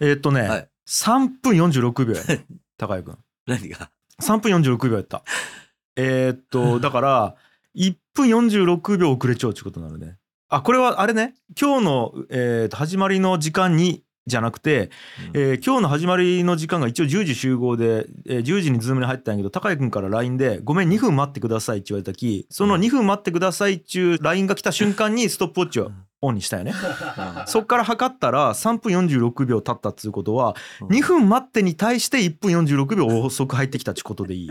[0.00, 0.68] えーっとね、はい。
[0.88, 2.24] 3分46秒や。
[2.24, 2.46] ね
[2.78, 3.16] 高井君。
[3.46, 5.22] 何が？3分46秒やった。
[5.96, 7.34] えーっとだから
[7.76, 10.16] 1分46秒遅れちゃうってことになるね。
[10.48, 11.34] あこれはあれね。
[11.60, 14.90] 今日の、えーっと始まりの時間にじゃなくて、
[15.34, 25.90] えー今日の始まりの時間が一応10時集合で、えー10時にズームに入ったんやけど高井君から LINE で「ごめん2分待ってください」って言われたきその2分待ってくださいっちゅう LINE が来た瞬間にストップウォッチを
[26.20, 26.74] オンにしたよね。
[27.46, 30.88] そっから測ったら3分46秒経ったっつうことはうん。
[30.88, 34.50] 2分待ってに対して1分46秒遅く入ってきたってことでいい。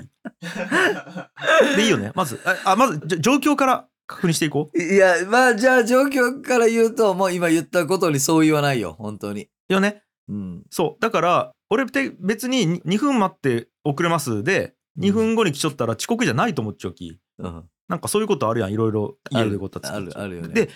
[1.76, 2.12] でいいよね。
[2.16, 4.82] まずああまず状況から確認していこう。
[4.82, 9.50] いや、まあじゃあ状況から言うと、もう今言ったことにそう言わないよ、本当に。
[9.68, 10.04] よね。
[10.30, 10.64] うん。
[10.70, 11.02] そう。
[11.02, 17.64] だから俺って別に2分待って遅れますで2分後に来ちゃったら遅刻じゃないと思っちゃうきうん。
[17.88, 18.72] なんかそういうことあるやん。
[18.72, 20.54] いろいろ家でごたつある、あるよね。
[20.54, 20.70] で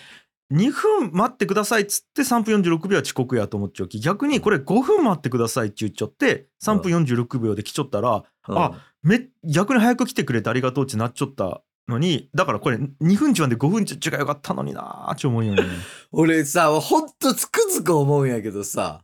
[0.52, 15.62] 2分待ってくださいっつって3分46秒は遅刻やと思っちゃうき逆にこれ5分待ってくださいって言っちゃって3分46秒で来ちゃったらうん、あめ逆に早く来てくれてありがとうってなっちゃったのにだからこれ2分ちなんで5分ちがよかったのになーって思うよね
[16.10, 19.02] 俺さ、ほんとつくづく思うんやけどさ、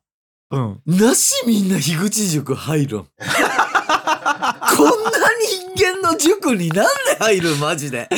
[0.51, 3.07] うんなしみんな樋口塾入るん。
[3.19, 5.19] こんな
[5.77, 8.09] 人間の塾になんで入るんマジで。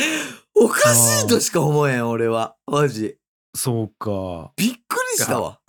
[0.55, 2.55] おかしいとしか思えん、俺は。
[2.67, 3.17] マジ。
[3.53, 5.59] そうかびっくりしたわ。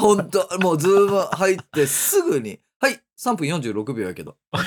[0.00, 2.60] ほんと、もうズーム入ってすぐに。
[2.80, 4.36] はい、3分46秒やけど。
[4.52, 4.58] あ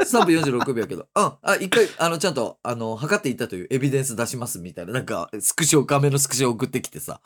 [0.00, 1.06] 3分46秒やけど。
[1.14, 4.92] うん、あ、一回、あの、ちゃんと、あの、測っていったというエビデンス出しますみたいな。
[4.92, 7.20] なんか、スクショ、画面のスクショ送ってきてさ。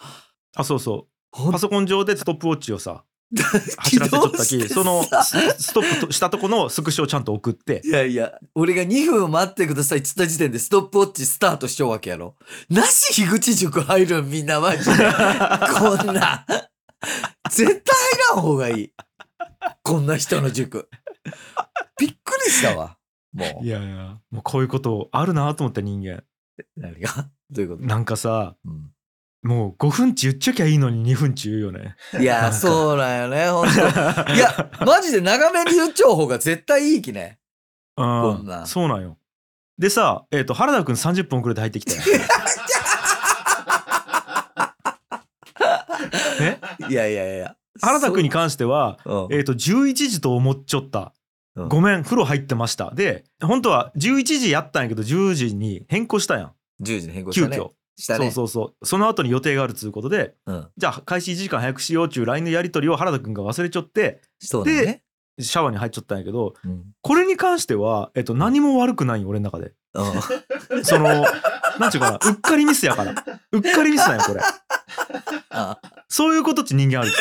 [0.56, 3.04] あそうそうパソコン上でストップウォッチをさ
[3.76, 12.36] 走らせちゃったきそのさスストップとしたとこのスクショをちゃんと送っていやいや、俺が2分待ってくださいって言った時点でストップウォッチスタートしちゃうわけやろ。
[12.70, 14.90] なし樋口塾入るんみんなマジで。
[15.78, 16.46] こんな。
[17.50, 18.92] 絶対入らん方がいい。
[19.82, 20.88] こんな人の塾。
[21.98, 22.96] びっくりしたわ。
[23.34, 23.68] もうい。
[23.68, 26.22] やいやもうこういうことあるなと思った人間
[26.76, 27.28] 何が？
[27.50, 28.90] どういうこと、なんかさうん
[29.42, 31.94] もう5分ち言っちゃきゃいいのに2分ち言うよね。
[32.20, 33.74] いや、そうなんよね、ほんと。
[34.34, 37.38] いや、マジで長めに言っちゃう方が絶対いいきね。
[37.96, 39.18] うんんなそうなんよ。
[39.78, 42.00] でさ、えっと原田君30分遅れて入ってきたよ。
[46.40, 47.56] えいやいやいや。
[47.80, 48.98] 原田君に関しては
[49.30, 51.12] えっと11時と思っちゃった。
[51.56, 51.68] うん。
[51.68, 52.92] ごめん風呂入ってました。
[52.94, 56.52] で本当は11時やったんやけど10時に変更したやん。
[56.82, 57.56] 10時に変更したね。
[57.56, 58.30] 急遽、したね。
[58.30, 60.68] そうそうそうその後に予定があるっつうことでうん。
[60.76, 65.02] じゃあ開始1時間早くしようっちゅう LINE のやり取りを原田君が忘れちゃってそうだね。
[65.40, 66.84] シャワーに入っちゃったんやけどうん。
[67.02, 70.84] これに関しては、えっと、何も悪くないよ俺の中でうん。
[70.84, 71.24] その
[71.78, 73.12] なんちゅうかなうっかりミスやから。
[73.52, 74.40] うっかりミスなんよこれ。
[75.50, 75.78] あ
[76.08, 77.12] そういうことって人間あるん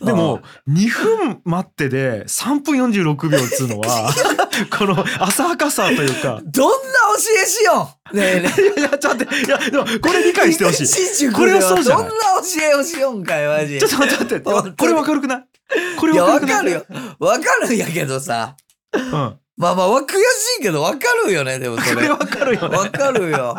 [0.00, 4.12] ででも2分待ってで3分46秒っつうのは
[4.76, 6.40] この浅はかさというか。
[6.44, 8.62] どんな教えしよんねえねえ。
[8.62, 9.46] いやいやちょっと待って。
[9.46, 11.28] いやでもこれ理解してほしい。
[11.28, 13.78] いこれはそうじゃどんな教えをしよんかい、マジ。
[13.78, 14.76] ちょっと待って待って。
[14.76, 15.44] これわかるくない？
[15.98, 16.58] これいや、わわかるくない？
[16.58, 16.86] かるよ。
[17.18, 18.56] わかるんやけどさ。
[18.94, 22.08] うんまあまあ、わ悔しいけど、わかるよね、でもそれ。
[22.08, 23.56] わかるよねわかるよ。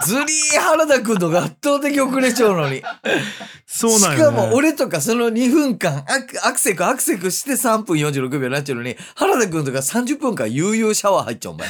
[0.00, 2.82] ズリー原田くんのが圧倒的遅れちゃうのに。
[3.66, 11.68] そうなんよ、ね、しかも俺とかその2分間アクセクアクセクして3分46秒になっちゃうのに原田くんとか30分間悠々シャワー入っちゃうお前。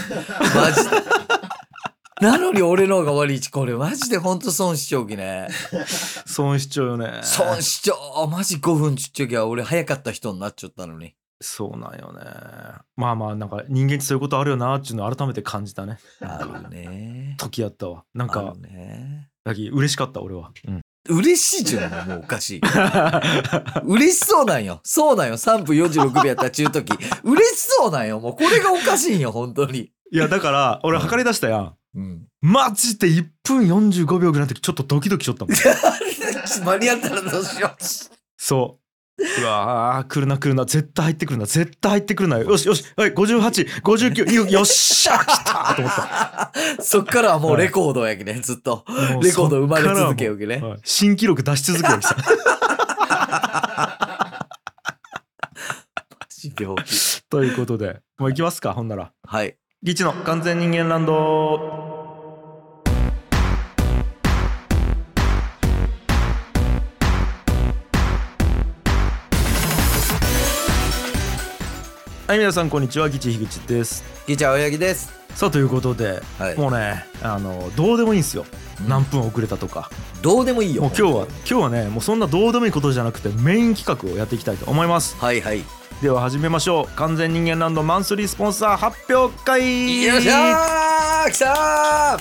[0.55, 0.97] マジで。
[2.21, 5.49] なのに俺の方が悪いし、これマジでほんと損しちゃうきね。
[6.27, 7.95] 損しちゃうよね損しちゃ
[8.25, 8.29] う。
[8.29, 11.15] マジ5分ちっちゃきゃ俺早かった人になっちゃったのに。
[11.45, 12.21] そうなんよね
[12.97, 17.37] まあまあなんか人間ってそういうことあるよなっていうのを改めて感じたねあるね。
[17.39, 19.29] 時やったわなんあかるね。
[19.45, 22.61] だき嬉しかった俺は、うん、嬉しいっちゅうのももうおかしい。
[23.85, 24.81] 嬉しそうなんよ。
[24.85, 25.35] そうなんよ。
[25.35, 26.93] 3分46秒やった中時。
[27.23, 28.21] 嬉しそうなんよ。
[28.21, 29.93] もうこれがおかしいんよ、本当に。
[30.11, 32.27] いやだから俺測り出したやんうん。
[32.41, 35.55] マジで1分45秒ぐらいの時ちょっとドキドキしとったもん
[36.65, 37.75] 間に合ったらどうしよ
[38.37, 38.84] そう
[39.17, 46.83] うわー来るな来るな絶対入ってくるな絶対入ってくるなよしよしはい5859よよっしゃ来たと思ったう。
[46.83, 48.85] そっからはもうレコードやきね、ずっと。
[49.23, 50.57] レコード生まれ続けよきね。
[50.59, 52.17] はい新記録出し続けるさ
[56.59, 57.23] 病気。
[57.31, 59.57] ということでもう行きますかほんならはい。
[59.83, 61.94] ギチの完全人間ランド
[72.27, 73.11] はい皆さんこんにちは。
[73.11, 74.03] ギチ樋口です。
[74.27, 75.13] ギチャ青柳です。
[75.35, 76.57] さあということで、はい。
[76.57, 78.47] もうねあのどうでもいいんですよ。
[78.89, 79.91] 何分遅れたとか、
[80.23, 80.81] どうでもいいよ。
[80.81, 85.17] もう今日は今日はねもうそんなどうでもいいことじゃなくてメイン企画をやっていきたいと思います。
[85.17, 85.65] はいはい。
[86.01, 86.97] では始めましょう。
[86.97, 90.05] 完全人間ランドマンスリースポンサー発表会。
[90.05, 92.19] よっしゃー来た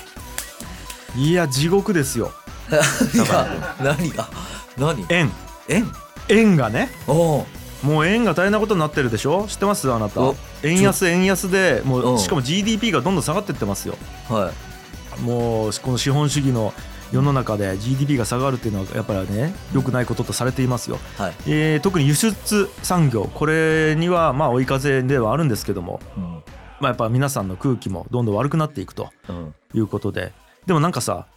[1.17, 2.33] いや地獄ですよ。
[2.69, 4.29] ー何が何が？
[4.77, 5.05] 何？
[5.07, 5.31] 円
[5.69, 5.87] 円
[6.27, 6.89] 円がね。
[7.07, 7.45] おう
[7.83, 9.45] もう円が大変なことになってるでしょ？
[9.47, 9.91] 知ってます？
[9.91, 10.21] あなた。
[10.21, 12.17] お円安円安でもううん。
[12.19, 13.95] しかも GDP がどんどん下がってってますよ。
[14.29, 14.51] は
[15.19, 15.21] い。
[15.21, 16.73] もうこの資本主義の
[17.11, 21.33] 世の中で GDP が下がるっていうのはやっぱりね良くないこととされていますよ、はい。
[21.45, 26.23] えー特に輸出産業これにはまあ追い風ではあるんですけども、うん。
[26.23, 26.41] ま
[26.83, 29.53] あ、やっぱ皆さんの空気もどんどん悪くなっていくとうん。
[29.75, 30.33] いうことで。
[30.65, 31.27] でもなんかさ、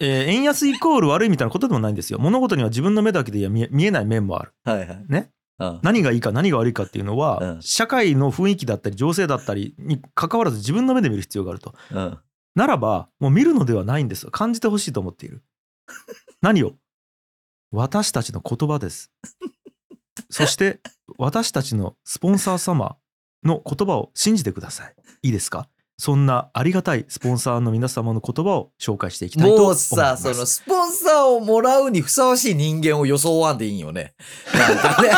[0.00, 2.18] えー円安イコール悪いみたいなことでもないんですよ。
[2.18, 4.52] 物事には自分の目だけでは見え見えない面もある。
[4.64, 5.04] はいはい。
[5.08, 5.18] ね？
[5.18, 5.26] うん
[5.58, 7.62] 何がいいか何が悪いかっていうのは、うん。
[7.62, 11.74] 社会の雰囲気だったり情勢だったりに関わらず自分の目で見る必要があると。
[11.90, 12.18] うん。
[12.54, 14.30] ならばもう見るのではないんです。
[14.30, 15.42] 感じてほしいと思っている。
[16.42, 16.74] 何を？
[17.72, 19.10] 私たちの言葉です。
[20.30, 20.80] そして
[21.18, 22.96] 私たちのスポンサー様
[23.44, 24.94] の言葉を信じてください。
[25.22, 25.68] いいですか？
[25.98, 34.14] そんなありがたいスポンサーの皆様の言葉を紹介していきたいと思いもうますさ、そのスポンサーをもらうにふさわしい人間を装わんでいいんよね。
[34.52, 35.10] なんかね。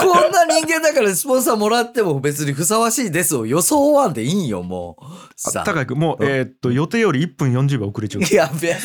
[0.00, 5.04] こんな人間だからスポンサーもらっても別にふさわしいですを装わんでいいんよ、もう。
[5.36, 8.76] さ高井君もう、うんえーっと予定より1分40秒遅れちゃうやべえ。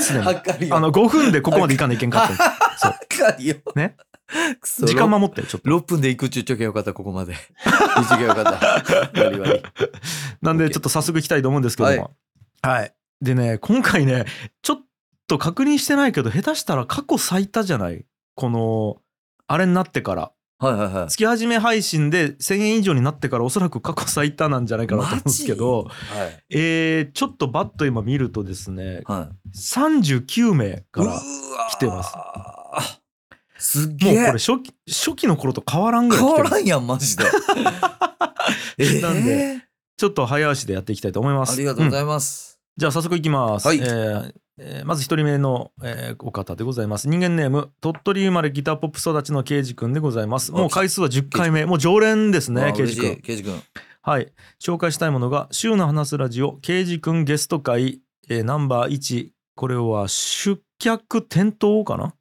[0.70, 2.36] あの5分でここまでいかないけんかった
[2.78, 3.00] そうは
[3.32, 3.56] かるよ。
[3.76, 3.96] ね。
[4.86, 7.34] 時間守ってちょっと6分で行くっちゅうちょきゃよかった、ここまで。
[7.64, 9.22] 行っちょきゃよかった。
[9.22, 9.62] 悪い悪い。
[10.42, 12.12] なんでちょっと早速いきたいと思うんですけども
[12.62, 14.26] はい、でね今回ね
[14.62, 14.82] ちょっ
[15.28, 18.06] と確認してないけど下手したら過去最多じゃない？
[18.36, 18.98] この
[19.48, 21.08] あれになってからはいはいはい。
[21.10, 25.92] 月始め配信で1000円以上になってからおそらく過去最多なんじゃないかなと思うんですけどは
[26.28, 26.44] い。
[26.52, 29.58] えー、ちょっとバッと今見るとですねはい。
[29.58, 31.20] 39名から
[31.72, 32.14] 来てます
[33.62, 34.40] すっげえもうこれ。
[34.40, 37.24] 初期初期の頃と変わらんぐらい変わらんやん、マジで。
[38.78, 39.62] え ーなんで
[39.98, 42.60] ちょっと早足でやっていきたいと思いますありがとうござんいます。
[42.78, 43.68] じゃあ早速いきます。
[43.68, 47.08] はいえーえーまず一人目の、えーお方でございます。
[47.08, 50.52] 人間ネーム鳥取生まれギターポップ育ちのケイジ君でございます。
[50.54, 51.66] あもう回数は10回目。
[51.66, 53.22] もう常連ですあね、ケイジ君嬉しい。。
[53.22, 53.62] ケイジ君。
[54.02, 54.32] はい。
[54.60, 59.30] 紹介したいものが週の話すラジオケイジ君ゲスト会、えーナンバー1。
[59.56, 62.16] これは出客転倒かな、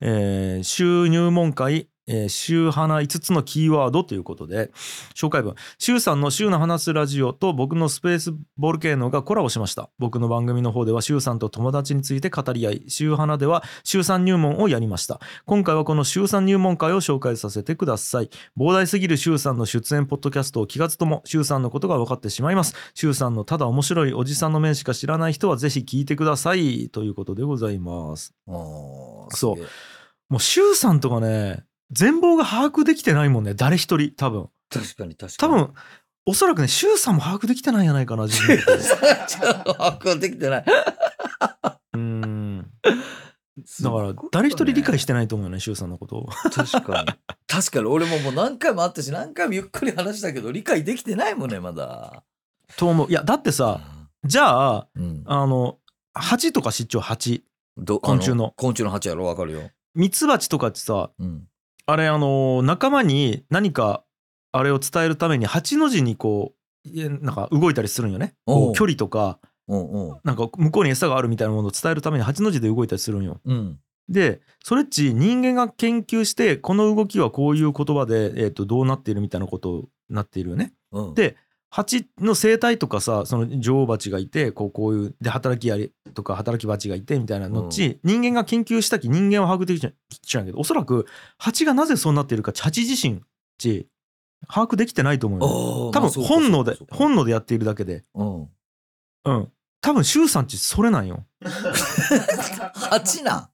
[0.00, 4.70] えー収入門会えー週花5つのキーワードということで
[5.14, 5.54] 紹介文。
[5.78, 9.90] 週さんの週の話すラジオと僕のスペースボルケーノがコラボしました。
[9.98, 15.20] 僕の番組の方では週さんと友達について語り合い週花では週3入門をやりました。
[15.46, 18.30] 今回はこの週3入門会を紹介させてください。
[18.58, 22.74] 膨大すぎる週さんの出演ポッドキャストを気がつとも週さんのことが分かってしまいます。
[22.94, 26.88] 週さんのただ面白いおじさんの面しか知らない人はぜひ聞いてください。
[26.90, 28.34] ということでございます。
[28.46, 29.56] おーそう。
[30.28, 35.64] もう週さんとかね全貌が把握できてないもんね誰一人多分確かに確か多に。
[35.64, 35.74] 分
[36.26, 38.78] おそらくね周さんも把握できてない んじゃないかな自分のこと
[39.26, 40.64] ちょっと発酵できてない。
[41.94, 42.70] うーん
[43.82, 47.08] だから誰一人理解してないと思うよね周さんのことを確かに。
[47.46, 52.22] 確かに俺ももう何回もあったし何回もゆっくり話したけど理解できてないもんねまだ。
[52.76, 53.80] と思ういやだってさ
[54.24, 55.22] じゃあうん。
[55.26, 55.78] あの
[56.14, 57.44] 蜂とか出張蜂
[57.76, 59.24] ど昆虫のあ昆虫の蜂やろ？
[59.26, 59.70] わかるよ。
[59.94, 61.46] ミツバチとかってさうん。
[61.90, 64.04] あれあの仲間に何か
[64.52, 66.52] あれを伝えるために8の字にこ
[66.86, 69.38] うなんか動いたりするんよねこおうう距離とか。
[70.24, 73.78] なんか向こうに餌があるみたいなものを伝えるために8の字で動いたりするんようん。
[74.08, 81.14] でそれっち人間が研究してこの動きはこういう言葉で、えー、とどうなっているみたいなことになっているよねうん。
[81.14, 81.36] で
[81.70, 91.06] 蜂の生態とかさその女王蜂がいてこうこういうで働きアリとか働き蜂がいてみたいなのっち、人間が研究したき人間は把握できちゃちゃうんやけどおそらく
[91.38, 93.22] 蜂がなぜそうなっているか蜂自身
[93.58, 93.86] ち
[94.48, 98.48] 把握できてないと思うよ、ね、多分本能で本能でやっているだけでうん。
[99.24, 101.24] うん多分周さんちそれなんよ
[102.74, 103.48] 蜂なん？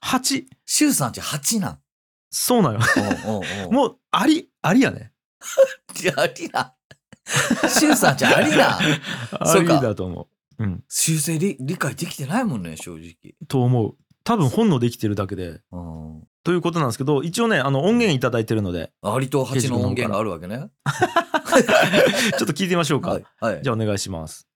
[0.00, 1.78] 蜂周さんち蜂なん？
[2.30, 2.80] そうなんよ。
[3.72, 5.12] もうありありやね
[6.16, 6.74] ありな。
[7.68, 8.78] 周さんちありな。
[8.78, 13.34] ありだと思ううん修正理理解できてないもんね正直。
[13.46, 13.94] と思う
[14.24, 16.22] 多分本能できてるだけでうん。
[16.44, 20.68] ということなんですけど一応ねあの音源いただいてるのでアリとハチの音源があるわけね。
[22.38, 23.24] ちょっと聞いてみましょうか、はい。
[23.40, 23.62] はい。
[23.62, 24.48] じゃあお願いします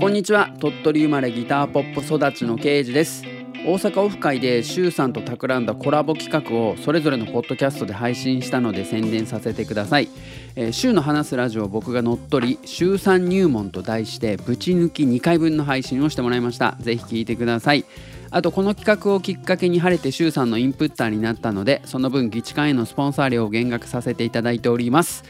[0.00, 3.24] こんにちは鳥取生まれギターポップ育ちのケイジです
[3.66, 10.08] 大阪オフ会でシュウさんと企んだコラボ企画をそれぞれのポッドキャストで配信したので宣伝させてください、
[10.56, 16.76] えー週の話すラジオを僕が乗っ取り週3入門と題してぶち抜き2回分の配信をしてもらいました。
[16.80, 17.84] ぜひ聞いてください。
[18.30, 25.24] あとこの企画をきっかけに晴れて週さんのインプッターになったのでその分議地館へのスポンサー料を減額させていただいております。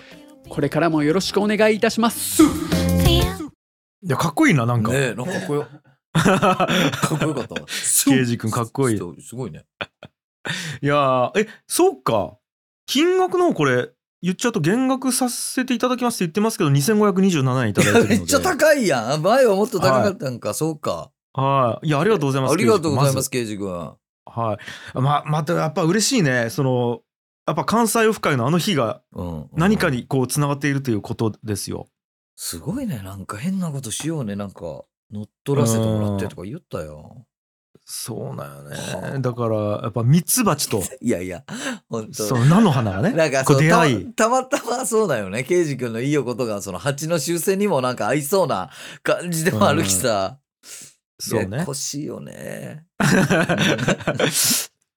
[0.49, 2.43] これからもよろしくお願いいたします。
[2.43, 5.67] いやかっこいいななんか、ねえ、なんかかっこよ。
[6.13, 6.69] か
[7.15, 7.67] っこよかったわ。
[8.05, 9.65] 刑事君かっこいいすごいね。
[10.81, 12.37] いやーえそうか。
[12.87, 13.91] 金額の方これ
[14.23, 19.23] 言っちゃうと減額させていただきますって言ってますけど2527円 いただいてるのでめっちゃ高いやん。
[19.23, 21.11] 前はもっと高かったんか、そうか。
[21.35, 23.95] はいいやありがとうございますありがとうございます、刑刑事君。
[24.27, 24.59] は
[24.95, 27.01] いままたやっぱ嬉しいねその
[27.47, 29.47] やっぱ関西オフ会のあの日がうん。
[29.55, 31.89] 何かにこうつながっているということですよ
[32.41, 33.01] すごいね。
[33.03, 34.37] なんか変なことしようね。
[34.37, 37.27] なんか、乗っ取らせてもらってとか言ったよ。
[37.91, 39.13] そうだよはあ。
[39.13, 40.83] ねだからやっぱミツバチと。
[41.01, 41.43] いやいや、
[41.89, 42.23] 本当。
[42.23, 43.13] その菜の花がね。
[43.13, 44.13] なんかう出会い。
[44.13, 45.43] たまたまそうだよね。
[45.43, 48.69] 刑事君のいいよことが、その蜂の修正にもなんか合いそうな
[49.03, 50.39] 感じでもあるきさ。
[51.19, 51.49] そうね。
[51.51, 52.85] ややこしいよね。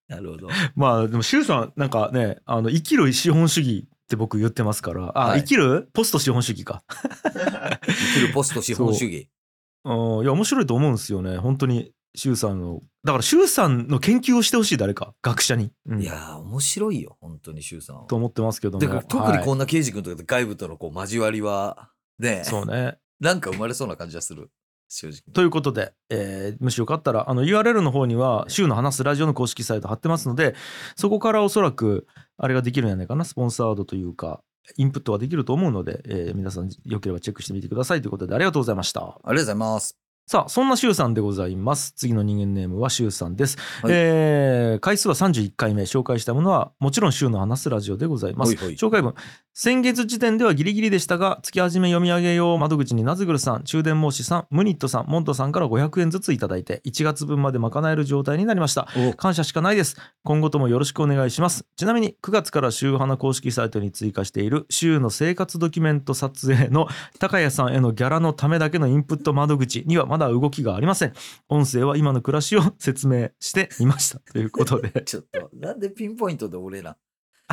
[0.10, 0.50] なるほど。
[0.76, 5.18] まあでも周さんなんかねあの生きる資本主義って僕言ってますから。
[5.18, 5.40] あ、はい。
[5.44, 6.84] 生きるポスト資本主義か。
[7.24, 7.80] 生
[8.16, 9.30] きるポスト資本主義。
[9.86, 9.90] う。
[9.90, 10.24] ん。
[10.24, 11.38] いや面白いと思うんですよね。
[11.38, 12.82] 本当に周さんの。
[13.03, 15.13] だから周さんの研究をしてほしい誰か。
[15.22, 16.01] 学者に、うん。
[16.01, 18.03] いやー、面白いよ、本当に、周さんは。
[18.03, 18.80] と思ってますけども。
[18.80, 21.89] だから特にこはいんな刑事君とかで外部とのこう交わりは、
[22.20, 22.98] ね、そうね。
[23.20, 24.50] なんか生まれそうな感じはする？
[24.89, 25.22] 正直。
[25.34, 30.53] ということで、えーもしよかったらあの URL の方には週の話すラジオの公式サイト貼ってますので
[30.98, 33.24] そこからおそらくあれができるんじゃないかな。
[33.24, 34.41] スポンサードというか
[34.75, 39.01] インプットはできると思うので、えー皆さんよければチェックしてみてくださいということでありがとうございました。
[39.01, 40.00] ありがとうございます。
[40.32, 41.92] さあそんなシュウさんでございます。
[41.92, 43.92] 次の人間ネームはシュウさんです、はい。
[43.94, 45.82] えー回数は31回目。
[45.82, 48.56] 紹介したものはもちろんシュウの話すラジオでございます。
[48.56, 48.76] ほいほい。
[48.76, 49.14] 紹介文
[49.53, 58.88] 先月時点ではギリギリでしたが月始め読み上げ用窓口にナズグルさん中電申しさんムニットさんモントさんから500円ずついただいて1月分まで賄える状態になりました。
[58.96, 59.13] お。
[59.13, 59.98] 感謝しかないです。
[60.24, 61.65] 今後ともよろしくお願いします。
[61.75, 66.88] ちなみに9月から週花公式サイトに追加している週の生活ドキュメント撮影の
[67.20, 71.13] 高谷さんへのギャラのためだけのインプット窓口にはまだ動きがありません。
[71.50, 74.20] 音声は今の暮らしを説明してみました。
[74.20, 74.91] ということで。
[75.05, 76.96] ちょっと、なんでピンポイントで俺ら。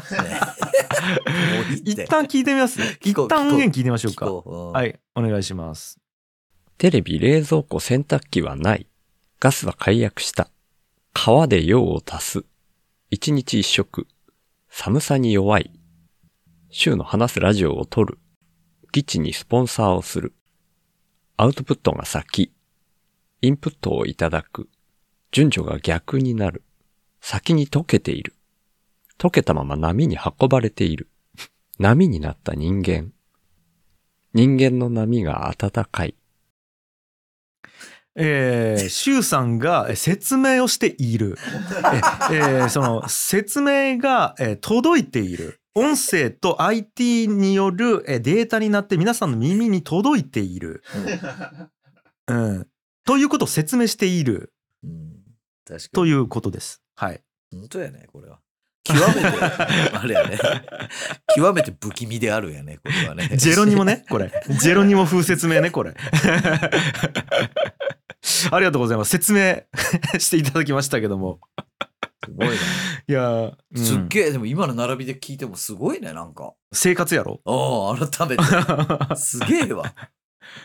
[1.85, 5.99] 一旦聞いてみます一旦音源聞いてみましょうかはいお願いします
[6.79, 8.87] テレビ、冷蔵庫、洗濯機はない。
[9.41, 10.49] ガスは解約した。
[11.13, 12.45] 川で用を足す。
[13.11, 14.07] 一日一食。
[14.69, 15.73] 寒さに弱い。
[16.71, 18.21] 週の話すラジオを撮る。
[18.93, 20.35] 基地にスポンサーをする。
[21.37, 22.53] アウトプットが先。
[23.43, 24.69] インプットをいただく。
[25.33, 26.63] 順序が逆になる。
[27.21, 28.35] 先に溶けている。
[29.19, 31.09] 溶けたまま波に運ばれている。
[31.79, 33.13] 波になった人間。
[34.35, 36.15] 人間の波が暖かい。
[38.21, 41.37] えー、シュウさんがえー説明をしている。
[42.33, 45.61] ええーその説明が、えー届いている。
[45.75, 50.83] 音声と IT によるえーデータになって皆さんの耳に届いている。
[52.27, 52.67] うん。
[53.05, 55.13] ということを説明しているうん
[55.65, 56.11] 確かとに。
[56.11, 56.83] いうことです。
[56.97, 57.23] はい。
[57.53, 58.41] 本当やね、これは。
[58.89, 59.29] 極めて、
[59.93, 60.39] あれやね。
[61.37, 63.29] 極めて不気味であるんやね、これはね。
[63.37, 64.33] ジェロニモね、これ。
[64.61, 65.95] ジェロニモ風説明ね、これ。
[68.51, 69.11] ありがとうございます。
[69.11, 69.63] 説明
[70.19, 71.39] していただきましたけども。
[72.25, 72.55] すごいな。
[72.55, 72.59] い
[73.07, 76.53] やー、うんすっげえ、でも今の並びで聞いてもすごいね、なんか。
[76.73, 77.41] 生活やろ？
[77.47, 79.17] ああ、改めて。
[79.17, 79.95] すげえわ。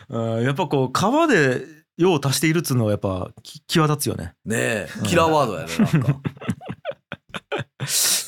[0.08, 1.62] うんやっぱこう川で
[1.96, 4.32] 用を足しているっつうのはやっぱき際立つよね。
[4.44, 6.20] ねえ、キラーワードやね、なんか。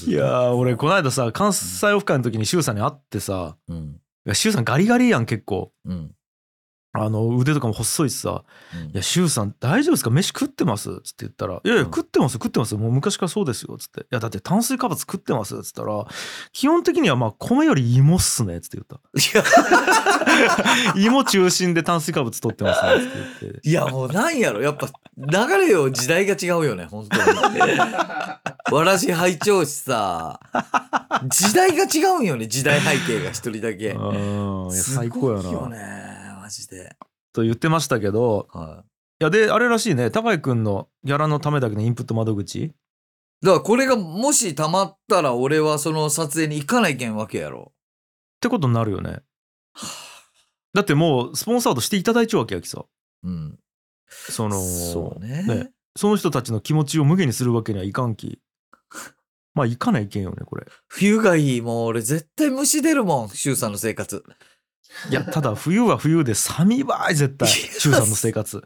[0.07, 4.01] いやー俺この間さ関西オフ会の時に周さんに会ってさうん。
[4.53, 6.13] さんガリガリやん結構うん。
[7.03, 8.43] あの腕とかも細いしさ。
[8.75, 10.11] うん「いや周さん大丈夫ですか？
[10.11, 16.07] 飯食ってます?」っつって言ったら「いやいやうん食ってます食ってますもう昔からそうですよ」っつって「いやだって炭水化物食ってます」っつったら
[16.53, 18.97] 「基本的にはまあ米より芋っすね」っつって言った。
[19.21, 19.45] いや
[20.97, 23.13] 芋中心で炭水化物取ってますねっつって
[23.43, 23.69] 言って。
[23.69, 24.61] いや、もうなんやろ。
[24.61, 27.39] やっぱ、流れよ、時代が違うよね、本当に。
[28.73, 30.41] わらし拝聴しさ、
[31.29, 33.97] 時代が違うんよね、時代背景が一人だけ。
[34.73, 35.69] 最高やな。
[35.69, 35.77] ね、
[36.47, 36.95] マジで。
[37.33, 38.85] と言ってましたけどは
[39.21, 42.57] いやであれらしいね高井君のギャラのためだけのインプット窓口？
[42.67, 42.69] い。
[43.43, 47.73] だからこれがもし溜まったら俺はその撮影に行かないけんわけやろ。
[47.73, 49.21] ってことになるよね
[50.75, 52.85] だってもうスポンサードしていただいちゃうわけやきさ
[53.25, 53.59] うん。
[54.09, 55.43] そのそうね。
[55.43, 58.41] ねその人たちの気持ちを無限にするわけにはいかんき
[59.55, 61.61] まあ行かないけんよねこれ冬がいい。
[61.61, 63.29] もう俺絶対虫出るもん。
[63.31, 64.23] シュウさんの生活。
[65.11, 67.49] いやただ冬は冬で寒いばい絶対。
[67.49, 68.63] 周さんの生活。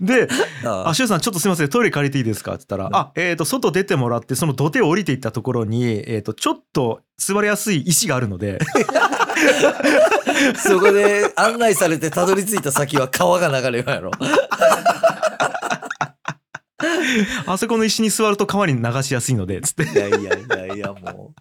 [0.00, 0.28] で
[0.64, 0.94] 「ああ。
[0.94, 8.58] 周さんちょっとすいませんトイレ借りていいですか?」って言ったら「あえっ、と外出てもらってその土手を降りていったところに、えー、とちょっと座りやすい石があるので。
[10.56, 14.10] そこで案内されてたどり着いた先は川が流れるやろ。
[17.46, 19.84] あそこの石に座ると川に流しやすいので」つって。
[19.84, 20.22] いやいやい
[20.68, 21.40] やいや、もう。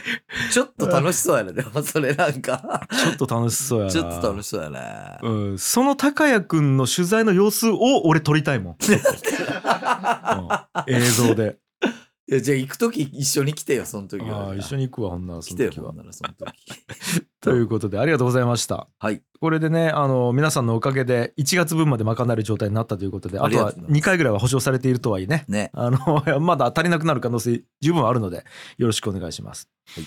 [0.52, 1.52] ちょっと楽しそうやね。
[1.52, 2.86] でもそれなんか。
[2.90, 5.18] ちょっと楽しそうやなちょっと楽しそうやね。
[5.22, 11.58] うん、その高谷くんの取材の様子を俺撮りたいもん、 うん映像で
[12.28, 14.48] いや、じゃあ行くとき一緒に来てよ、その時は。
[14.48, 16.52] ああ一緒に行くわほんならその時はほんならその時。
[17.40, 19.22] ということでありがとうございましたはい。
[19.40, 25.70] これでねあの皆さんのおかげで1月分まで賄える状態になったということであとはありがとうございます2回ぐらいは保証されているとはいえねね。
[25.72, 28.44] あの まだ足りなくなる可能性十分あるので
[28.78, 30.04] よろしくお願いしますはい、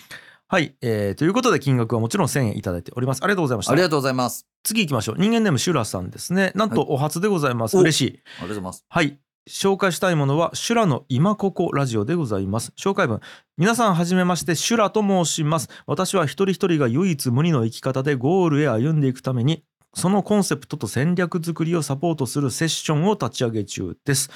[0.48, 4.46] はいえーということで金額はもちろん1000円いただいておりますありがとうございましたありがとうございます。
[4.64, 8.86] 次行きましょう人間ネームシュラさんですねなんとお初でございます、お嬉しいありがとうございます。
[8.90, 9.20] はい。
[9.50, 12.72] 紹介したいものは修羅の今ここラジオでございます。
[12.78, 13.20] 紹介文。
[13.58, 15.70] 皆さんはじめまして、修羅と申します。
[15.88, 24.30] 私は一人一人が唯一無二の生き方でゴールへ歩んでいくために、そのコンセプトと戦略作りをサポートするセッションを立ち上げ中です。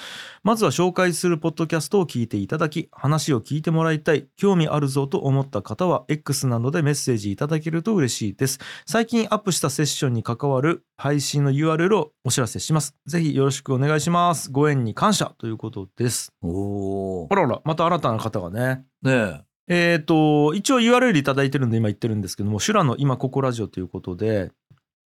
[0.43, 8.59] まずは紹介するポッドキャストを聞いていただき、話を聞いてもらいたい、興味あるぞと思った方は X などでメッセージいただけると嬉しいです。
[8.85, 12.95] 最近アップしたセッションに関わる配信の URL をお知らせします。
[13.05, 14.51] ぜひよろしくお願いします。
[14.51, 16.33] ご縁に感謝ということです。
[16.41, 18.83] おあらら、また新たな方がね。
[19.03, 19.31] ー。
[19.31, 24.51] ねえっ、と、一応 URL いただいてるんで今言ってるんですけども、修羅の今ここラジオということで、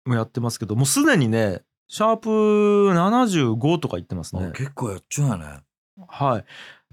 [0.08, 4.40] もうやってますけど、もうすでにね、シャープ75とか言ってますえ。
[4.40, 4.52] ねあ。
[4.52, 5.46] 結構やっちゃうやね。
[6.08, 6.46] はい。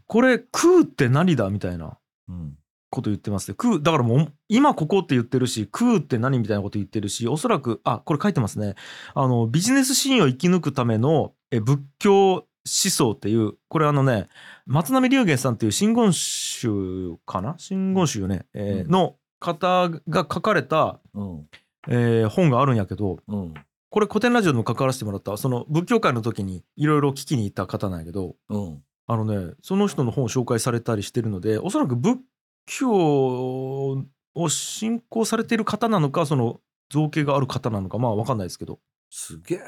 [0.06, 1.96] これ、空って何だみたいな。
[2.28, 2.58] うん。
[2.90, 3.56] こと言ってますね。
[3.58, 8.76] 空だからもう今ここって言ってるし空って何みたいなこと言ってるしおそらくあこれ書いてますね
[9.14, 14.28] あのビジネスシーンを生き抜くためのえ仏教思想っていうこれあのね
[14.66, 17.56] 松並龍玄さんっていう真言宗かな？
[17.58, 21.48] 真言宗よね、えーうんの方が書かれた、うん。
[21.88, 23.54] えー本があるんやけどうん。
[23.90, 28.82] これ古典ラジオでも関わらせてもらったその仏教界の時にいろいろ聞きに行った方なんやけどうん。
[29.06, 32.18] あのねその人の本を紹介されたりしてるのでおそらく仏
[32.66, 38.78] 教を信仰されている方なのかその造形がある方なのかまあ分かんないですけど
[39.10, 39.60] すげえ。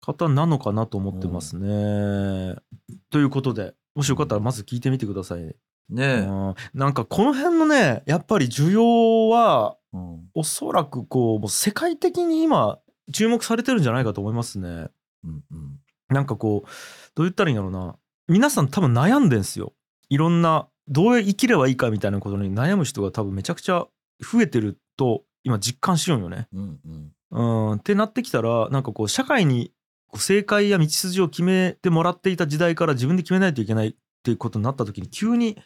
[0.00, 2.56] 方なのかなと思ってますね。
[3.10, 5.54] ということでもしよかったらまず聞いてみてくださいね。
[5.90, 6.18] ねえ。
[6.20, 10.28] うんなんかこの辺のねやっぱり需要はうん。
[10.34, 12.78] おそらくこうもう世界的に今
[13.12, 14.88] 注目されてるんじゃないかと思いますね。
[15.24, 15.44] うん。
[15.50, 15.80] うん。
[16.10, 16.68] なんかこう
[17.14, 17.96] どう言ったらいいんやろうな
[18.28, 19.74] 皆さん多分悩んでんすよ
[20.08, 23.86] いろんなどう生きればいいかみたいなことに悩む人が多分めちゃくちゃ
[24.20, 26.48] 増えてると今実感しようよね。
[26.52, 26.80] うん。
[26.84, 27.12] うん。
[27.30, 29.72] うんってなってきたらなんかこう社会に
[30.16, 35.58] 正解や道筋を決めてもらっていた時代から自分で決めないといけないっていうことになった時に急に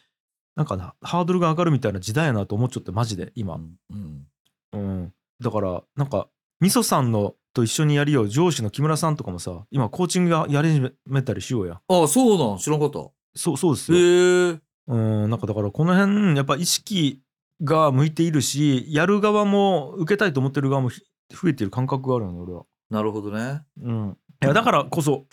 [0.55, 3.55] なんかなハードルが上がるみたいな時代やなと思っちゃってマジで今。
[3.55, 4.27] うん。
[4.73, 6.27] うん、だからなんか
[6.59, 12.99] みそさんのと一緒にやりよう上司の木村さんとかもさ今コーチングややり始めたりしようやあ、そうなん知らんかった。
[13.35, 14.59] そうそうですよ、へえ。
[14.87, 17.21] うんなんかだからこの辺やっぱ意識
[17.63, 23.61] が向いているしやる側も受けたいと思ってる側もひ増えてる感覚があるよね俺は、なるほどね。
[23.81, 25.25] うん、いやだからこそ、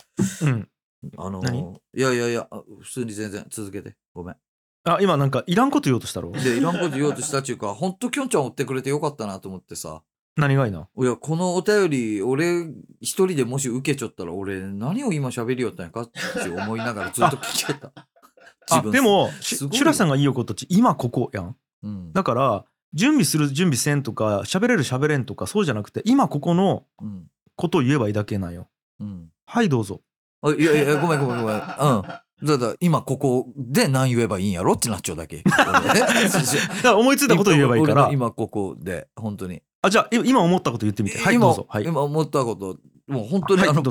[0.43, 0.69] うん、
[1.17, 1.59] あの何？
[1.63, 3.95] ー、いやいやいや、あ普通に全然続けて。
[4.13, 4.35] ごめん。
[4.83, 6.31] あ今なんかいらんこと言おうとしたろ？
[6.31, 10.01] で、いらんこと言おうとしたっちゅうか、ほんときょんちゃん追ってくれてよかったなと思ってさ。
[10.37, 12.63] 何がいいないや、このお便り、俺
[13.01, 17.91] 一人でもし受けちゃったら、俺何を今喋りよったんやかって思いながらずっと聞けた。
[18.71, 22.13] あで、もしすごいよシュラさんがいいよことっち今ここやんうん。
[22.13, 27.27] だから準備する準備せんとか喋れる喋れんとかそうじゃなくて今ここのうん。
[27.57, 29.29] ことを言えばいいだけなんようん。
[29.45, 30.01] はいどうぞ
[30.41, 31.57] あいやいや、ごめんごめんごめん。
[31.57, 32.03] うん。
[32.43, 35.43] だから今ここで何言えばいいんやろってなっちゃうだけ。
[36.95, 39.61] 思いついたことを言えばいいから今ここで、本当に。
[39.83, 42.77] あじゃあい今思ったこと言ってみてはい今どうぞはい今思ったこと、
[43.07, 43.83] もう本当にあの、はい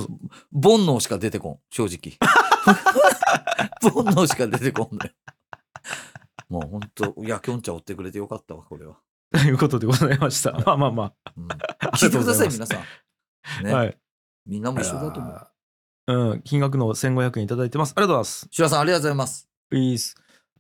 [0.53, 2.17] 煩悩しか出てこん、正直。
[3.83, 5.13] 煩悩しか出てこんのよ。
[6.49, 8.97] もう本当、いや、きょんちゃん追ってくれてよかったわ、これは。
[9.33, 11.57] と いうことでございましたまあまあまうん、あ
[11.95, 12.81] 聞いてください、皆さん。
[12.81, 13.97] がね、はい
[14.47, 15.50] みんなも一緒だと思う。
[16.15, 17.93] うん金額の1500円いただいてます。
[17.97, 18.49] ありがとうございます。
[18.51, 19.49] シュラさん、ありがとうございます。
[19.73, 20.15] いいっす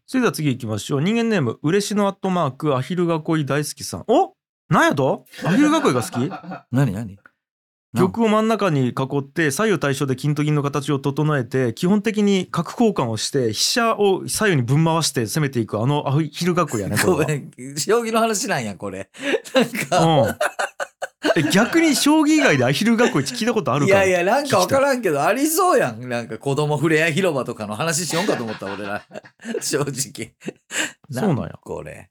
[0.06, 1.00] それでは次行きましょう。
[1.00, 4.04] 人間ネーム嬉しのアットマークアヒル囲い大好きさん。
[4.08, 4.34] お
[4.68, 5.24] なんやと？
[5.44, 6.30] アヒル囲いが好き？
[6.70, 7.18] 何 何？
[7.92, 17.42] 玉を真ん中に囲って左右対称で金と銀の形を整えて基本的に角交換をして飛車を左右にぶん回して攻めていくあのアヒル学校やねこごれ
[17.76, 19.10] 将棋の話なんや、これ。
[19.54, 20.28] なんか、は。
[20.28, 20.36] うん
[21.36, 26.08] え逆に将棋以外でアヒル学校って聞いたことあるかいやいや、なんかわからんけど、ありそうやん。
[26.08, 29.02] なんか子供ふれあい広場とかの話しようかと思った、俺ら。
[29.60, 30.34] 正直。
[31.10, 32.10] そうなんやこれ。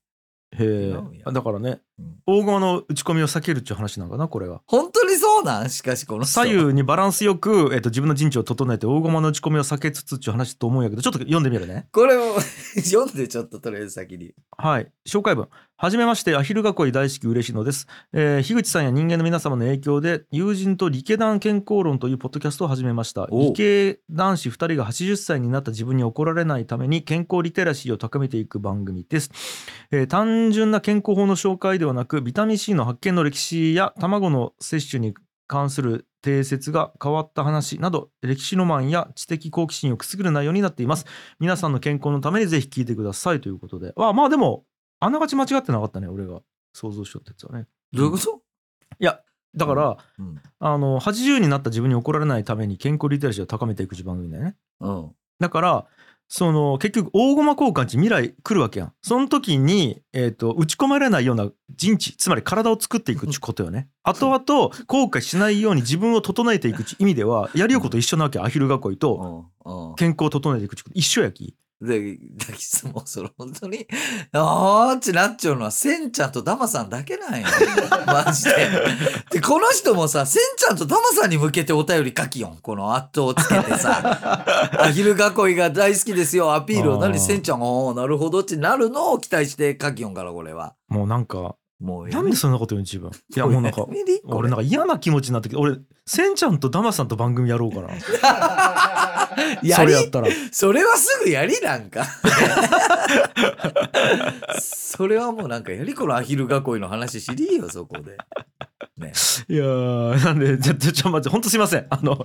[0.52, 0.94] へえ
[1.32, 1.82] だからねうん
[2.26, 5.70] 大駒の打ち込みを避けるっていう話なんかなこれが本当にそうなん？
[5.70, 11.88] しかしこの人左右にバランスよく、えっと自分の陣地を整えて大駒の打ち込みを避けつつっていう話と思うんやけどちょっと読んでみるね。
[11.92, 12.40] これを
[12.84, 14.34] 読んでちょっととりあえず先に。
[14.58, 14.92] はい。
[15.08, 15.48] 紹介文。
[15.82, 23.30] はじめましてアヒル囲い大好き嬉しいのです、えー樋口さんや人間の皆様の影響で友人と理系団健康論というポッドキャストを始めました。
[23.32, 29.32] お理系男子2人が80歳になった自分に怒られないために健康リテラシーを高めていく番組です、
[29.92, 35.14] えー単純な健康法の紹介ではなくビタミン C の発見の歴史や卵の摂取に
[35.48, 41.06] 関する定説が変わった話など歴史ロマンや知的好奇心をくすぐる内容になっています。
[41.40, 43.42] 皆さんの健康のためにぜひ聞いてください。
[43.42, 43.94] ということで。
[43.96, 44.66] あまあでも
[45.00, 46.08] あながち間違ってなかったね。
[46.08, 46.42] 俺が。
[46.74, 47.68] 想像しよったやつはね。
[47.94, 48.42] どういうこと、
[49.00, 49.20] いや
[49.56, 54.56] だから、うん、あの80になった自分に怒られないために健康リテラシーを高めていく番組だよね。
[54.80, 55.12] うん。
[55.40, 55.88] だから
[56.32, 58.94] その結局大駒交換値未来来るわけやん。
[59.02, 63.90] その時に、えー、と打ち込まれないような陣地つまり体を作っていくってことよね。
[64.04, 64.40] 後々
[64.86, 69.90] 後悔しないように自分を整えていく意味ではやりようこと一緒なわけアヒル囲いとうん。
[69.90, 69.96] うん。
[69.96, 70.96] 健康を整えていくってこと。
[70.96, 73.88] 一緒やきで、だけどもうそれ本当に、
[74.34, 77.48] あーってなっちゃうのは、せんちゃんとダマさんだけなんや。
[78.06, 78.52] マジで。
[79.32, 82.58] で、この人もさ、せんちゃんとダマさんに向けてお便り書きよん。
[82.58, 84.02] この圧倒をつけてさ、
[84.78, 87.00] アヒル囲いが大好きですよ、アピールを。
[87.00, 90.76] 何せんちゃん、おーなるほどってなるのを期待して書きよんから、これは。
[90.90, 93.10] もうなんかもうなんでそんなこと言うの自分。
[93.10, 93.86] いやもうなんか
[94.26, 97.90] 俺なんか嫌な気持ちになってきて俺せんちゃんとダマさんと番組やろうかな
[99.64, 100.28] やりそれやったら。
[100.52, 102.06] それはすぐやりなんか。
[104.60, 108.18] それはもうなんかやりこのアヒル囲いの話知りよ、そこで。
[108.98, 109.14] ね。
[109.48, 111.86] いやーなんでちょちょちょ待ってほんとすいません。
[111.90, 112.22] あの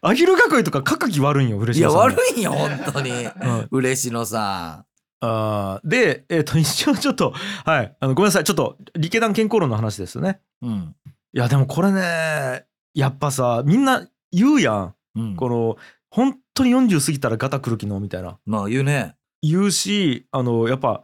[0.00, 3.10] アヒル囲いとか書く気悪いんよ嬉しいや、さん悪いんよ、本当に。
[3.10, 3.68] うん。
[3.70, 4.84] 嬉しのさ
[5.24, 7.32] あーでえっ、と 一応ちょっと
[7.64, 10.40] はいあのごめんなさいちょっと理系団健康論の話ですよね。
[10.60, 10.66] ん。
[10.66, 10.96] うん。
[11.32, 14.94] いやでもこれねやっぱさみんな言うやん。
[15.14, 15.76] うん、この
[16.10, 18.38] 本当に40過ぎたらガタくるきのみたいな。
[18.46, 19.14] まあ言うね。
[19.42, 21.02] 言うしあのやっぱ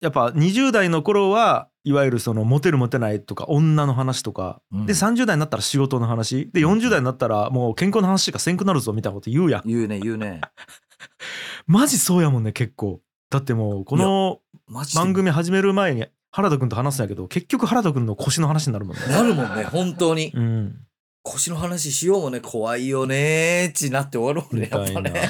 [0.00, 4.86] やっぱ20代の頃はいわゆるそのモテるモテないとか女の話とか、うん。
[4.86, 6.50] で30代になったら仕事の話。
[6.52, 9.62] で40代になったらもう健康の話しかせんくなるぞみたいなこと言うやん。
[9.66, 10.42] 言うね、言うね。
[11.66, 14.40] マジそうやもんね結構だってもうこの
[14.94, 20.32] 番組始める前に原田君と話すんやけど結局原田君の腰の話になるもんねなるもんね、本当に。
[20.34, 20.76] うん
[21.24, 25.12] 腰の話しようもね、怖いよねーってなって終わろうね、やっぱね。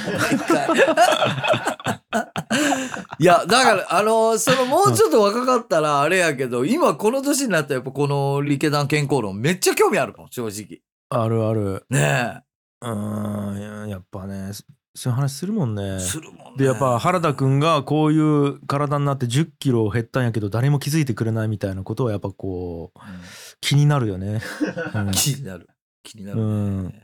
[3.19, 10.83] いや、だから、あのーそのもうちょっと若かったらあれやけど、今この年になったらやっぱこの理系団健康論めっちゃ興味あるもん、正直。
[11.11, 12.43] あるあるね
[12.81, 14.53] うーんやっぱね
[14.99, 15.95] そそういう話するもんえ。
[15.95, 16.59] ねするもんね。
[16.59, 23.21] でやっぱ原田君がこういう体になって1 0キロ減ったんやけど誰も気づいてくれないみたいなことはやっぱこううん
[23.61, 24.41] 気になるよね。
[24.95, 25.69] うん気になる。
[26.03, 26.43] 気になる、ね。
[26.43, 26.95] うん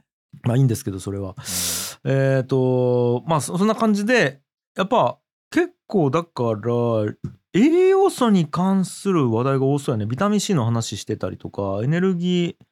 [0.42, 1.36] まあいいんですけどそれは。
[2.04, 4.40] えっ、とまあそそんな感じで
[4.76, 5.18] やっぱ
[5.50, 7.14] 結構だから
[7.52, 12.64] 栄養素に関する話題が多そうやねビタミン C の話してたりとかエネルギー、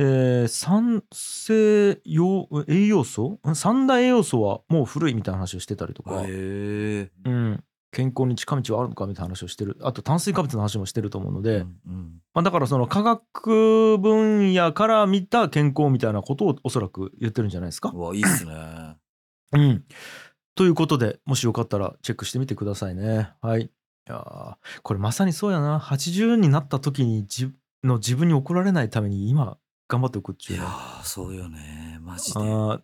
[0.00, 3.40] えー酸性養栄養素？
[3.48, 3.54] ん？
[3.56, 7.10] 三大栄養素はもう古いみたいな話をしてたりとか、へえ。
[7.24, 17.90] うん、健康に近道はあるのかみたいな話をしてるあと炭水化物の話もしてると思うので、うんうんまあ、だからその科学分野から見た健康みたいなことをおそらく言ってるんじゃないですか。
[17.92, 18.52] うわ、いいっすね。
[19.52, 19.84] うん、
[20.54, 23.30] ということでもしよかったらチェックしてみてくださいね。
[23.42, 23.62] はい。
[23.62, 23.70] い
[24.06, 31.98] やーこれまさにそうやな80になった時に自の自分に怒られないために今頑張っておくっていうねいやー、そうよね。
[32.02, 32.38] マジで。
[32.40, 32.80] あー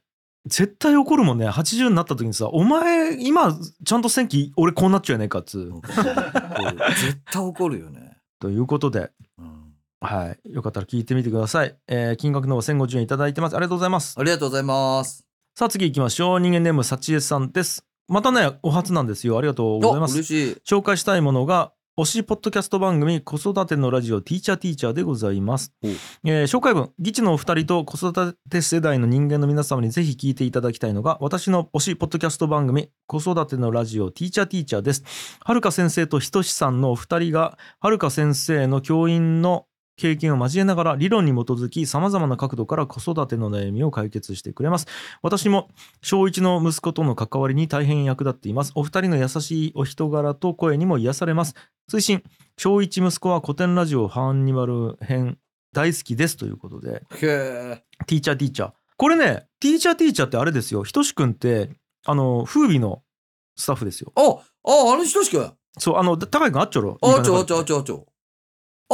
[0.47, 5.77] 絶対怒るもんね80になった時にさ「お前今ちゃんと戦記俺こうなっちゃうやねえか」っつう。
[5.77, 8.19] 怒る怒る絶対怒るよね。
[8.41, 10.53] ということでうんはい。
[10.53, 11.75] よかったら聞いてみてください。
[11.89, 13.57] えー金額の方1050円いただいてます。
[13.57, 14.17] ありがとうございます。
[14.19, 15.25] ありがとうございます。
[15.57, 16.41] さあ次行きましょう。
[16.41, 17.87] 人間ネームさちえさんです。
[18.07, 19.39] またね、お初なんですよ。
[19.39, 20.15] ありがとうございます。
[20.17, 20.57] 嬉しい。
[20.69, 25.73] 紹介したいものが、推しポッドキャスト番組子育てのラジオティーチャーティーチャーでございます。
[26.25, 35.05] えー紹介文、ギチのお二人と子育て世代の人間の皆様にぜひ聞いていただきたいのが、私の推しポッドキャスト番組子育てのラジオティーチャーティーチャーです。
[35.45, 44.87] はるか先生とひとしさんのお二人が、はるか先生の教員の経験を交えながら理論に基づき様々な角度から子育ての悩みを解決してくれます。
[45.23, 45.69] 私も
[46.03, 48.73] 小1の息子との関わりに大変役立っています。
[48.75, 51.55] お二人の優しいお人柄と声にも癒されます。
[51.89, 52.23] 追伸
[52.57, 55.39] 小1息子は古典ラジオハンニバル編
[55.73, 56.37] 大好きです。
[56.37, 56.95] ということで。
[56.95, 57.85] へえ。
[58.07, 58.73] ティーチャーティーチャー。
[58.97, 60.85] これねティーチャーティーチャーってあれですよ。
[60.85, 61.71] ひとしくんって
[62.07, 63.03] あの風美の
[63.57, 64.13] スタッフですよ。
[64.17, 65.43] あ、あ、あれひとしくん。
[65.43, 66.99] あそうあの高井君あっちょろ。
[67.03, 68.07] あちょあちょあちょあちょ。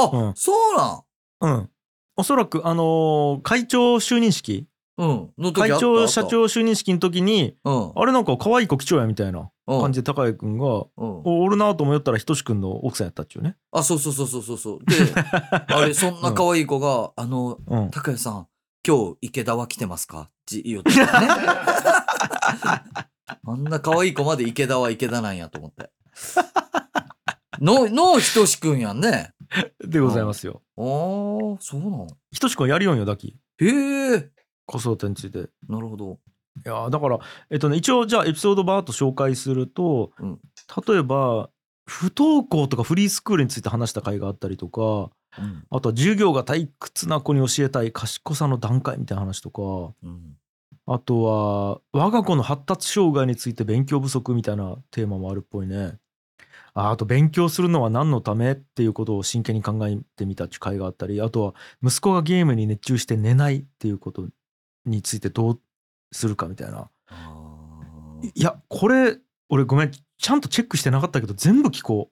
[0.03, 1.03] あ、うんそうな
[1.51, 1.55] ん。
[1.57, 1.71] うん
[2.17, 4.67] おそらくあのー会長就任式
[4.99, 5.31] うん。
[5.39, 5.75] の時あった？
[5.77, 6.25] 会長社。
[6.25, 7.93] 長就任式の時にあ。
[7.97, 10.71] あれなんか可愛い子貴重やみたいなうん感じで高井君がうん。
[10.99, 14.79] おおるなと思ったらひとしくんの奥さんやったっちゅうねあ、そうそうそうそうそうそう。
[14.85, 14.97] で、
[15.69, 18.47] あれ、そんな可愛い子が、あの、うん高谷さん、
[18.87, 20.23] 今日池田は来てますか？
[20.23, 21.29] って言ってたね。
[23.47, 25.91] あんな可愛い子まで池田は池田なんやと思って。
[27.61, 29.33] の、のひとしくんやんね。
[29.87, 30.85] でございますよああ、
[31.61, 34.31] そうなのひとしくんやりよんよだきへえ。
[34.67, 36.19] 子育てについていなるほど。
[36.65, 37.19] やーだから
[37.51, 40.41] えっとね一応じゃあエピソードバーっと紹介すると、うん
[40.87, 41.51] 例えば
[41.87, 45.65] 不登校とかフリースクールについて話した回があったりとかうん。
[45.71, 49.63] あとは授業が退屈な子に教えたい賢さの段階みたいな話とか
[50.03, 50.37] うん。
[50.87, 55.99] あとは我が子の発達障害について勉強不足みたいなテーマもあるっぽいね。
[56.81, 64.27] ああと勉強するのは何のためっていうことを真剣に考えてみたっていう回があったりあとは息子がゲームに熱中して寝ないっていうこと
[64.87, 65.61] についてどう
[66.11, 66.91] するかみたいな。
[67.09, 69.19] あいやこれ
[69.51, 72.11] 俺ごめんちゃんとチェックしてなかったけど全部聞こ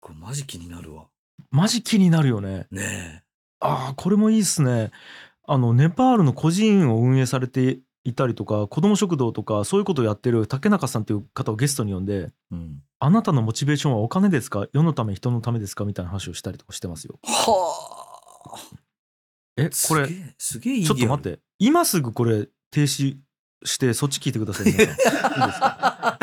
[0.00, 1.04] これマジ気になるわ。
[1.04, 1.06] う。
[1.50, 2.66] マジ気になるよね。
[2.72, 3.22] ね
[3.60, 4.90] ああこれもいいっすね。
[5.46, 12.32] あのネパールの個人を運営されていたりとか子ども食堂とかそういうことをやってる竹中さんっていう方をゲストに呼んでえ。
[12.50, 12.82] うん。
[13.00, 14.66] あなたのモチベーションはお金ですか？
[14.72, 15.84] 世のため人のためですか？
[15.84, 17.20] みたいな話をしたりとかしてますよ。
[17.22, 18.58] はあ。
[19.56, 21.38] えこれすげえ、いいちょっと待って。
[21.58, 23.16] 今すぐこれ停止
[23.64, 24.94] してそっち聞いてください皆さん。
[24.94, 26.18] いいですか？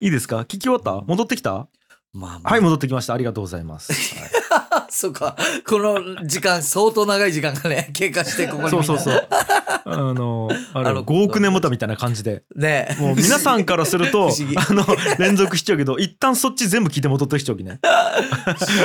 [0.00, 0.38] いいですか？
[0.40, 1.00] 聞き終わった？
[1.02, 1.68] 戻ってきた？
[2.14, 2.50] まあまあ。
[2.52, 4.30] はい戻ってきましたありがとうございます、 はい
[4.94, 5.36] そうか。
[5.66, 8.70] この時間、相当長い時間がね、 経過して、ここに。
[8.70, 9.28] そうそうそう。
[9.86, 12.44] あの、 あれあの5億年もたみたいな感じで。
[12.54, 14.84] ねもう皆さんからすると、あの、
[15.18, 17.80] 連続しちゃうけど、一旦そっち全部聞いて戻ってきちゃうきね。
[17.82, 17.88] 不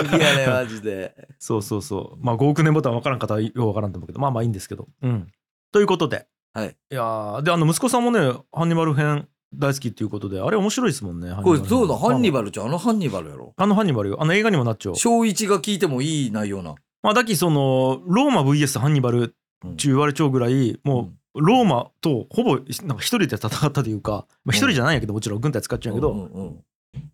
[0.04, 1.14] 思議やね、マジで。
[1.38, 2.26] そうそうそう。
[2.26, 4.88] まあ5億年ボタン分からん方はよう分からんと思うけど、まあまあいいんですけど。
[5.04, 5.28] うん。
[5.72, 6.26] ということで。
[6.54, 6.70] はい。
[6.70, 8.20] いやーで、あの、息子さんもね、
[8.52, 11.34] ハンニバル編大好きっていうことで、あれ面白いですもんね。
[11.44, 12.68] これどうだハンニババルちゃん？
[12.68, 13.46] あのハンニバルやろ？
[13.48, 13.54] ル。
[13.58, 14.18] あのハンニバルよ。
[14.22, 14.96] あの映画にもなっちゃう。
[14.96, 16.76] 小一が聞いてもいい内容な。
[17.02, 26.64] まあ、だきその、ローマ VS ハンニバルうん中言われちゃうぐらい、もう、ローマとほぼなんか一人で戦ったというか、まあ、一人じゃないんやけどもちろん軍隊使っちゃうんやけど、うんうんうん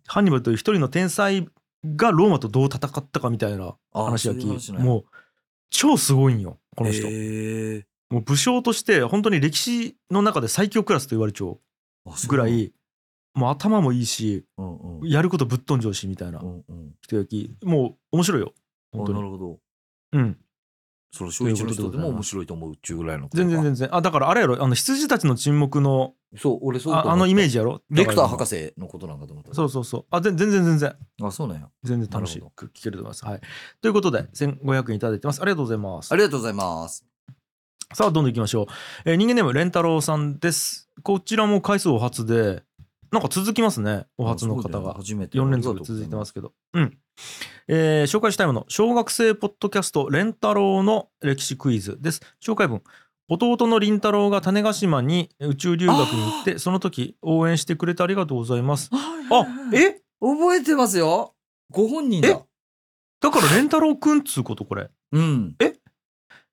[0.08, 1.46] ハンニバルという一人の天才
[1.84, 5.04] がローマとどう戦ったかみたいなあ話やきそういう話なんやもう
[5.68, 7.06] 超すごいんよこの人、
[8.08, 11.58] もう武将として本当に歴史の中で最強クラスと言われちゃう
[12.28, 12.72] ぐらい
[13.34, 15.08] もう頭もいいしうんうん。
[15.08, 16.40] やることぶっ飛んじゃうしみたいな
[17.02, 18.52] 人やきもう面白いよ。
[18.94, 19.18] あ本当に。
[19.18, 19.58] なるほど。
[20.12, 20.38] うん。
[21.12, 23.94] その小一の人でも面白いと思うっちゅうぐらいの全然全然。
[23.94, 27.80] あだからあれやろあの羊たちの沈黙のそう俺そうああのイメージジやろ？
[27.90, 29.54] レクター博士士のことなんかと思った。
[29.54, 30.04] そうそうそう。
[30.10, 30.96] あ全全然全然。
[31.22, 31.68] あそうなんや。
[31.84, 33.24] 全然楽しく聞けると思います。
[33.24, 33.40] はい。
[33.80, 35.40] ということで1500円いただいてます。
[35.40, 36.12] ありがとうございます。
[36.12, 37.04] ありがとうございます
[37.94, 38.66] さあどんどん行きましょう、
[39.04, 40.90] えー人間ネームレンタロウさんです。
[41.02, 42.62] こちらも回数お初で
[43.12, 44.78] なんか続きますねお初の方が。
[44.78, 45.38] よ初めて。
[45.38, 46.52] 4連続続いてますけど。
[46.74, 46.98] うん。
[47.68, 52.20] えー紹介したいもの小学生ポッドキャストレンタロウの歴史クイズです。
[52.42, 52.82] 紹介文。
[53.28, 58.90] 弟の凛太郎が種子島に宇宙留学に行ってその時応援してくれてありがとうございます。
[58.92, 60.02] あえ？
[60.20, 61.34] 覚えてますよ。
[61.70, 62.42] ご本人だ。
[63.20, 64.90] だからレンタロウくんっつうことこれ。
[65.12, 65.54] うん。
[65.60, 65.75] え？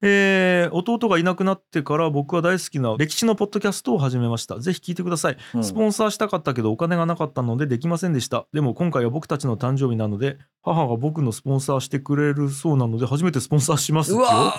[0.07, 4.59] ー弟がいなくなってから僕は大好きな歴史のポッドキャストを始めました。
[4.59, 5.37] ぜひ聞いてください。
[5.55, 5.63] うん。
[5.63, 8.45] スポンサーしたかったけどお金がなかったのでできませんでした。
[8.53, 14.17] でも今回は僕たちの誕生日なので母が僕のスポンサーしてくれるそうなので初めてスポンサーしますよ。
[14.17, 14.53] うわ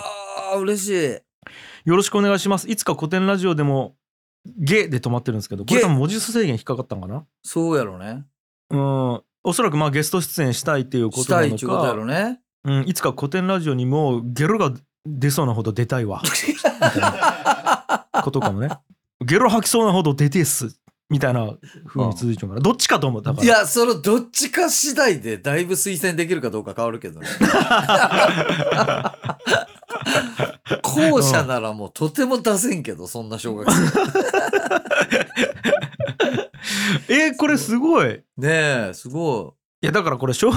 [0.55, 1.89] ー嬉しい。
[1.89, 2.69] よろしくお願いします。
[2.69, 3.95] いつか古典ラジオでも
[4.57, 7.25] ゲで止まってるんですけどこれゲ多分文字数制限引っかかったんかな？
[7.43, 8.25] そうやろね。
[8.71, 9.21] うん。
[9.43, 12.39] おそらくまあゲスト出演したいっていうこしたとないのっちゅうことやかろね。
[12.63, 14.73] うん、いつか古典ラジオにもゲロが
[15.05, 16.21] 出そうなほど出たいわ。
[16.23, 18.69] みたいなことかもね。
[19.21, 20.79] ゲロ吐きそうなほど出てっす。
[21.07, 21.53] みたいな
[21.85, 22.61] 風に続いちゃうから。
[22.61, 23.43] どっちかと思うだから。
[23.43, 27.27] いやそのどっちか次第でだいぶ推薦できるかどうか変わるけどね。
[30.81, 33.81] 後者ならもうとても出せんけどそんな小学生。
[37.13, 38.07] えーこれすごい。
[38.37, 40.51] ねえすごやだからこれ小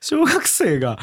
[0.00, 0.98] 小学生が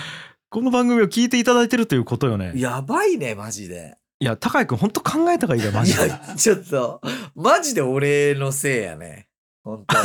[0.52, 2.52] この番組を聞いていただいてるということよね。
[2.54, 3.96] いやばいね、マジで。
[4.20, 6.08] や高井君本当考えた方がいいよマジで。
[6.08, 7.02] いや、ちょっと、
[7.36, 9.30] マジで俺のせいやね。
[9.64, 10.04] 本当に。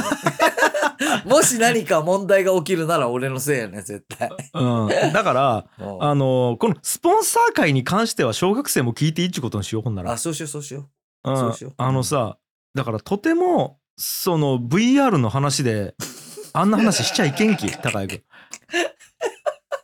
[1.28, 4.30] もし何か問題が起きるなら俺のせいやね、絶対。
[4.54, 10.16] うん、だからうんあのこのスポンサー会に関しては小学生も聞いていいってことにしようほんならあ、。
[10.16, 10.88] そうしよう、そうしよ
[11.24, 12.38] うんそうしようあのさ
[12.76, 15.96] だからとてもその VR の話で
[16.52, 18.22] あんな話しちゃいけんき高井君。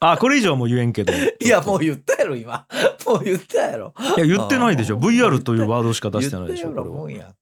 [0.04, 1.12] あこれ以上はもう言えんけど。
[1.12, 1.16] う。
[1.40, 2.66] いや、もう言ったやろ、今。
[3.06, 3.94] もう言ったやろ。
[4.16, 7.32] いや言ってないでしょあ VR というワードしか出してないでしょ言もんや。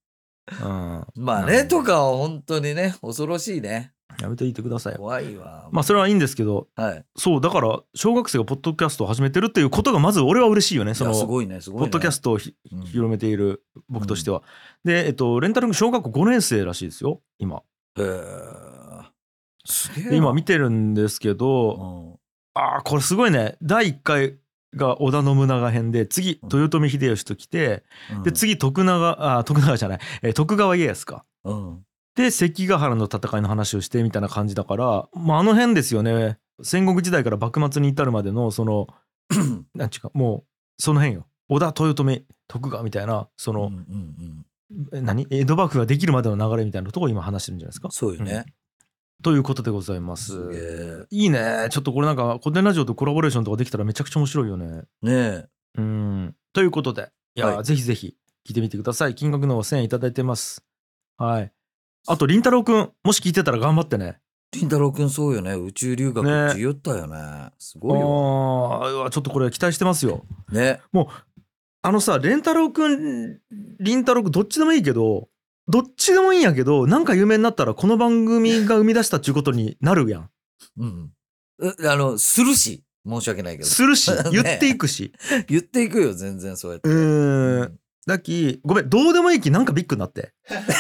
[0.63, 3.93] うん、まあね、とかは本当にね、恐ろしいね。
[4.21, 5.69] やめていてくださいよ怖いわ。
[5.73, 7.05] まあそれはいいんですけどはい。
[7.17, 11.87] そうだから小学生がポッドキャストを始めてるっていうことがまず俺は嬉しいよねそのすごいね、すごいね。
[11.87, 14.43] ポッドキャストをひうん広めている僕としては。
[14.85, 17.63] で、えっと、レンタル君小学校5年生らしいですよ今。
[17.99, 18.71] へー
[19.65, 22.19] すげえ今見てるんですけど、
[22.61, 24.37] ああこれすごいね第1回
[24.77, 27.83] が織田信長編で次うん豊臣秀吉と来て、
[28.15, 31.25] うんで、次徳永あ徳永じゃない、えー徳川家康か。
[31.45, 31.85] うん。
[32.17, 38.89] で関ヶ原の戦いの話をしてみたいな感じだから、まあ、あの辺ですよね戦国時代から幕末に至るまでのその
[39.75, 44.97] なんちゅうかもうその辺よ織田豊臣徳川みたいなその、うんうんうん。
[44.97, 45.27] え何？
[45.31, 47.89] 江戸幕府ができるまでの流れみたいなところを今話してるんじゃないですか。
[47.91, 48.45] そうよね。
[49.23, 51.07] ということでございます。
[51.11, 54.83] いいねちょっとこれなんか古典ラジオとコラボレーションとかできたらめちゃくちゃ面白いよね。
[55.03, 55.47] ねえ。
[55.79, 60.65] うんということでいや、はいぜひぜひ聞いてみてください金額の方1000円いただいてます。
[61.17, 61.53] はい。
[62.09, 64.19] あとりんたろうくんもし聞いてたら頑張ってね。
[64.53, 65.53] りんたろうくんそうよね。
[65.53, 67.51] 宇宙留学って言ったよね。
[67.59, 68.81] すごいよ。
[68.83, 70.25] あーうわちょっとこれ期待してますよ。
[70.51, 70.81] ね。
[71.83, 73.39] あのされんたろうくん
[73.79, 75.29] りんたろうくんどっちでもいいけど
[75.71, 80.31] どっちでもいいんやけどなんか有名になったらこの番組が生み出したっちゅうことになるやん。
[80.79, 81.11] うん。
[81.59, 82.85] うあの、するし。
[83.09, 83.69] 申し訳ないけど。
[83.69, 85.13] するし ね言っていくし。
[85.49, 86.89] 言っていくよ、全然そうやって。
[86.89, 87.79] うーん。
[88.07, 90.33] だきごめんどうでもいいきなんかビッグになって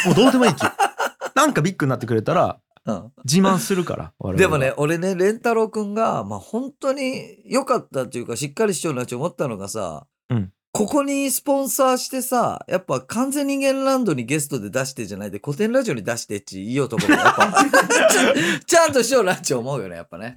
[0.06, 0.62] もうどうでもいいき
[1.36, 17.54] なんかビッグになってくれたらうん自慢するから我々はでもね、俺ね、レンタロウくんが、まあ本当に良かったっていうか、しっかりしようなって思ったのがさ、うんここにスポンサーしてさ、やっぱ完全人間ランドにゲストで出してじゃないで、古典ラジオに出してっち言おうところがやっぱ
[18.64, 20.36] ちゃんとしようなって思うよね、やっぱね。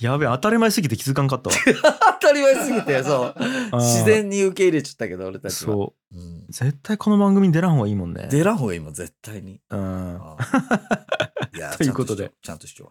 [0.00, 1.56] やべえ当たり前すぎて気づかんかったわ
[2.20, 3.38] 当たり前すぎて、そう。
[3.38, 5.74] ー自然に受け入れちゃったけど、俺たちは。
[5.74, 6.46] そううん。
[6.48, 8.28] 絶対この番組に出らん方がいいもんね。
[8.30, 9.60] 出らんほうがいいもん、絶対に。
[9.70, 10.20] うん。
[11.78, 12.32] ということで。
[12.42, 12.90] ちゃんとしよ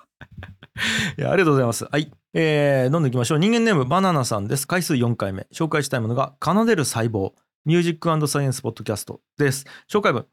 [1.17, 1.85] いやありがとうございます。
[1.85, 2.11] はい。
[2.33, 3.39] えー、どんどんいきましょう。
[3.39, 4.67] 人間ネームバナナさんです。
[4.67, 5.47] 回数4回目。
[5.53, 7.33] 紹介したいものが奏でる細胞。
[7.65, 9.65] ミュージックサイエンスポッドキャストです。
[9.89, 10.25] 紹介文。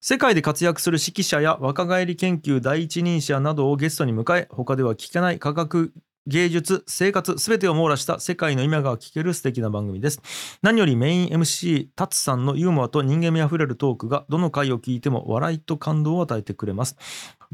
[0.00, 5.92] 世界で活躍する指揮者や若返り研究第一人者などをゲストに迎え他では聞けない科学
[6.26, 10.20] 芸術生活すべてを網羅した世界の今が聞ける素敵な番組です。
[10.62, 16.96] 何よりメイン MC タツさんのユーモアと人間味あふれるトークがどの回を聞いても笑いと感動を与えてくれます。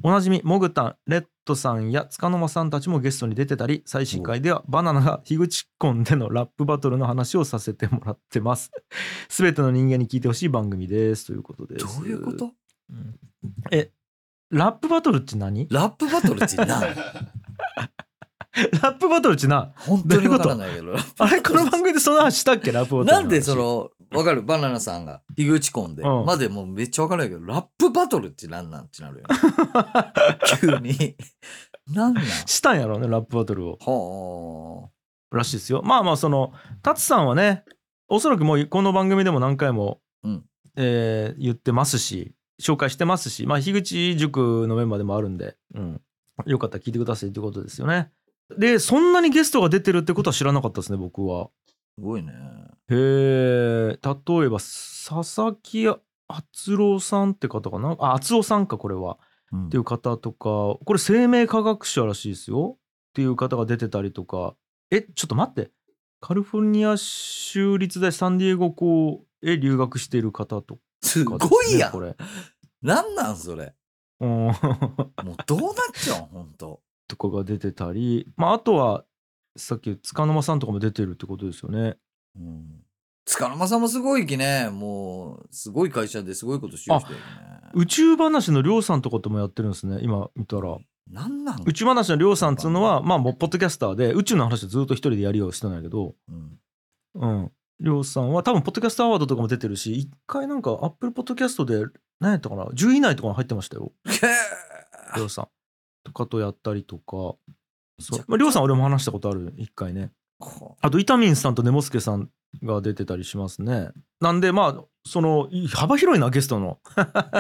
[0.03, 8.71] おなじみモグタンレッドさんや束の間さんたちもゲストに出てたり最新回ではバナナが樋口コンでのラップバトルの話をさせてもらってます。
[9.29, 11.27] すべての人間に聞いてほしい番組です。
[11.27, 11.81] ということでう。
[11.81, 11.97] す。
[11.99, 12.53] どういうこと？
[13.71, 13.91] え
[14.51, 15.67] ラップバトルって何？
[15.71, 16.83] ラップバトルってな
[18.83, 19.73] ラップバトルってな。
[19.77, 20.95] 本当にわからないけど。
[21.19, 21.41] あれ？
[21.41, 22.71] この番組でその話したっけ？
[22.73, 24.43] ラップバトルなんでその、わかる？
[24.43, 26.03] バナナさんが、樋口コンで。
[26.03, 26.27] うん。
[26.27, 29.37] までもうめっちゃわからないけど、ラップバトルってなんなんってなるよね。
[30.61, 31.17] 急に。
[31.95, 32.25] なんなん？
[32.25, 34.91] したんやろうねラップバトルを。
[35.33, 35.83] はらしいですよ。
[35.83, 37.65] まあまあそのタツさんはね
[38.09, 40.45] おそらくもうこの番組でも何回も、うん。
[40.77, 46.01] えー言ってますし紹介してますしまあ樋口塾のメンバーでもあるんで、うん、
[46.47, 48.11] よかったら聞いてくださいってことですよね
[48.59, 51.45] でそんなにゲストが出てるってことは知らなかったですね僕は。
[51.45, 51.49] あ、
[51.97, 52.33] すごいね。
[52.89, 53.99] へえ。
[54.03, 55.89] 例えば佐々木
[56.29, 57.97] 敦郎さんって方かな？
[57.99, 59.19] あ敦夫さんかこれは。
[59.53, 59.67] うん。
[59.67, 60.79] っていう方とか。
[60.85, 62.77] これ生命科学者らしいですよ。
[62.79, 64.55] っていう方が出てたりとか。
[64.91, 65.71] えちょっと待って。
[66.21, 71.93] カリフォルニア州立大サンディエゴ校へ留学している方とかすですねごいやん。
[71.93, 72.17] これ。
[72.81, 73.75] なんなんそれ。
[74.21, 74.29] うん。
[74.47, 74.55] もう
[75.47, 76.55] どうなっちゃうんほん
[77.17, 77.17] と。
[77.17, 79.05] とかが出てたりまああとは
[79.57, 81.97] さっき束の間さんとかも出てるってことですよね
[82.37, 82.85] うん。
[83.27, 84.69] 塚の間さんもすごいきね。
[84.71, 87.25] もう、すごい会社ですごいことしようしてるね。
[87.75, 90.79] 宇宙話のりょうさんとかともやってるんですね今見たら
[91.11, 91.63] なんなん？
[91.67, 96.59] 宇宙話のりょうさんっつうのはまあもうポッドキャスターで宇宙の話をずっと一人でやりようしてんだけどうん
[97.15, 97.53] うん。
[97.81, 101.85] りょうさんは多分、ポッドキャストアワードとかも出てるし、一回なんか、アップルポッドキャストで、
[102.21, 103.93] 何やったかな ?10 位以内とかに入ってましたよ、
[105.17, 105.49] りょうさん。
[106.05, 107.37] とかとやったりとか。
[108.01, 108.25] そう。
[108.27, 109.53] まありょうさん俺も話したことある。
[109.57, 110.13] 一回ね。
[110.41, 110.91] はあ。
[110.91, 112.31] とイタミンさんとネモスケさん
[112.63, 113.91] が出てたりしますね。
[114.21, 116.79] なんでまあそのい幅広いなゲストの。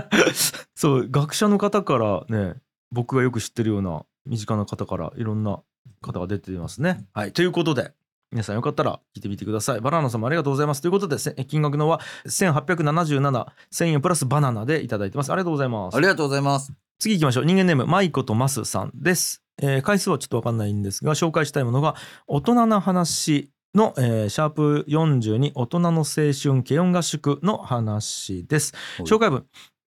[0.75, 2.57] そう学者の方からね
[2.91, 5.61] 僕がよく知ってるような身近な方からいろんな
[6.01, 7.07] 方が出てますね。
[7.13, 7.33] はい。
[7.33, 7.93] ということで。
[8.33, 9.81] 皆さんよかったら聞いてみてください。
[9.83, 10.81] バナナさんもありがとうございます。
[10.81, 15.31] ということでせ金額のは1877 1000円プラスバナナでいただいてます。
[15.31, 15.97] ありがとうございます。
[15.97, 16.73] ありがとうございます。
[17.03, 17.45] 次行きましょう。
[17.45, 21.97] 人間ネームマイコとマスさんです、えー回数はちょっとわかんないんですが紹介したいものが
[22.29, 28.73] 大人な話の、えーシャープ42大人の青春軽音合宿の話です。
[28.99, 29.07] はい。
[29.07, 29.45] 紹介文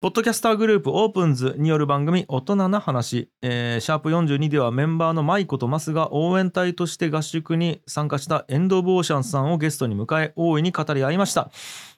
[0.01, 11.51] ポッドキャスターグループオープンズによる番組大人な話、えーシャープ42ではメンバーのマイコとマスが応援隊として合宿に参加したエンド・オブ・オーシャンさんをゲストに迎え大いに語り合いました。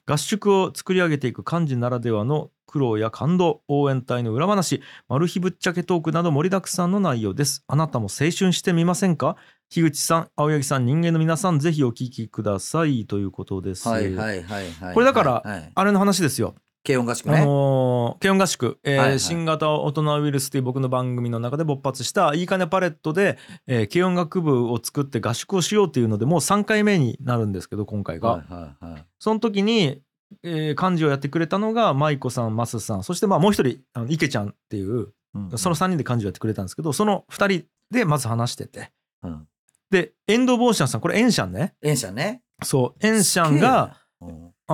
[0.04, 4.82] 合宿を作り上げていく幹事ならではの苦労や感動応援隊の裏話。
[5.08, 7.62] マル秘ぶっちゃけトークなど盛りだくさんの内容です。
[7.68, 9.36] あなたも青春してみませんか？
[9.68, 13.06] 樋口さん青柳さん人間の皆さんぜひお聞きください。
[13.06, 14.94] ということです、はいはいはいはい。
[14.94, 17.44] これだからはいはい、あれの話ですよ軽音合宿あね。
[17.44, 19.20] のー軽音合宿、えーはいはい。
[19.20, 29.04] 新型大人ウイルスという僕の番組の中で勃発したいいかねパレットで、えー軽音楽部を作って合宿をしようっていうのでもう3回目になるんですけど今回が、はいはいはい。
[29.18, 30.02] その時に、
[30.42, 38.90] えー幹事をやってくれたのが舞子さんマスさんそしてまあもう一人あの池ちゃんっていううんその3人で幹事をやってくれたんですけどその2人でまず話してて。
[39.22, 39.46] うん。
[39.90, 41.74] でエンド・ボーシャンさんこれエンシャンね。
[41.82, 42.42] エンシャンね。
[42.64, 43.96] そうエンシャンが、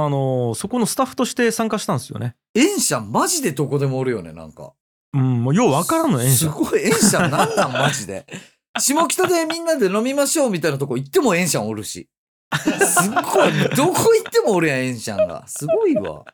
[0.05, 4.73] あのーそこのスタッフとして参加したんですよねエンシャンマジでどこでもおるよね、なんか。
[5.15, 8.27] うんもうようわからんのエンシャンすごい、エンシャンなんなんマジで。
[8.79, 12.09] 下北でみんなで飲みましょうみたいなとこ行ってもエンシャンおるし。
[12.55, 15.47] すっごい、どこ行ってもおるやん、エンシャンが。
[15.47, 16.25] すごいわ。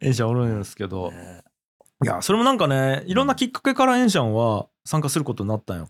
[0.00, 1.42] エンシャンおるんですけどね
[2.02, 5.88] いやそれもなんかねいろんなきっかけからエンシャンは参加することになったんよ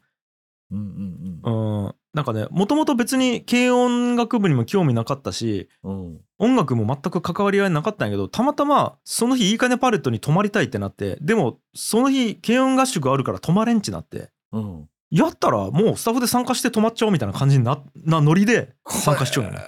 [0.72, 6.20] うんうんうんなんかねもともと別に軽音楽部にも興味なかったしうん。
[6.41, 6.51] うん。
[6.51, 14.88] 音楽も全く関わり合いなかったんやけどたまたまその日いいかねパレットに泊まりたいってなってでもその日軽音合宿あるから泊まれんちなってうん。
[15.11, 19.59] やったらもうスタッフで参加して泊まっちゃおうみたいな感じにななノリで参加しちゃうのね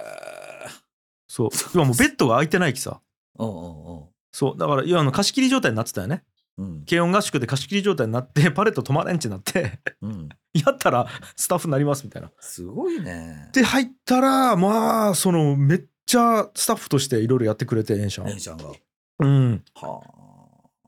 [1.27, 3.01] そう今もうベッドが空いてないきさ
[3.39, 6.23] うんうんそうだからいやあの貸し切り状態になってたよね
[6.57, 6.85] うん。
[6.87, 10.29] 軽音合宿で貸し切り状態になって パレット泊まれんちなってうん。
[10.53, 13.49] やったらスタッフになりますみたいなすごいね。
[13.53, 18.29] で入ったらまあそのめっちゃスタッフとしていろいろやってくれてエンシャン。
[18.29, 18.71] エンシャンが。
[19.19, 19.63] うん。
[19.75, 20.01] は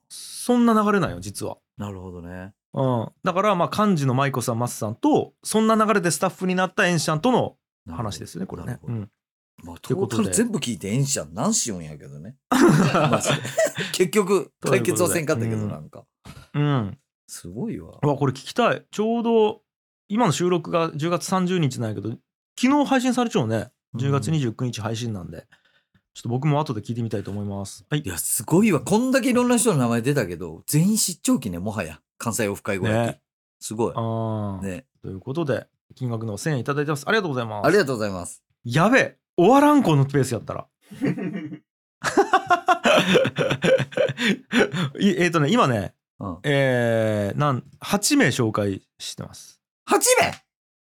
[0.09, 1.57] そんな流れなんよ実は。
[1.79, 1.81] あ。
[1.81, 2.53] なるほどね。
[2.73, 7.55] うん、だからまあ幹事の舞子さんマスさんとそんな流れでスタッフになったエンシャンとの
[7.89, 8.79] 話ですよねこれね。
[8.83, 9.09] うん。
[9.63, 10.31] まあ、ということで。
[10.31, 12.35] 全部聞いてエンシャン何しようんやけどね。
[13.93, 16.03] 結局、解決はせんかったけど、なんか。
[16.53, 16.97] うん、
[17.27, 17.99] すごいわ。
[18.03, 18.85] うわこれ聞きたい。
[18.91, 19.61] ちょうど
[20.07, 22.09] 今の収録が10月30日なんやけど
[22.59, 25.47] 昨日配信されちゃうね10月29日配信なんで、
[26.13, 27.85] ちょっと僕も後で聞いてみたいと思います。
[27.89, 28.81] はいいや、すごいわ。
[28.81, 31.99] こんだけいろんな人の名前出たけど、全員出張期ね、もはや。
[32.17, 33.15] 関西オフ会後焼き。
[33.15, 33.21] ね
[33.59, 33.93] すごい。
[33.95, 34.85] あーね。
[35.01, 38.43] ということで金額の1000円いただいてますありがとうございますありがとうございます。
[38.63, 40.67] やべえ終わらんこのペースやったら
[44.99, 46.37] いえっ、とね今ねうん。
[46.43, 50.44] えー、なん8名紹介してます8名？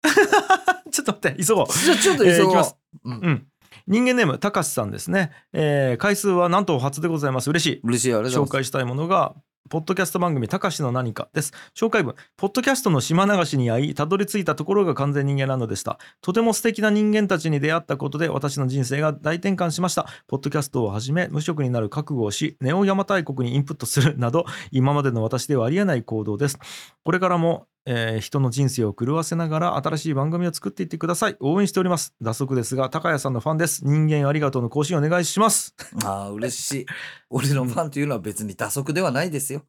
[0.91, 1.67] ちょっと待って急ごう。
[1.67, 2.37] じゃあちょっと急ごう。
[2.37, 2.77] えーいきます。
[3.05, 3.13] うん。
[3.13, 3.47] うん。
[3.87, 7.51] 人間ネームたかしさんですね、えー回数はなんと初でございます。
[7.51, 7.81] 嬉しい。
[7.83, 9.35] 嬉しい紹介したいものが
[9.69, 11.53] ポッドキャスト番組「たかしの何か」です。
[11.75, 12.15] 紹介文。
[12.37, 15.99] ポッドキャストの島流しに遭いたどり着いたところが完全人間ランドでした。
[16.21, 20.07] とても素敵な人間たちに出会ったことで私の人生が大転換しました。
[20.29, 26.59] ポッドキャストをはじめ無職になる覚悟をしネオ邪馬台国にインプットするなど今までの私ではありえない行動です。
[27.05, 35.75] これからも、えー人の人生を狂わせながら新しい番組を作っていってください応援しております脱足ですが高谷さんのファンです人間ありがとうの更新お願いしますます。
[36.05, 36.87] ああ、嬉しい。
[37.31, 39.65] 俺のファンというのは別に打足ではないですよ。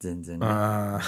[0.00, 0.46] 全然ね。
[0.46, 1.00] あ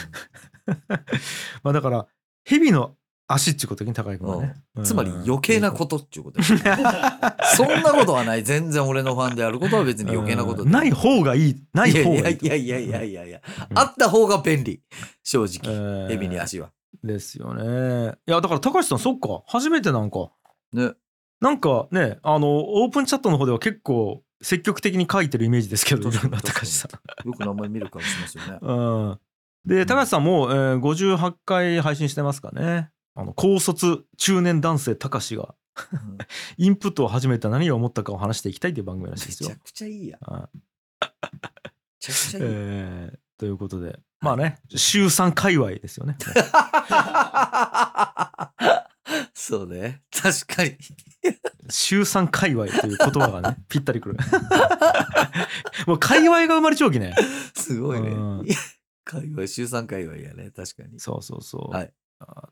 [1.62, 2.07] まあだから
[2.44, 2.96] 蛇の
[3.26, 4.84] 足っていうことに高井君はね、うん。
[4.84, 6.56] つまり余計なことっていうことです。
[7.56, 8.42] そんなことはない。
[8.42, 10.66] 全然俺のファンであることは別に余計なことう。
[10.66, 10.70] ん。
[10.70, 11.56] ない方がいい。
[11.72, 13.78] ない方がいいやいやいやいやいやいや、うん。
[13.78, 14.82] あった方が便利。
[15.22, 15.74] 正え直。
[16.08, 16.12] ー。
[16.12, 16.70] エビに足は。
[17.02, 18.14] ですよね。
[18.26, 19.42] いやだから高橋さんそっか。
[19.46, 20.30] 初めてなんか。
[20.72, 20.92] ね。
[21.40, 27.28] なんかねあのオープンチャットの方では結構積極的に書いてるイメージですけど高橋さん。
[27.28, 28.58] よく名前見る顔しますよね。
[28.60, 29.18] うん。
[29.66, 35.54] で高橋さんも、えー58回配信してますかねあの高卒中年男性高橋が
[35.92, 36.18] うん
[36.56, 39.64] インプットを始めた何を思ったかを話していきたいという番組らしいですよめちゃ。
[39.64, 40.20] くちゃいいやん。
[40.30, 40.58] めはい
[42.00, 42.44] ちゃくちゃいい。
[42.46, 46.16] えーということでまあね週3界隈ですよね
[49.34, 50.02] そうね。
[50.10, 50.76] 確かに。
[51.70, 54.16] 週3界隈という言葉がね ぴったりくる
[55.86, 57.14] もう界隈が生まれちゃうきね
[57.54, 58.12] すごいねう
[58.42, 58.46] ん。
[59.04, 60.50] 界隈、週3界隈やね。
[60.50, 60.98] 確かに。
[61.00, 61.90] そうそうそう、はいあ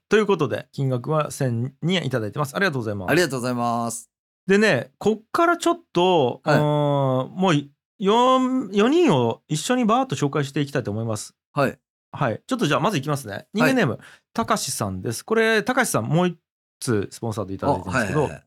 [0.08, 2.54] ということで金額は1002円いただいてます。
[2.54, 3.10] ありがとうございます。
[3.10, 4.10] ありがとうございます。
[4.46, 6.58] でねこっからちょっと、はい。
[6.58, 11.34] もう 4, 4人を一緒にバーッと紹介していきたいと思います。
[11.52, 11.78] はい。
[12.12, 12.42] はい。
[12.46, 13.46] ちょっとじゃあまずいきますね。
[13.54, 13.98] 人間ネーム、
[14.34, 15.24] たかしさんです。
[15.24, 16.36] これたかしさんもう一
[16.80, 18.42] つスポンサーでいただいてるんですけど、はいはい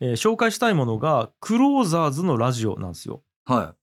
[0.00, 3.22] えー紹介したいものがクローザーズのラジオなんですよ。
[3.44, 3.76] は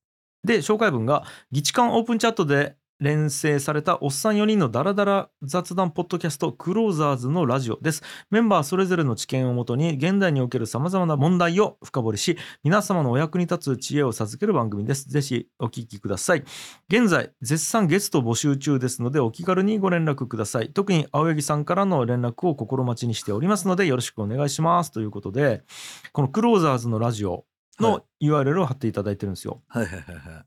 [0.43, 8.04] で紹介文が「議事館オープンチャットで連成されたおっさん4人のダラダラ雑談ポッドキャストクローザーズのラジオです。
[8.30, 15.08] メンバーそれぞれの知見をもとに現代におけるさまざまな問題を深掘りし皆様のお役に立つ知恵を授ける番組です。
[15.08, 16.43] ぜひお聞きください。
[16.89, 24.91] 現在絶賛ゲスト募集中ですのでお気軽にご連絡ください特に青柳さんからの連絡を心待ちにしておりますのでよろしくお願いします。
[24.91, 25.64] ということで
[26.12, 27.45] このクローザーズのラジオ
[27.80, 29.62] の URL を貼っていただいてるんですよ。
[29.74, 29.78] い。
[29.78, 30.45] はいはいはいはい。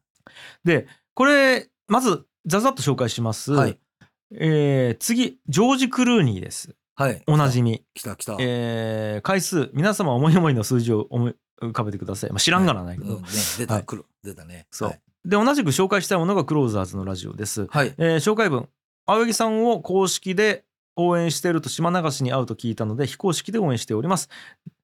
[0.64, 3.78] でこれまずざざっと紹介します、はい
[4.34, 7.22] えー次ジョージ・クルーニーですはい。
[7.26, 8.36] おなじみ、来た来た。
[8.38, 13.28] えー回数皆様思い思いの数字を思い浮かべてください、まあ、知らんがなないけど、うんね、
[13.58, 13.86] 出た、はい。
[14.22, 14.66] 出たね。
[14.70, 15.00] そうはい。
[15.24, 17.94] で同じく紹介したいものがクローザーズのラジオです、はい。
[17.98, 18.68] えー紹介文
[19.06, 20.64] 青柳さんを公式で
[20.96, 24.28] 応援していると島流しに会うと聞いたので非公式で応援しております。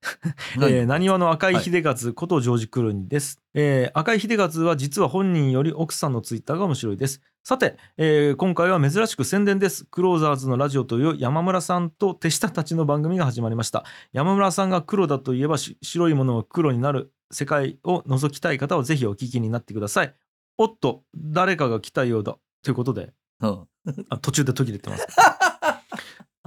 [0.61, 1.59] えー、なにわの赤い。
[1.61, 7.21] 秀勝ことジョージ・クルーニーです、えー赤い秀勝は実は本人より奥さんのツイッターが面白いです。
[7.43, 9.85] さて、えー今回は珍しく宣伝です。
[9.85, 13.83] クローザーズのラジオという山村さんと手下たちの番組が始まりました。
[14.13, 20.15] 山村さんが黒だといえばし白いものが黒になる世界を覗きたい方はぜひお聞きになってください。
[20.57, 22.37] おっと誰かが来たようだ。
[22.63, 23.13] ということで。
[23.41, 23.67] うん。
[24.09, 25.07] あ途中で途切れてます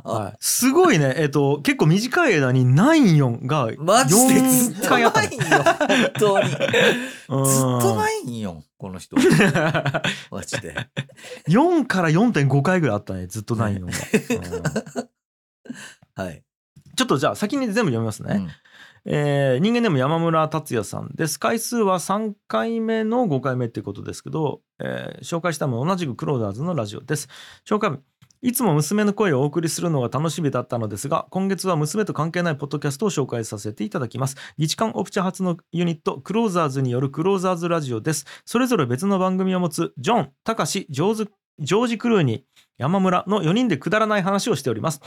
[0.04, 5.46] はい、すごいね、えっと、結構短い間に94がマジでずっ4と回あったないんよ。
[5.48, 6.48] 本当に。
[6.48, 6.58] ずっ
[7.28, 8.64] うんとないんよ。
[8.78, 9.16] この人。
[10.30, 10.74] マジで。
[11.48, 13.86] 4から4.5回ぐらいあったねずっと94が、
[16.16, 16.42] うんはい。
[16.96, 18.48] ちょっとじゃあ先に全部読みますね、うん
[19.04, 27.28] えー人間ネーム山村達也さんです回数は3回目の5回目っていうことですけど、えー紹介したもの同じくクローザーズのラジオです
[27.68, 28.00] 紹介文
[28.44, 34.36] いつも娘の声をお送りするのが楽しみだったのですが今月は娘と関係ないポッドキャストを紹介させていただきます。
[34.58, 38.26] 日韓オプチャ発のユニットクローザーズによるクローザーズラジオです。
[38.44, 42.42] それぞれ別の番組を持つジョン、タカシ、ジョーズジョージ・クルーニー、
[42.78, 45.00] 山村の4人でくだらない話をしております。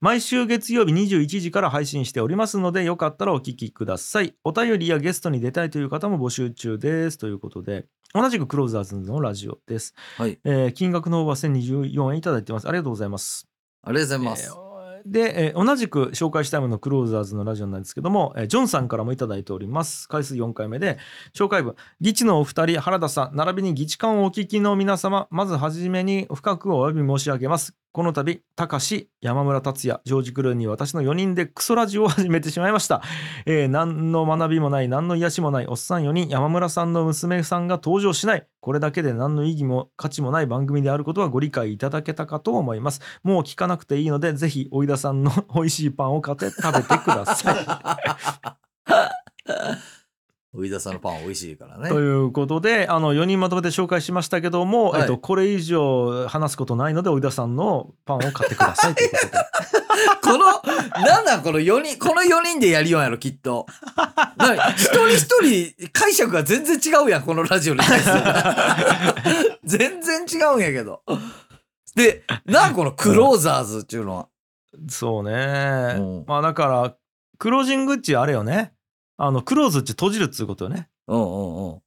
[0.00, 4.34] 毎週月曜日21時から配信しておりますのでよかったらお聞きください。
[4.44, 7.18] お便りやゲストに出たいという方も募集中です。
[7.18, 10.38] ということで同じくクローザーズのラジオです、はい。
[10.44, 12.68] えー金額の方は1024円いただいてます。
[12.68, 13.48] ありがとうございます。
[13.82, 14.54] ありがとうございます。
[14.56, 14.63] えー
[15.06, 20.08] で、えー同じく紹介したいものクローザーズのラジオなんですけども、えージョンさんからもいただいております。
[20.08, 20.98] 回数4回目で
[21.34, 27.83] 紹介文議事のお二人原田さん並びに議事官をお聞きの皆様まずはじめに深くお詫び申し上げます。
[27.94, 33.02] この度高志山村達也ジョージ・クルーに私の4人でクソラジオを始めてしまいました、
[33.46, 38.48] えー何の学びもない何の癒しもないおっさん4人山村さんの娘さんが登場しない。
[38.58, 43.00] これだけで何の意義も価値もない番組であることはご理解いただけたかと思います。
[43.22, 47.56] もう聞かなくていいのでぜひおいださんの美味しいパンを買って食べてください。
[50.54, 51.88] 上田さんのパン美味しいからね。
[51.88, 59.32] ということであの4人まとめて紹介しましたけども、はいえっと、これ以上話すことないのでおいださんのパンを買ってくださいということで
[60.22, 63.66] この、なんなんこの4人、この4人でやりようやろ、きっと。
[64.36, 68.14] な一人一人解釈が全然違うやん、このラジオに対する。
[69.64, 71.02] 全然違うんやけど。
[71.94, 74.26] で、なんこのクローザーズっていうのは？
[74.88, 76.96] そうねうんまあだから
[77.38, 78.72] クロージングっちあれよね
[79.16, 81.80] あのクローズっち閉じるっつうことよねうんうん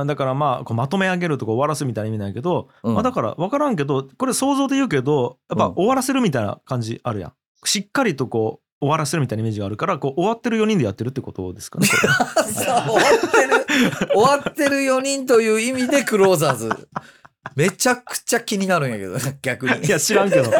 [0.00, 0.06] うん。
[0.06, 7.32] だからまあこうまとめ上げるとか終わらすみたいな意味なんやけど、うんまあ、だから分からんけどこれ想像で言うけどやっぱうん終わらせるみたいな感じあるやん
[7.64, 11.96] しっかりとこう終わらせるみたいなイメージがあるからこう終わってる4人でやってるってことですかねこ
[12.42, 13.66] れ さあ終わってる、
[14.12, 16.88] 終わってる4人という意味でクローザーズ。
[17.56, 19.86] めちゃくちゃ気になるんやけど、逆に。
[19.86, 20.50] いや知らんけど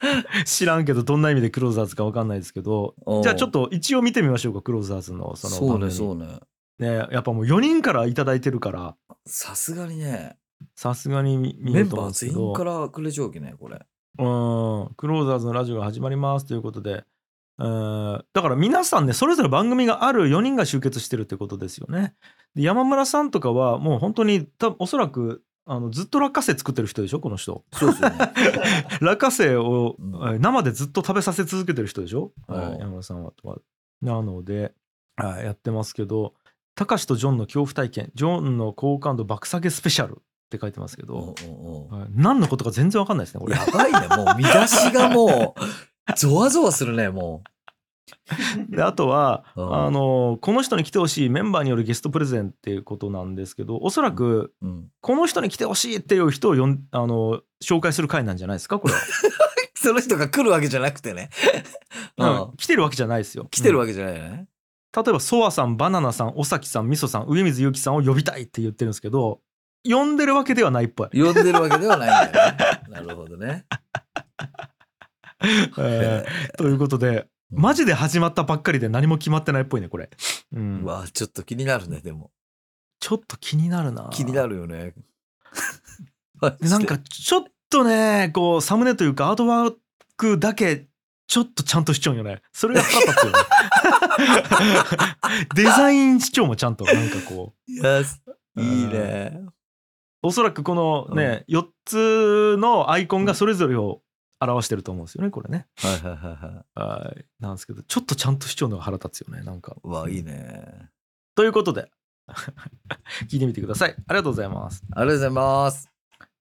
[0.44, 3.20] 知らんけどどんな意味でクローザーズか分かんないですけどう。
[3.20, 6.40] んじゃあちょっと一応見てみましょうかクローザーズのそのそうね、そうね。
[6.78, 8.96] ねやっぱもう4人から頂いただいてるから。
[9.26, 10.38] さすがにね、
[10.76, 12.48] さすがに見見メンようと思うバー全んですけど。
[12.48, 13.76] 員からくれちゃうきね、これ。
[13.76, 17.04] うん、クローザーズのラジオが始まりますということで、
[17.58, 18.24] うん。
[18.32, 22.14] だから皆さんね、それぞれ番組がある4人が集結してるってことですよね。
[22.54, 27.20] で山村さんとかはもう本当におそらくあのずっと落花生作ってる人でしょ？
[27.20, 27.62] この人。
[27.72, 28.16] そうですよね。
[29.02, 30.14] 落花生をうん。
[30.14, 32.78] えー生でずっと食べさせ続けてる人でしょ、うんはい。
[32.80, 33.32] 山田さんは。
[33.32, 33.60] とか
[34.02, 34.72] なので、
[35.16, 36.34] はいやってますけど
[36.76, 38.10] 「たかしとジョンの恐怖体験。
[38.14, 40.14] ジョンの好感度爆下げスペシャル」
[40.48, 43.56] って書いてますけど、うんはい何のことか全然わかんないですねこれ。
[43.56, 44.16] やばいね。
[44.16, 47.42] もう見出しがもう、ゾワゾワするね、も
[48.68, 54.66] であとはうんあのこの人に来てほしいメンバーによるゲストプレゼンっていうことなんですけどおそらくう。
[54.66, 54.88] うん。
[55.00, 59.00] この人に来てほしいっていう人をよんあの紹介する回なんじゃないですかこれは、
[59.74, 61.30] その人が来るわけじゃなくてね。
[62.16, 62.56] ううんん。
[62.56, 64.46] 来てるわけじゃないですよ来てるうんわけじゃないよね。
[64.96, 69.40] 例えばソワさんバナナさん尾崎さんみそさん上水ゆきさんを呼びたいって言ってるんですけど
[69.84, 72.58] 呼んでるわけではないっぽい、呼んでるわけではないんだよね。
[72.88, 73.64] なるほどね。
[75.78, 80.10] えーということでマジで始まったばっかりで何も決まってないっぽいねこれ、
[80.52, 80.82] うん。
[80.82, 82.30] うわ、ちょっと気になるね、でも。
[83.00, 84.10] ちょっと気になるな。
[84.12, 84.94] 気になるよね。
[86.60, 86.68] で。
[86.68, 89.74] なんかちょっとねこうサムネというかアートワー
[90.16, 90.88] クだけ
[91.26, 92.42] ちょっとちゃんとしちゃうんよね。
[92.52, 93.38] それが腹立つよね。
[95.54, 97.70] デザイン主張もちゃんとなんかこう。
[97.70, 99.40] いや、いいね。
[100.22, 104.02] おそらくこのね、4つのアイコンがそれぞれを
[104.40, 105.66] 表してると思うんですよねこれね。
[105.76, 107.24] はいはいはいははい。
[107.40, 109.72] なんですけどちょっとちゃんとしちゃうのが腹立つよねなんか。
[109.72, 109.80] い。
[109.82, 110.90] うわ、いいね。
[111.34, 111.90] ということで
[113.28, 113.90] 聞いてみてください。
[113.90, 115.90] ありがとうございます、ありがとうございます。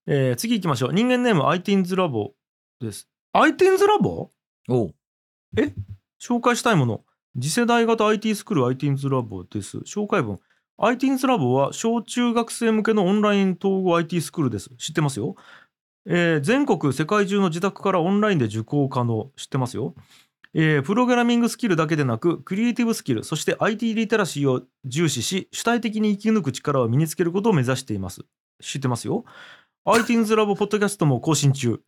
[0.05, 0.93] えー次行きましょう。
[0.93, 2.33] 人間ネーム iTeens ラボ
[2.79, 3.09] です。
[3.33, 4.31] iTeens ラボ？
[4.69, 4.95] おう。
[6.19, 7.03] 紹介したいもの。
[7.39, 9.77] 次世代型 IT スクール iTeens ラボです。
[9.79, 10.39] 紹介文。
[10.79, 14.69] iTeens ラボは小中学生向けのオンライン統合 IT スクールです。
[14.77, 15.35] 知ってますよ、
[16.09, 19.29] えー全国世界中の自宅からオンラインで受講可能。
[19.35, 19.93] 知ってますよ、
[20.53, 28.21] えープログラミングスキルだけでなくクリエイティブスキルそして IT リテラシーを重視し主体的に生き抜く力を身につけることを目指しています。
[28.61, 29.25] 知ってますよ
[29.85, 31.79] ？ITINS ラボポッドキャストも更新中。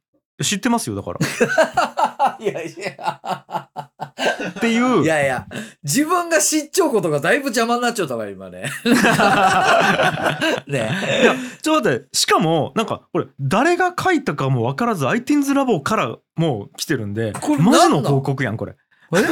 [0.42, 0.96] 知ってますよ？
[0.96, 1.20] だから。
[2.40, 3.70] いやいや。
[4.50, 5.04] っていう。
[5.04, 5.46] いやいや、
[5.84, 8.70] 自分が知っちゃうことがだいぶ邪魔になっちゃったわ、今ね。
[10.68, 10.92] ね。
[11.24, 18.76] いやちょっと待ってしかもなんかこれ誰が書いたかも分からず iTeens ラボからもう来てるんでこれマジの広告やんこれ。
[19.12, 19.24] これ、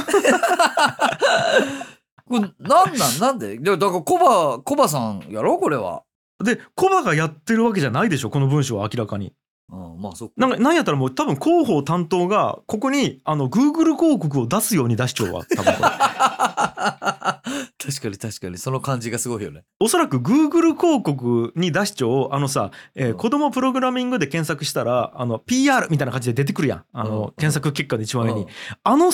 [2.31, 3.19] なん なん？
[3.19, 3.57] なんで？
[3.57, 5.57] でだから、コバ、コバさんやろ？
[5.57, 6.03] これは。
[6.43, 9.33] でコバがやってるわけじゃないでしょこの文章は明らかに
[9.69, 10.33] うん、まあ、そっか。
[10.37, 15.87] なんかなんやったらもう多分広報担当がここにあの Google 広告を出すように出しちゃうわ多分これ。
[17.77, 19.63] 確かに確かに、その感じがすごいよね。
[19.79, 22.29] おそらく Google 広告に出しちゃう。
[22.31, 23.17] あのさ、えーうん。
[23.17, 26.85] 子供プログラミングで検索したらあの PR みたいな感じで出てくるやん。
[26.91, 27.31] あの、うん。
[27.37, 28.47] 検索結果で一番上に、うん。
[28.83, 29.11] あの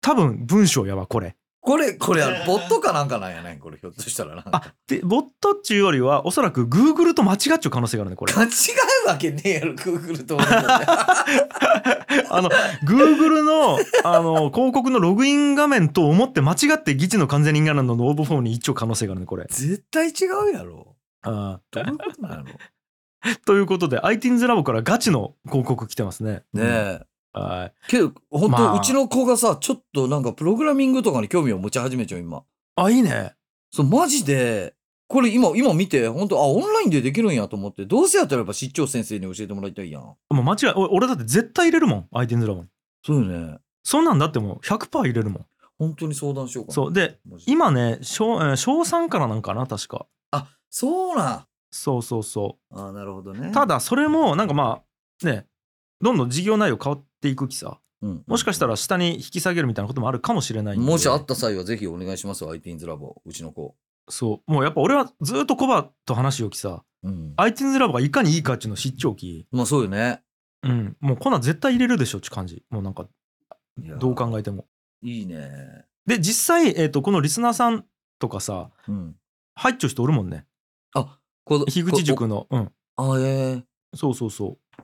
[0.00, 4.44] 多分文章やわこれこれ、これ、 ボットかなんかなんやねん、これ、ひょっとしたらな。
[4.52, 8.46] あでボットっちゅうよりはおそらく Google と間違っちゃう可能性があるねこれ間違
[9.06, 10.54] うわけねえやろ、Google と思って。
[12.28, 12.50] あの
[12.84, 20.96] Google のあの広告のログイン画面と思って間違って議事の完全人間欄の応募フォームに一応可能性があるねこれ絶対違うやろ。
[21.22, 22.44] あどういうことなの？
[22.44, 22.56] ね
[23.24, 27.00] ーということで iTeens ラボからガチの広告来てますねえ。
[27.34, 32.44] はいけど、本当、まあうちの子がさ、ちょっとなんかプログラミングとかに興味を持ち始めちゃう、今。
[32.76, 33.34] あいいね
[33.72, 34.74] そう、マジで、
[35.08, 40.02] これ今、今見て、本当あ、オンラインでできるんやと思って、どうせやったらやっぱ出張先生に教えてもらいたいやん。
[40.02, 42.68] もう間違いお俺だって絶対入れるもん iTeens ラボに
[43.04, 43.58] そうよね。
[43.82, 45.46] そんなんだってもう100%入れるもん
[45.78, 46.74] 本当に相談しようかな。
[46.74, 51.44] そうで今ね小,、えー小3からなんかな確かあ、そうなん。
[51.70, 53.50] そうそうそうあなるほどね。
[53.52, 54.80] ただそれもなんかま
[55.22, 55.46] あね
[56.00, 57.80] どんどん事業内容変わっていくきさ。
[58.02, 63.74] うん、もしかしたら下に引き下げるみたいなこともあるかもしれないもしあった際はぜひお願いしますわ、ITINS ラボ、うちの子。
[64.10, 64.52] そう。
[64.52, 66.84] もうやっぱ俺はずっとコバと話をきさ。
[67.02, 67.32] うん。
[67.38, 70.22] iTunes ラボがいかにいいかっていうのを知っちゃうきまあそうよね。
[70.62, 70.96] うん。
[71.00, 72.62] もうこんなん絶対入れるでしょって感じ。
[72.68, 73.06] もうなんか
[73.78, 74.66] どう考えても。
[75.02, 75.86] いいね。
[76.04, 77.86] で実際、えー、とこのリスナーさん
[78.18, 79.16] とかさうん。
[79.54, 80.44] 入っちゃう人おるもんね。
[80.94, 82.46] あ、この樋口塾の。
[82.50, 82.66] うん。
[82.96, 83.64] こあ、ええ
[83.94, 84.82] そうそうそう。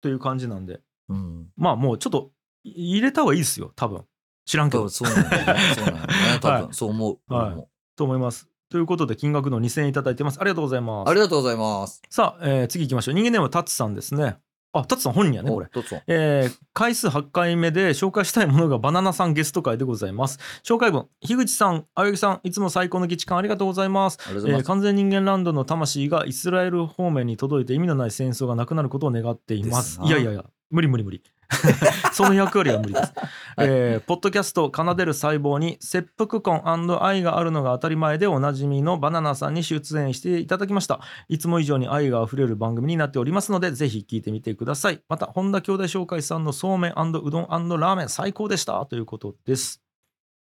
[0.00, 0.80] という感じなんで
[1.12, 1.46] うん。
[1.56, 2.30] まあもうちょっと
[2.64, 4.04] い入れた方がいいですよ多分。
[4.46, 4.84] 知らんけど。
[4.84, 5.74] 多分そうなんだよね。
[5.74, 6.08] そうなんだよね。
[6.40, 7.34] 多分、はいそう思う。
[7.34, 7.64] はい。
[7.96, 8.48] と思います。
[8.70, 10.40] ということで金額の2000円いただいてます。
[10.40, 11.10] ありがとうございます。
[11.10, 12.00] ありがとうございます。
[12.08, 13.14] さあ、えー次行きましょう。
[13.14, 14.36] 人間ネームはタツさんですね。
[14.74, 15.66] あタツさん本人やねこれ。
[16.06, 20.38] えー回数8回目で紹介したいものがバナナさんゲスト会でございます。
[20.64, 21.06] 紹介文。
[21.20, 24.18] 樋口さん青柳さんいつも最高の議事間ありがとうございます。
[24.22, 24.60] ありがとうございます。
[24.62, 30.00] えー完全人間ランドの魂がイスラエル方面に届いて意味のない戦争がなくなることを願っています。
[30.02, 31.22] いやいやいや無理無理無理
[32.12, 33.12] その役割は無理です。
[33.60, 36.62] えーポッドキャスト奏でる細胞に切腹婚
[37.02, 41.00] 愛があるのが当たり前でおなじみのバナナさんに出演していただきました。
[41.28, 45.02] いつも以上に愛があふれる番組になっておりますので、ぜひ聞いてみてください。
[45.08, 49.82] また、本田兄弟紹介さんのそうめんうどんラーメン最高でしたということです。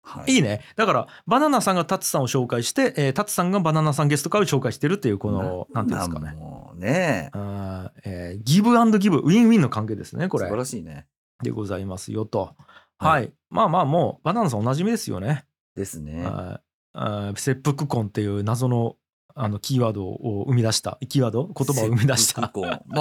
[0.03, 0.63] はいいいね。
[0.77, 6.33] だから、バナナさんがタツさんを紹介して、えータツさんがバナナさんゲスト会を紹介してるっていう、この、なんていうんですかね。
[6.33, 10.57] もうねあーえーギブアンドギブ、ウィンウィンの関係ですね、これ素晴。
[10.57, 11.07] らしいね。
[11.43, 12.55] でございますよと。
[12.99, 13.31] ははいい。
[13.51, 15.45] まあまあ、もう、バナナさんおなじみですよね。
[15.77, 16.25] ですね。
[16.25, 16.61] はい
[16.93, 18.97] あー切腹婚っていう謎の
[19.37, 21.47] あのキーワードを生み出した、キーワード？
[21.47, 22.41] 言葉を生み出した。
[22.41, 22.51] ま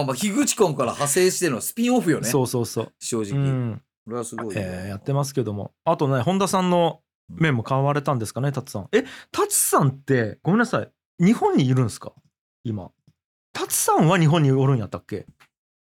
[0.02, 2.28] あまあ、樋口婚から派生してのスピンオフよね。
[2.30, 2.94] そうそうそう。
[3.00, 3.40] 正直。
[3.40, 4.62] うんこれはすごいよ。
[4.62, 5.74] えーやってますけども。
[5.86, 8.90] あとね、本田さんの面も買われたんですかね、タツさん。
[8.92, 10.92] え、タツさんって、ごめんなさい。
[11.24, 12.14] 日本にいるんですか？
[12.64, 12.92] 今。
[13.54, 15.26] タツさんは日本におるんやったっけ？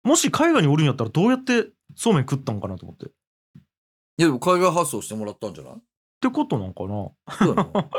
[0.05, 3.07] もし海外におるんやったらどうやってそうめん食ったんかなと思って。
[3.07, 3.09] っ
[4.19, 5.75] いや、でも海外発送してもらったんじゃない？
[6.21, 6.89] てことなんかな？
[7.39, 7.73] そうなの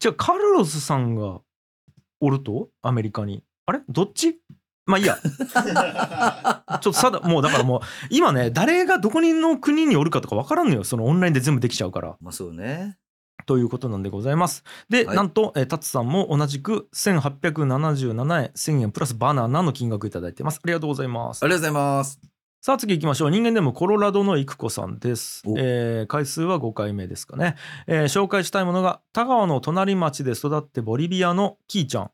[0.00, 1.40] じゃあカルロスさんが
[2.20, 2.68] おると？
[2.82, 3.44] アメリカに。
[3.66, 3.80] あれ？
[3.88, 4.40] どっち？
[4.86, 5.16] まあいいや。
[5.24, 5.30] ちょ
[6.76, 7.80] っとさだ、もうだからもう、
[8.10, 10.84] 今ね、誰がどこにの国におるかとか分からんのよ。
[10.84, 12.16] そのオンラインで全部できちゃうから。
[12.20, 12.98] まあそうね。
[13.46, 14.64] ということなんでございます。
[14.88, 20.60] で、はいなんと、えー、タツさんも同じく1877円、1000円プラスバナナの金額いただいてます。
[20.62, 21.46] ありがとうございますあ。
[21.46, 22.20] りがとうございます。
[22.62, 23.30] さあ次行きましょう。
[23.30, 25.54] 人間でもコロラドの育子さんですお。
[25.58, 27.56] えー回数は5回目ですかね、
[27.86, 32.10] えー紹介したいものが田川の隣町で育ってボリビアのキーちゃん。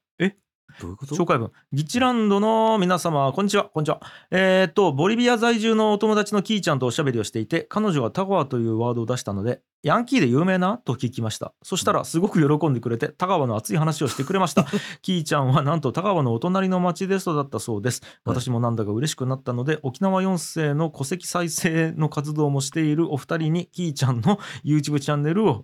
[0.79, 1.15] えどういうこと？
[1.15, 1.51] 紹介文。
[1.73, 3.65] ギチランドの皆様、こんにちは。
[3.65, 4.01] こんにちは。
[4.31, 10.77] えーっと、ボリビア在住のお友達のキーちゃんとおしゃべりをしていて、彼女が田川というワードを出したので、ヤンキーで有名な？
[10.79, 11.55] と聞きました。
[11.63, 14.67] そしたら、すごく喜んでくれて、田川の熱い話をしてくれました。
[15.01, 18.03] キーちゃんはなんと田川のお隣の町で育ったそうです。
[18.25, 25.63] 私もなんだか嬉しくなったので、沖縄4世の戸籍再生の活動もしているお二人に、キーちゃんの YouTube チャンネルを、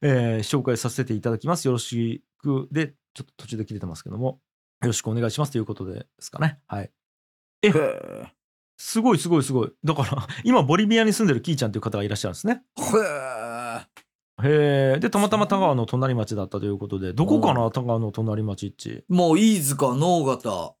[0.00, 1.66] えー紹介させていただきます。
[1.66, 2.68] よろしく。
[2.72, 4.40] で、ちょっと途中で切れてますけども、
[4.82, 6.58] よろしくお願いしますということですかね。
[6.66, 6.90] はい。
[7.62, 8.28] へー
[8.76, 9.72] すごいすごいすごい。
[9.84, 12.64] だから、 今、ボリビアに住んでるキーちゃんという方がいらっしゃるんですね。
[12.76, 13.84] へー
[14.42, 14.98] へえ。
[14.98, 19.04] で、たまたま田川の隣町だったということで、どこかな、田川の隣町っち。
[19.08, 20.74] もう飯塚、能形、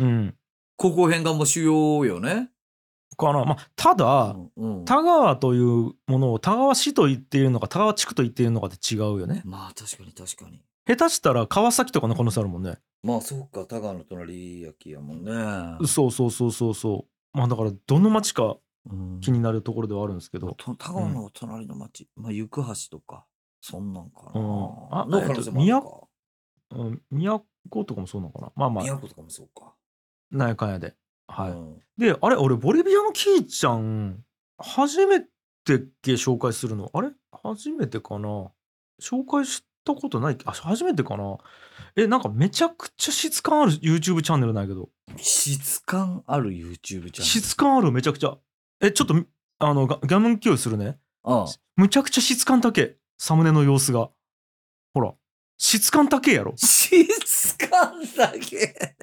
[0.00, 0.36] うん。
[0.76, 2.50] ここ辺がもう主要よね。
[3.16, 3.44] かな。
[3.44, 9.42] まあ、ただ、うんうん田川というものを田川市と言っているのか、田川地区と言っているのかって違うよね。
[9.44, 10.60] まあ確かに確かに。
[10.86, 12.78] 下手したら川崎とかの可能性あるもんね。
[13.02, 15.86] まあそうか、田川の隣焼きやもんね。
[15.86, 17.38] そうそうそうそうそう。
[17.38, 18.56] まあだからどの町か
[18.90, 20.54] うん気になるところではあるんですけど。
[20.58, 23.26] と田川の隣の町、まあ行橋とか、
[23.60, 24.40] そんなんかな。
[24.40, 24.46] うん
[24.90, 26.00] あの可能性もあるか。
[26.72, 27.02] うん、
[27.68, 28.52] 都とかもそうなのかな。
[28.54, 29.74] まあまあ、宮古とかもそうか。
[30.30, 30.94] なんやかんやで。
[31.28, 31.50] はい。
[31.50, 34.24] うんで、あれ、俺、ボリビアのキーちゃん、
[34.56, 35.26] 初めて
[35.74, 37.10] っけ紹介するのあれ？
[37.42, 38.50] 初めてかな？
[39.02, 41.38] 紹介したことないあ、初めてかな
[41.96, 44.88] え、なんかめちゃくちゃ質感ある YouTube チャンネルなんやけど。
[45.16, 47.22] 質感ある YouTube チャンネル？
[47.24, 48.36] 質感あるめちゃくちゃ。
[48.80, 49.14] え、ちょっと、
[49.58, 50.98] あの、ガギャムン共有するね。
[51.22, 52.96] ああむちゃくちゃ質感高え。
[53.18, 54.10] サムネの様子が。
[54.94, 55.12] ほら。
[55.58, 56.54] 質感高えやろ。
[56.56, 58.96] 質感だけ。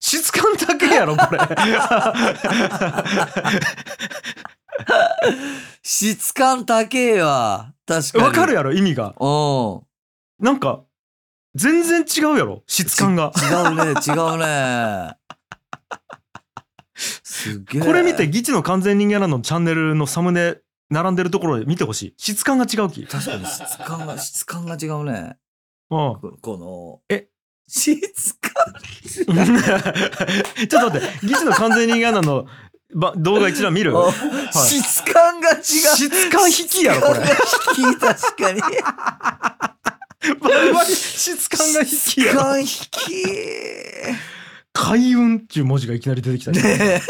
[0.00, 1.38] 質感高えやろ、これ。
[5.82, 7.72] 質感高えわ。
[7.86, 8.24] 確かに。
[8.24, 9.14] わかるやろ、意味が。
[9.18, 9.80] うん。
[10.42, 10.82] なんか、
[11.54, 13.32] 全然違うやろ、質感が。
[13.36, 15.16] 違うね、違うね。
[17.22, 17.80] すげえ。
[17.80, 20.56] これ見て、ギチの完全人間ランドのチャンネルのサムネ
[20.90, 22.14] 並んでるところで見てほしい。
[22.18, 23.06] 質感が違うき。
[23.06, 25.36] 確かに質感が、質感が違うね。
[25.90, 25.98] うん。
[26.20, 27.28] ここの、え？
[27.68, 28.00] 質
[28.40, 28.52] 感
[29.06, 29.26] ちょっ
[30.68, 32.46] と待って、ギチの完全人間ランドの
[32.94, 33.94] ば動画一覧見る？
[33.96, 34.12] あ
[34.52, 35.62] 質感が違う。
[35.62, 37.20] 質感引きやろ、これ。
[37.78, 38.60] 引き、確かに。
[40.40, 43.24] バリバリ質感が引きや感引き。
[44.72, 46.52] 開運っていう文字がいきなり出てきた。
[46.52, 47.00] ねえ。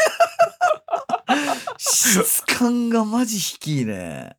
[1.78, 4.36] 質感がマジ引きね。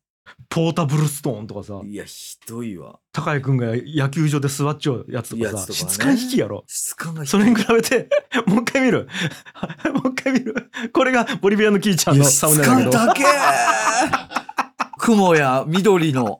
[0.48, 3.00] ポータブルストーンとかさ、いや、ひどいわ。
[3.12, 6.64] 高井くんが野球場で座っちゃうやつとかさ、やつとかね質感引きやろ。
[6.68, 7.30] 質感が引き。
[7.30, 8.08] それに比べて、
[8.46, 9.08] もう一回見る。
[9.94, 10.70] もう一回見る。
[10.92, 12.90] これがボリビアのキーちゃんのサムネだけど。
[12.92, 13.24] 感だけ
[14.98, 16.38] 雲や緑の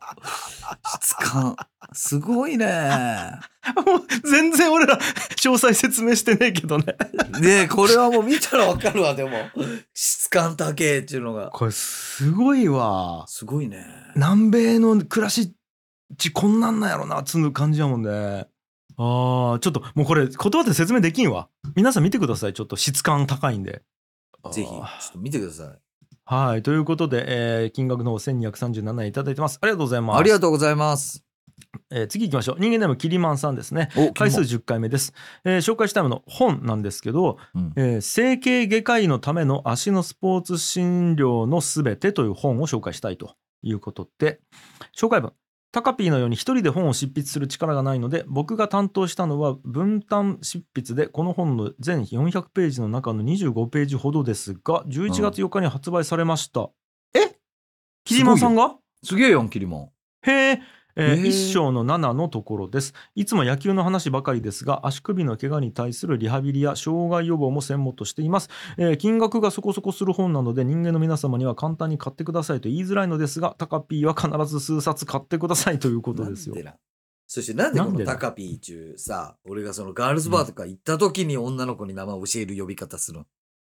[1.00, 1.56] 質感。
[1.92, 2.66] すごいね。
[3.86, 4.98] もう全然俺ら
[5.36, 6.96] 詳細説明してねえけどね。
[7.40, 9.30] ねえ、これはもう見たらわかるわ、でも。
[9.94, 11.50] 質感高えっていうのが。
[11.50, 13.24] これすごいわ。
[13.28, 13.86] すごいね。
[14.14, 15.52] 南米の暮らしっ
[16.16, 18.46] ちこんなんなんやろなつう感じやもんね。
[18.96, 21.48] ああ、ちょっともうこれ言葉で説明できんわ。
[21.74, 22.52] 皆さん見てください。
[22.52, 23.82] ちょっと質感高いんで。
[24.52, 25.68] ぜひちょっと見てください
[26.26, 31.24] はいということで、えー金額の方1237円いただいてますありがとうございますありがとうございます
[31.90, 32.56] えー次行きましょう。
[32.58, 33.90] 人間ネームキリマンさんですね。
[33.96, 35.12] お回数キ10回目です、
[35.44, 37.72] えー紹介したいもの本なんですけど、うん。
[37.76, 44.40] えー整形外科医のための足のスポーツ診療のすべてという本を紹介したいということで
[44.96, 45.32] 紹介文。
[45.72, 56.70] タカピーのように一人で本を執筆する力がないので僕が担当したのは分担執筆でこの本の全400ページの中の25ページほどですが11月4日に発売されました、
[57.12, 57.34] え？
[58.04, 58.76] キリマンさんが？
[59.02, 59.30] すげえ。
[59.30, 59.88] よんキリマン。
[60.22, 60.60] へえ
[60.96, 61.26] えーへー。
[61.26, 62.94] 一章の7のところです。
[63.14, 76.54] いつも野球の話ばかりですが足首の怪我に対するリハビリや障害予防も専門としています、えー金額がそこそこする本なので人間の皆様には簡単に買ってくださいと言いづらいのですがタカピーは必ず数冊買ってくださいということですよ。
[76.54, 76.76] なんでな。
[77.26, 83.22] そしてなんでこのタカピー中さ俺がそのガールズバーとか行った時に女の子に名前教える呼び方する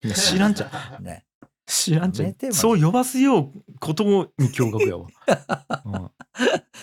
[0.03, 1.25] いや知らんちゃの ね
[1.65, 2.61] 知らんちゃやめてマジで。
[2.61, 4.03] そう呼ばすようこと
[4.37, 5.07] に驚愕やわ、
[5.85, 6.11] うん。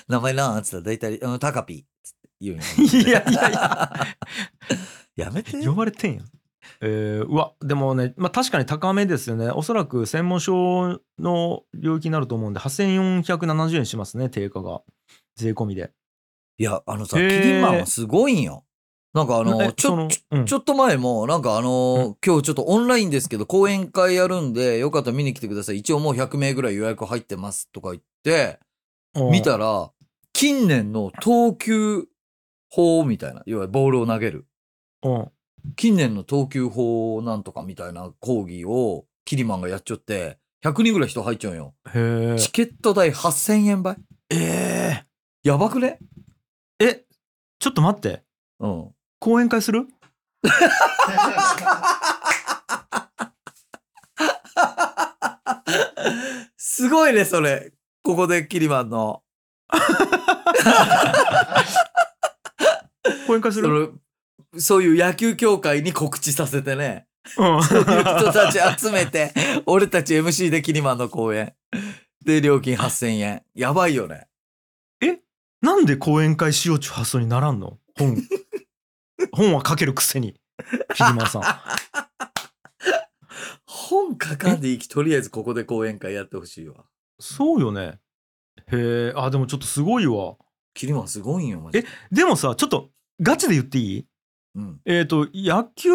[0.08, 1.84] 名前なんつったら大体、うん、タカピー。
[1.84, 4.06] っつって言うんよいやいやいや。
[5.16, 5.64] やめて。
[5.64, 6.30] 呼ばれてんやん。
[6.82, 9.50] えーうわでもね、まあ、確かに高めですよね。
[9.50, 14.82] おそらく専門書の領域になると思うんで8470円しますね定価が。
[15.36, 15.92] 税込みで。
[16.58, 18.64] いやあのさキリンマンはすごいんよ
[19.12, 20.42] なんかあのちょちうん。
[20.42, 25.78] ょちょっと前もなんかあの今日ちょっとオンラインですけど講演会やるんでよかったら見に来てください。
[25.78, 28.61] 一応もう100名ぐらい予約入ってますとか言って
[29.14, 29.28] う。
[29.28, 29.90] ん見たら
[30.32, 32.04] 近年の投球
[32.70, 34.46] 法みたいな要はボールを投げる。
[35.02, 35.08] う。
[35.12, 35.28] ん
[35.76, 41.74] 近年の投球法なんとかみたいな講義をキリマンがやっちゃって100人ぐらい人入っちゃうんよ。
[42.38, 43.96] チケット代8000円倍？
[44.30, 45.04] え
[45.42, 45.98] やばくね？
[46.78, 47.04] ー、え
[47.58, 48.22] ちょっと待って。
[48.61, 48.90] うん
[49.20, 49.86] 講演会する？
[56.56, 57.72] すごいねそれ。
[58.02, 59.22] ここでキリマンの。
[63.26, 63.92] 講演会する？
[64.58, 67.06] そういう野球協会に告知させてね。
[67.36, 67.62] うん。
[67.62, 69.34] そういう人たち集めて
[69.66, 71.54] 俺たち MC でキリマンの公演。
[72.24, 73.42] で料金8000円。
[73.54, 74.28] やばいよね。
[75.60, 77.76] なんで講演会しようっちゅう発想にならんの？
[77.98, 78.16] 本
[79.32, 80.34] 本は書けるくせに
[80.94, 81.42] キリマンさん。
[83.66, 86.84] 本書かんでいいきとりあえずここで講演会やってほしいわ。
[87.18, 87.98] そうよね。
[88.72, 89.12] へえ。
[89.16, 90.36] あでもちょっとすごいわ。
[90.74, 91.88] キリマンすごいんよマジで。
[92.12, 92.90] でもさちょっと
[93.20, 94.06] ガチで言っていい？
[94.54, 94.80] うん。
[94.84, 95.90] えっ、と野球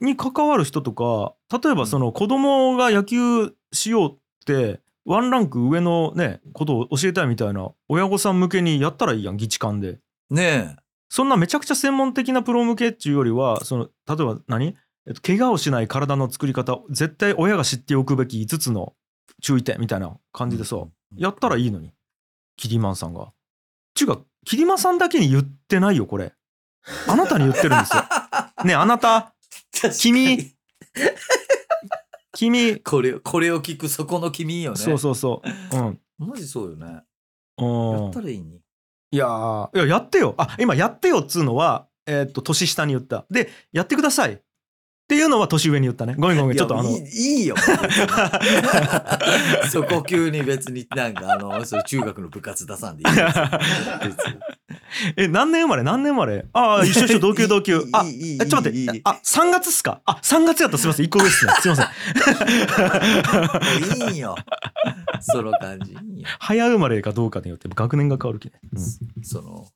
[0.00, 4.16] に関わる人とか例えばその子供が野球しようっ
[4.46, 9.98] てワンランク上のねことを教えたいみたいな親御さん向けにやったらいいやん議事館で。
[10.30, 10.76] ね
[11.14, 18.94] そんなめちゃくちゃ専門的なプロ向けっていうよりはその例えば何、えっと、怪我をしない体の作り方絶対親が知っておくべき5つの
[19.40, 20.76] 注意点みたいな感じでさ、
[21.16, 21.92] やったらいいのに。
[22.56, 23.32] キリマンさんが。
[23.94, 26.32] ちゅうかキリマンさんだけに言ってないよこれ。
[27.06, 28.02] あなたに言ってるんですよ。
[28.66, 29.34] ねえあなた？
[30.00, 30.56] 君？
[32.32, 32.80] 君？
[32.80, 34.78] これこれを聞くそこの君よね。
[34.78, 35.42] そうそうそ
[35.72, 35.76] う。
[35.76, 36.00] うん。
[36.18, 37.02] マジそうよね。
[37.58, 37.90] うん。
[38.02, 38.63] やったらいいに
[39.14, 39.76] いやー。
[39.76, 40.34] いややってよ。
[40.38, 43.24] あ今やってよっつうのはえーっと年下に言った。
[43.30, 44.32] でやってください。
[44.32, 44.38] っ
[45.06, 46.16] ていうのは年上に言ったね。
[46.18, 47.54] ごめんごめんちょっとあのいやいよ。
[49.70, 53.28] そこ急に別になんかあのそういう中学の部活出さんでいい別に
[55.16, 55.82] え何年生まれ？
[55.82, 56.46] 何年生まれ？
[56.52, 57.84] ああ一緒一緒同級同級。
[57.92, 58.88] あちょっと待いいいい。
[58.88, 60.00] ってあ3月っすか？
[60.04, 61.06] あ3月やったらすいません。
[61.06, 61.52] 1個上っすね。
[61.60, 61.86] すいません。
[64.08, 64.36] いいんよ。
[65.20, 65.92] その感じ。
[65.92, 66.28] いいんよ。
[66.38, 68.52] 早生まれかどうかによって学年が変わるきね、
[69.22, 69.66] その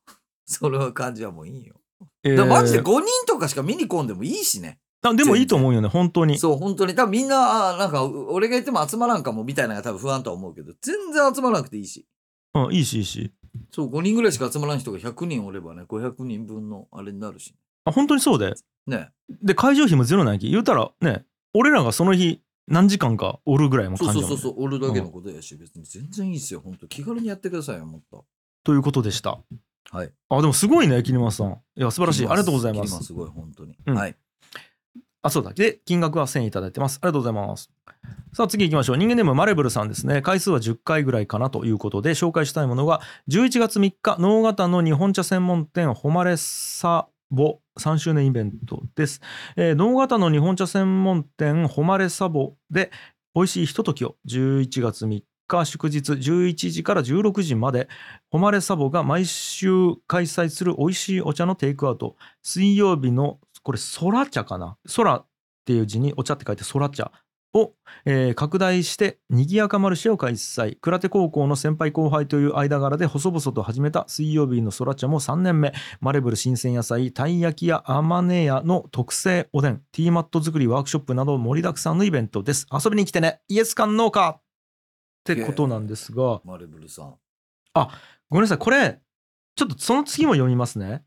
[0.44, 1.76] その感じはもういいよ。
[2.22, 2.36] えー。
[2.36, 4.78] だからマジで5人とかしか見に来んでもいいしね。
[5.02, 6.38] あでもいいと思うよね本当に。
[6.38, 6.94] そう本当に。
[6.94, 12.06] 多分みんなあなんかう俺が言っても集まらんかもみたいなのが多分不安とは思うけど全然集まらなくていいし。
[12.54, 13.32] うん、いいしいいし
[13.70, 17.54] そう5人ぐらいしか集まらん人が100人おればね500人分のあれになるし
[17.84, 18.54] あ本当にそうで？
[18.86, 19.10] ね。
[19.42, 20.50] で会場費もゼロなき？
[20.50, 24.28] 言うたらね俺らがその日何時間かおるぐらいもそう感じね。
[24.28, 28.26] そうそうそうおるだけのことやし、別に全然いいっすよ本当気軽にやってくださいよもっと。
[28.64, 29.38] ということでした。
[29.90, 30.12] はい。
[30.28, 31.58] あでもすごいね桐間さん。
[31.76, 32.26] いや素晴らしい。
[32.26, 33.04] ありがとうございます。
[33.04, 33.96] すごい本当に、うん。
[33.96, 34.16] はい
[35.28, 35.52] あそうだ。
[35.52, 36.98] で金額は1000円いただいてます。
[37.02, 37.70] ありがとうございます。
[38.32, 38.96] さあ次行きましょう。
[38.96, 40.22] 人間ネームマレブルさんですね。
[40.22, 47.60] 回数は10回ぐらいかなということで紹介したいものが11月3日能形の日本茶専門店誉れサボ。
[47.78, 49.20] 3周年イベントです、
[49.54, 52.90] えー、能形の日本茶専門店誉れサボで
[53.36, 57.88] 美味しいひとときを11月3日祝日11時から16時まで
[58.30, 59.70] 誉れサボが毎週
[60.06, 62.16] 開催する美味しいお茶のテイクアウト。
[62.42, 63.38] 水曜日の
[63.68, 64.78] これ空茶かな？
[64.96, 65.26] 空っ
[65.66, 67.12] ていう字にお茶って書いて空茶
[67.52, 67.74] を、
[68.06, 70.78] えー拡大して賑やかマルシェを開催。
[70.80, 75.74] 倉手高校の先輩後輩という間柄で細々と始めた水曜日の空茶も3年目。
[76.00, 82.66] マレブル新鮮野菜たい焼きやあまねやの特製おでんティーマット作りワークショップなど盛りだくさんのイベントです。
[82.72, 83.42] 遊びに来てね。
[83.48, 84.42] イエス館農家っ
[85.24, 86.40] てことなんですが。
[86.42, 87.14] マレブルさん。
[88.30, 88.58] ごめんなさい。
[88.58, 88.98] これ
[89.56, 91.02] ちょっとその次も読みますね、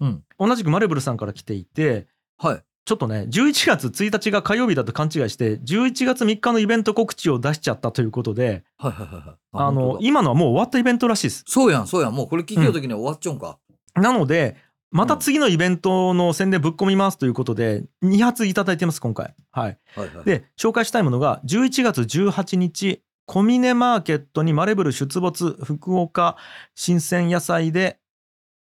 [0.00, 2.06] うん、同じくマレブルさんから来ていて
[2.38, 2.62] はい。
[2.86, 9.36] ちょっとね11月1日が火曜日だと勘違いして11月3日のイベント告知を出しちゃったということではいはいはいはい。
[9.52, 12.14] あの今のはもう終わったイベントらしいですそうやん、そうやん。
[12.14, 13.58] もうこれ聞いてる時には終わっちゃうんか。
[13.94, 14.56] なので
[14.90, 20.24] また次のイベントの宣伝ぶっ込みますということで2発いただいてます今回はいはいはい。
[20.24, 26.36] で紹介したいものが11月18日コミネマーケットにマレブル出没福岡
[26.74, 27.98] 新鮮野菜で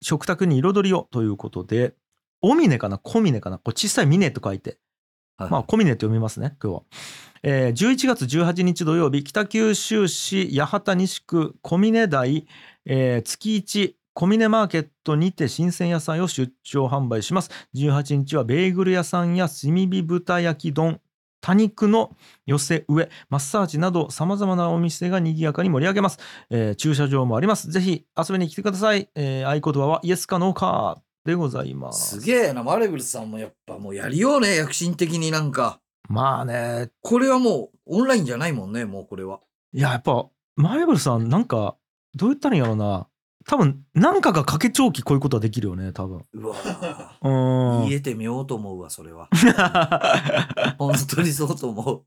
[0.04, 1.96] 食卓に彩りをということで
[2.42, 2.98] オミネかな？
[2.98, 3.58] コミネかな？
[3.58, 4.78] これ小さいミネと書いて。
[5.36, 6.82] はいまあコミネって読みますね今日は、
[7.42, 12.46] えー11月18日土曜日北九州市八幡西区小峰台、
[12.86, 17.50] えー月1小峰マーケットにて新鮮野菜を出張販売します。
[17.74, 21.02] 18日はベーグル屋さんや炭火豚焼き丼
[21.44, 22.16] 多肉の
[22.46, 26.20] 寄せ植えマッサージなどさまざまなお店が賑やかに盛り上げます、
[26.50, 27.70] えー駐車場もあります。
[27.70, 31.02] ぜひ遊びに来てください、えー合言葉はイエスかノーか。
[31.26, 32.20] でございます。
[32.20, 35.80] すげえな、マレブルさんもやっぱもうやりようね、躍進的になんか。
[36.10, 36.90] まあね。
[37.02, 39.40] これはもうオンラインじゃないもんね、もうこれは。
[39.74, 41.78] いややっぱマイブルさんなんか
[42.16, 43.08] どう言ったらいいんやろうな
[43.46, 46.56] 多分なんかが掛け長期こういうことはできるよね多分うわ
[47.88, 49.28] 言えてみようと思うわ、それは。
[50.78, 52.04] 本当にそうと思う。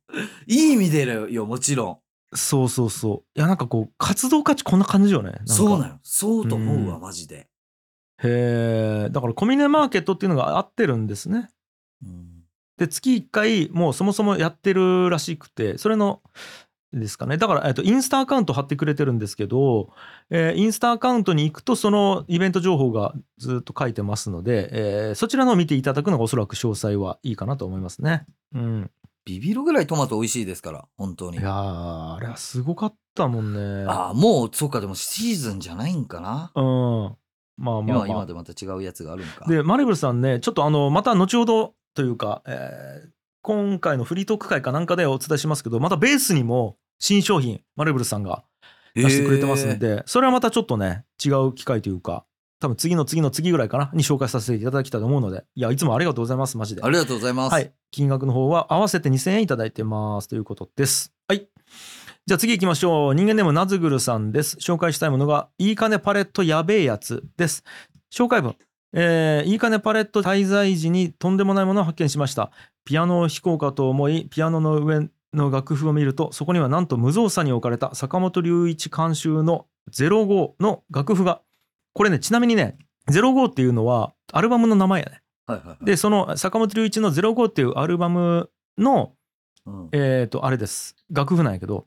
[0.47, 1.99] いい意味でよ、もちろん。
[2.35, 5.99] そうそうそういやなんかこう活動価値こんな感じよねそうなの。
[6.03, 7.49] そうと思うわ、うんマジで。
[8.23, 11.51] へえだからコミネマーケットっていうのが合ってるんですね
[12.03, 12.37] うん
[12.79, 16.21] で月1回もうそもそもやってるらしくてそれの
[16.93, 19.91] ですかねだから、えっと、インスタアカウント貼ってくれてるんですけど、
[20.31, 28.27] えーインスタアカウントに行くとそのイベント情報がずっと書いてますので、えーそちらのを見ていただくのがおそらく詳細はいいかなと思いますね。
[28.55, 28.91] うん、
[29.25, 31.39] ビビるぐらいトマト美味しいですから、本当に。
[31.39, 33.85] いやーあれはすごかったもんね。
[33.89, 36.53] ああ、もう、そうか、でもシーズンじゃないんかな。
[36.55, 37.17] うん
[37.59, 39.47] まあまあ、まあ、今、今でまた違うやつがあるんか。
[39.47, 43.16] でマレブルさんねちょっとあのまた後ほどというか、えー
[43.47, 48.43] 今回のフリートーク会かなんかでお伝えしますけどまたベースにも新商品マレブルさんが
[48.97, 52.25] 出してくれてますんで、それはまたちょっとね違う機会というか
[52.59, 56.83] 多分次の次の次ぐらいかなに紹介させていただきたいと思うのでいやいつもありがとうございますマジで。
[56.83, 57.53] ありがとうございます。
[57.53, 57.73] はい。
[57.93, 61.13] 金額の方は合わせて2000円いただいてますということです。
[61.29, 61.47] はい。
[62.27, 63.15] じゃあ次行きましょう。
[63.15, 64.57] 人間ネームナズグルさんです。
[64.57, 67.63] 紹介したいものがいいかねパレットやべえやつです。
[68.13, 68.57] 紹介文
[68.93, 72.51] えーいいかねパレット滞在時にとんでもないものを発見しました。
[72.85, 81.43] ピアノを弾こうかと思いピアノの上の楽譜を見るとそこにはなんと無造作に置かれた坂本龍一監修の05の楽譜が
[81.93, 82.79] これねちなみにね
[83.11, 85.23] 05っていうのはアルバムの名前やね。
[85.47, 85.85] はいはいはい。
[85.85, 89.13] でその坂本龍一の「05」っていうアルバムの
[89.67, 89.89] うん。
[89.93, 90.97] えっ、とあれです。
[91.11, 91.87] 楽譜なんやけど。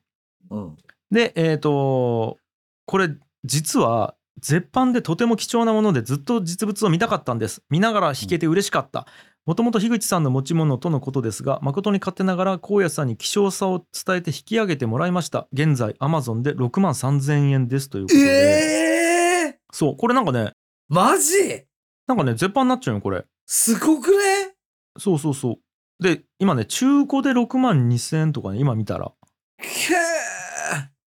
[0.49, 0.77] うん。
[1.11, 2.37] でえっ、と
[2.85, 3.09] これ
[3.45, 7.61] 実は絶版でとても貴重なものでずっと実物を見たかったんです。
[7.69, 9.07] 見ながら弾けて嬉しかった。
[9.45, 15.47] もともと樋口さんの持ち物とのことですが誠に勝手ながら荒野さんに希少さを伝えて引き上げてもらいました。
[15.53, 20.53] 現在 Amazon で6万3000円ですということで、ええー、そうこれなんかね
[20.87, 21.65] マジ？
[22.07, 23.25] なんかね絶版になっちゃうよこれ。
[23.45, 24.55] すごくね？
[24.97, 25.51] そうそうそ
[25.99, 26.03] う。
[26.03, 29.11] で今ね中古で6万2000円とかね今見たら。
[29.57, 29.95] け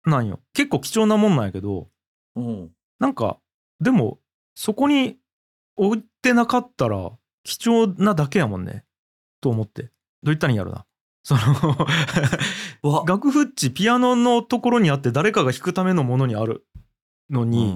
[0.09, 0.39] なんよ。
[0.53, 1.87] 結構貴重なもんなんやけど。
[2.35, 2.71] ーうん。
[3.03, 3.37] なんか
[3.81, 4.19] でも
[4.55, 5.17] そこに
[5.75, 7.11] 置いてなかったら
[7.43, 8.85] 貴重なだけやもんね。
[9.41, 9.83] と思って。
[9.83, 9.91] どう
[10.27, 10.85] 言ったらいいんやろな。
[11.21, 11.41] その
[12.93, 13.03] わ。
[13.05, 16.65] 楽譜っちピアノのところにあって誰かが弾くためのものにある
[17.29, 17.73] のに、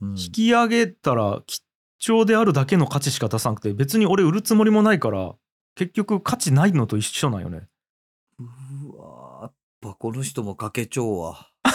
[0.00, 0.10] うん。
[0.12, 0.18] うん。
[0.18, 1.60] 引き上げたら貴
[2.00, 5.34] 重であるだけの価値しか出さなくて別に俺売るつもりもないから
[5.74, 7.68] 結局価値ないのと一緒なんよね
[9.82, 11.48] ぱこの人もかけちょうわ。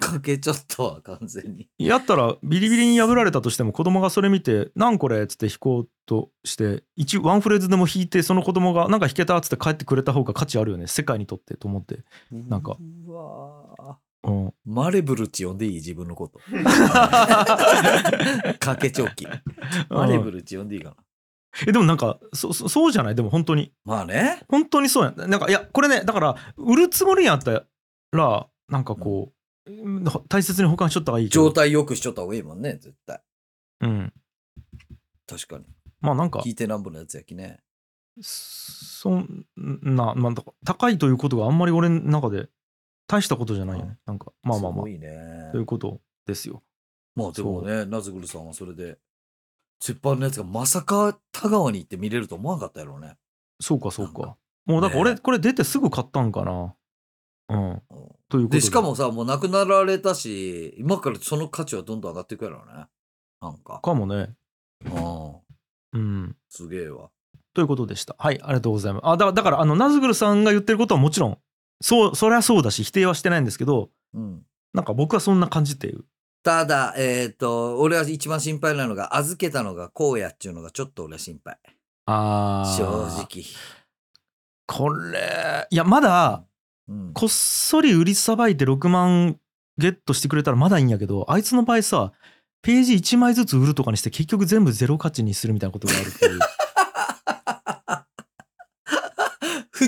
[0.00, 1.68] かけちょっとわ、完全に。
[1.78, 12.76] やったらビリビリに破られたとしても子供がそれ見て「なんこれ?」っつって弾こうとして一ワンフレーズでも弾いてその子供が「なんか弾けた」っつって帰ってくれた方が価値あるよね世界にとってと思って、なんか
[13.06, 15.74] うわうん、マレブルチ呼んでいい？
[15.74, 16.38] 自分のこと。
[18.60, 19.26] かけちょき。
[19.88, 20.96] マレブルチ呼んでいいかな。
[21.66, 23.14] えでもなんかそそそうじゃない？
[23.14, 24.42] でも本当にまあね。
[24.48, 27.66] 本当にそうやんなんかいやこれねだから売るつもりやった
[28.12, 29.32] らなんかこ
[29.66, 33.22] う、うん大切に保管しとった方がいいけど状態良くしちょった方がいいもんね、絶対。
[33.82, 34.12] うん
[35.26, 35.64] 確かに。
[36.00, 37.60] まあなんか聞いてなんぼのやつやきね。
[38.20, 42.48] そんな、まあ、だから高いということがあんまり俺の中で
[43.06, 43.98] 大したことじゃないよね。
[44.04, 46.62] なんか、まあまあまあすご、いねということですよ。
[47.14, 48.98] まあでもね、ナズグルさんはそれで、
[49.84, 53.16] 鉄板のやつがまさか田川に行って見れると思わなかったやろうね。
[53.60, 54.36] そうか、そうかか。
[54.64, 56.74] もうだから俺、ねこれ出てすぐ買ったんかな。
[57.48, 57.70] うん。
[57.72, 57.82] うん
[58.28, 58.48] ということで。
[58.48, 62.86] で、しかもさ、もう亡くなられたし、今からその価値はどんどん上がっていくやろうね。
[63.40, 63.80] なんか。
[63.82, 64.34] かもね。
[64.84, 65.98] うん。
[65.98, 66.36] うん。
[66.48, 67.10] すげえわ。
[67.52, 68.14] ということでした。
[68.18, 69.02] はい、ありがとうございます。
[69.06, 71.38] あ、だだから、あの、ナズグルさんが言ってることはもちろん、
[71.80, 74.46] そう、そりゃそうだし、否定はしてないんですけど、うん。
[74.72, 76.04] なんか僕はそんな感じっていう。
[76.42, 81.56] ただ、えっ、と、俺は一番心配なのが、預けたのがこうやっていうのがちょっと俺は心配。
[82.06, 82.84] あ正
[83.22, 83.44] 直。
[84.66, 86.44] これ、いや、まだ、
[86.88, 87.12] うん。
[87.12, 89.38] こっそり売りさばいて6万
[89.78, 92.12] ゲットしてくれたらまだいいんやけど、あいつの場合さ、
[92.62, 96.38] ページ1枚ずつ売るとかにして結局全部ゼロ価値にするみたいなことがあるっていう。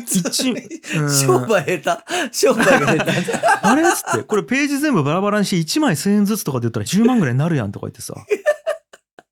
[0.00, 0.60] 普通に
[0.96, 1.96] うん商売下
[2.30, 3.12] 手商売が下手。
[3.62, 8.14] あれっつって、これページ全部バラバラにして1枚1000円ずつとかで言ったら10万ぐらいになるやんとか言ってさ。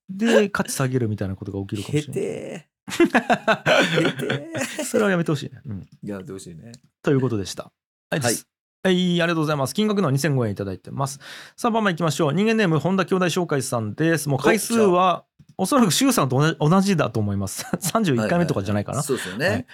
[0.09, 2.67] で、価値下げるみたいなことが起きるかも下しれない。
[4.85, 5.61] それはやめてほしいね。
[5.65, 5.87] うん。
[6.03, 6.73] やってほしいね。
[7.01, 7.71] ということでした。
[8.09, 8.35] はい、はい
[8.85, 9.73] ありがとうございます。
[9.73, 11.21] 金額のは2005円いただいてます。
[11.55, 12.33] さあ、番前行きましょう。
[12.33, 14.27] 人間ネーム、本田兄弟紹介さんです。
[14.27, 15.23] もう回数は、
[15.57, 17.65] おそらく周さんと同じだと思います。
[17.77, 19.01] 31回目とかじゃないかな。
[19.01, 19.67] そうですよはいね。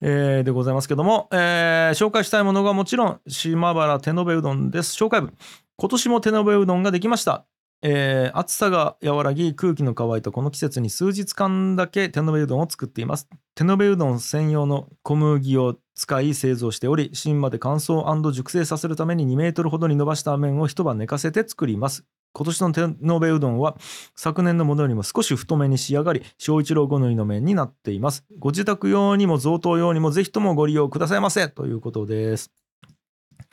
[0.00, 4.96] えーでございますけども、えー紹介したいものがもちろん島原手延べうどんです。
[4.96, 5.32] 紹介文。
[5.76, 7.46] 今年も手延べうどんができました、
[7.82, 13.28] えー暑さが和らぎ空気の乾いたこの季節に数日間だけ手延べうどんを作っています。
[13.54, 22.04] 手延べうどん専用の小麦を使い製造しており芯まで乾燥熟成させるために2メートルほどに伸ばした麺を一晩寝かせて作ります。
[22.34, 23.78] 今年の手延べうどんは
[24.14, 28.26] 昨年のものよりも少し太めに仕上がり小一郎好みの麺になっています。
[28.38, 31.48] ご自宅用にも贈答用にもぜひともご利用くださいませ。
[31.48, 32.52] ということです。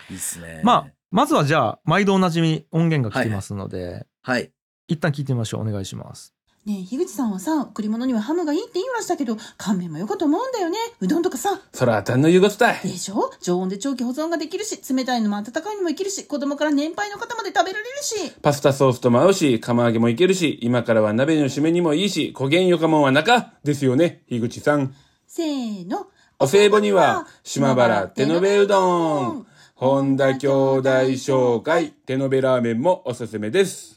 [0.10, 0.60] いいっすね。
[0.66, 4.52] まあまずはじゃあ毎度おなじみ音源が来てますので、はい。
[4.90, 5.62] 一旦聞いてみましょう。
[5.62, 6.34] お願いします
[6.66, 10.78] ねえ、樋口さんはさ、贈り物にはハムがいいって言いましたけど、乾麺もよかと思うんだよね。
[11.02, 11.60] うどんとかさ。
[11.74, 12.80] そら、たんの言うことだい。
[12.84, 13.32] でしょ？
[13.42, 18.32] 常温で長期保存ができるし、冷たいのも温かいのもいけるし、子供から年配の方まで食べられるし。
[18.42, 24.96] パスタソースとも合うし、釜揚げもいけるし、今からは鍋の締めにもいいし、焦げんよかもんは中ですよね、樋口さん。
[25.28, 26.08] せーの。
[26.40, 29.48] お歳暮には、島原手延べうどん。
[29.76, 30.90] 本田兄弟
[31.20, 33.93] 紹介、手延べラーメンもおすすめです。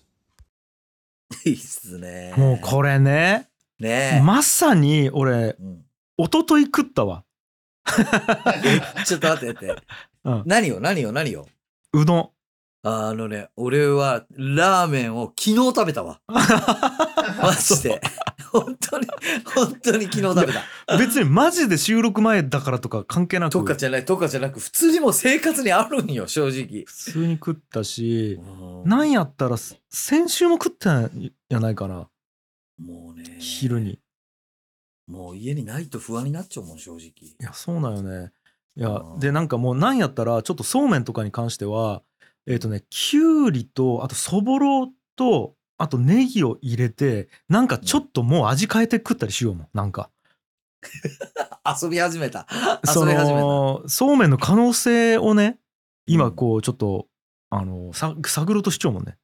[1.45, 2.35] いいっすね。
[2.37, 3.49] もうこれね
[3.79, 5.57] ねまさに俺え。
[5.61, 5.83] うん
[6.19, 7.25] 一昨日食ったわ、
[7.87, 9.83] えちょっと待って待って。
[10.25, 11.47] うん、何よ何よ何よ
[11.93, 12.31] うどん
[12.83, 16.21] あのね、俺はラーメンを昨日食べたわ。
[17.43, 18.01] マジで。
[18.51, 19.07] 本当に、
[19.45, 20.99] 本当に昨日食べた。
[20.99, 26.85] 別にマジで収録前だからとか関係なくとかじゃない、とかじゃなく、普通にもう生活にあるんよ、正直。
[26.87, 29.57] 普通に食ったしうんなんやったら
[29.91, 32.09] 先週も食ったんやないかな
[32.79, 33.37] もうね。
[33.39, 33.99] 昼に。
[35.07, 37.01] もう家にないと不安になっちゃうもん、正直。
[37.07, 38.33] いやそうなんよね
[38.77, 42.03] いやうんでなんかもうなんやったらちょっとそうめんとかに関しては
[42.47, 50.11] えっ、とねきゅうりとあとそぼろとあとネギを入れてなんかちょっともう味変えて食ったりしようもんなんか
[51.83, 52.47] 遊び始めた。
[52.85, 53.45] そ遊び始めた。
[53.45, 55.59] のそうめんの可能性をね
[56.07, 57.09] 今こうちょっと
[57.51, 59.19] あのさ探ろうとしちゃうもんね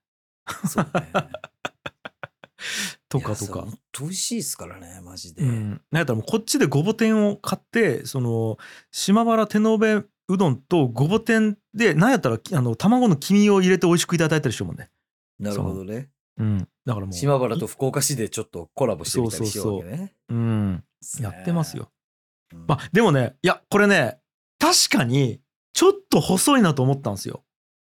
[0.69, 0.91] そうね
[3.09, 3.67] とかとか
[3.99, 5.43] 美味しいですからね、マジで。
[5.43, 8.57] うん、なんやったらもうこっちでごぼ天を買ってその
[8.91, 14.91] 島原手延べうどんとごぼ天でなんやったらあの卵の黄身を入れて美味しくいただいたりしようもんね、
[15.39, 16.09] なるほどね。
[16.39, 20.15] うん、だからもう島原と福岡市でちょっとコラボしてみたりしようわけね。
[20.29, 20.85] うん、
[21.21, 21.91] やってますよ、
[22.53, 22.65] うん。
[22.67, 24.19] まあでもねいやこれね
[24.59, 25.41] 確かに
[25.73, 27.45] ちょっと細いなと思ったんですよ。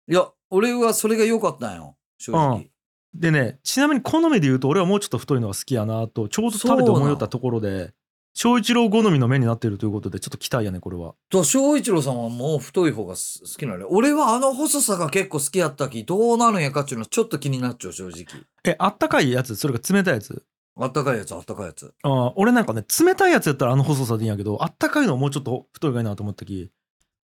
[0.08, 2.70] いや、俺はそれが良かったんよ、正直。
[3.14, 7.92] でねちなみに好みで言うと俺はもうちょっと太いのが好きやなとちょうど食べて思いよったところで
[8.32, 13.88] 翔一郎好みの麺になっているということでちょっと期待やねこれはと、翔一郎さんはもう太い方がす好きなのよ。
[13.90, 18.24] 俺はあの細さが結構好きやったき、どうなるんやかっていうのはちょっと気になっちゃう、正直。
[18.64, 19.56] えあったかいやつ？
[19.56, 20.44] それが冷たいやつ？
[20.78, 21.92] あったかいやつ、あったかいやつ。
[22.02, 26.70] あー俺なんかね冷たいやつやったらあの細さでいいんやけどあったかいのもうちょっと太いがいいなと思ったき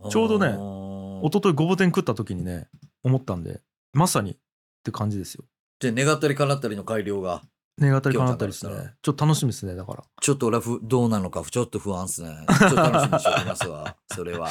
[0.09, 2.67] ちょうどねね一昨日ごぼ天食った時にね
[3.03, 3.61] 思ったんで
[3.93, 4.35] まさにっ
[4.83, 5.43] て感じですよ
[5.79, 7.41] で、願ったり叶ったりの改良が。
[7.79, 10.03] 願ったり叶ったりですね今日からしたちょっと楽しみですねだから。
[10.21, 12.29] ちょっと俺はふどうなのか、ちょっと不安っすね。
[12.47, 14.49] ちょっと楽しみにしておきますわ、 それは。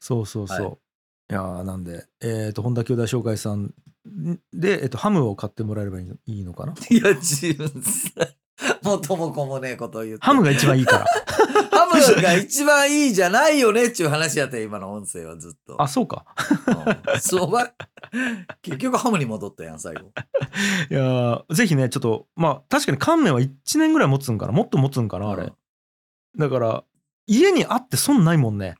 [0.00, 0.72] そうそうそう、はい。
[0.72, 2.06] い、やーなんで。
[2.20, 3.72] えっ、と本田兄弟紹介さん
[4.52, 6.74] で、えっとハムを買ってもらえればいいのいいのかな？
[6.90, 8.28] いや、自分さ、
[8.82, 10.24] 元も子もねえことを言って。
[10.24, 11.06] ハムが一番いいから。
[11.70, 15.80] ハムが一番いいじゃないよねっていう話やったよ今の音声はずっと。
[15.80, 16.24] あ、そうか。
[16.66, 17.72] うんそうば、
[18.62, 20.12] 結局ハムに戻ったやん、最後。
[20.90, 24.52] いやーぜひね、ちょっと、まあ、確かに乾麺は1年ぐらい持つんかな。
[24.52, 25.52] もっと持つんかな、あれ。
[26.38, 26.84] だから、
[27.26, 28.76] 家にあって損ないもんね。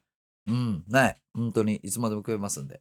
[0.47, 1.17] うん、ない。
[1.35, 2.81] 本当に、いつまでも食えますんで。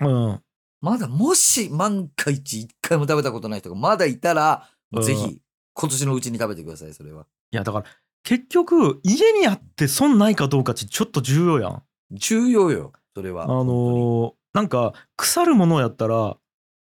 [0.00, 0.42] うん。
[0.80, 5.40] まだ、もし万が一一回も食べたことない人がまだいたら、もうぜうひ、
[5.80, 7.24] 今年のうちに食べてください、それは。
[7.52, 7.84] いや、だから、
[8.24, 11.82] 結局、家にあって損ないかどうかってちょっと重要やん。
[12.10, 13.44] 重要よ、それは。
[13.44, 16.36] あのーなんか、腐るものやったら、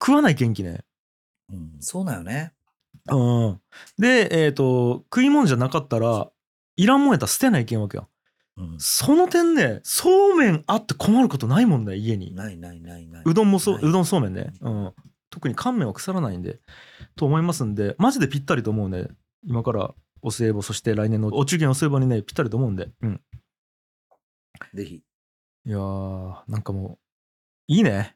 [0.02, 0.82] 食わない元気ね。
[1.50, 2.52] うん、そうだよね。
[3.10, 3.62] うん。
[3.98, 6.30] で、えっ、と、食い物じゃなかったら、
[6.76, 8.08] いらんもんやったら捨てないけんわけやん。
[8.56, 12.36] うん、その点ね、そうめんあって困ることないもんね、家に。
[12.36, 13.24] ないないないない。
[13.26, 14.54] うどんもそう、うどんそうめんね。
[14.62, 14.94] うん。
[15.34, 16.60] 特に乾麺は腐らないんで、
[17.16, 19.08] と思いますんで、マジでぴったりと思うね。
[19.44, 22.90] 今からお歳暮、そして来年のお中元お歳暮にね、ぴったりと思うんで。
[23.02, 23.22] うん。
[24.76, 24.96] ぜひ。
[24.96, 25.02] い
[25.66, 26.98] やー、なんかもう、
[27.68, 28.16] いいね。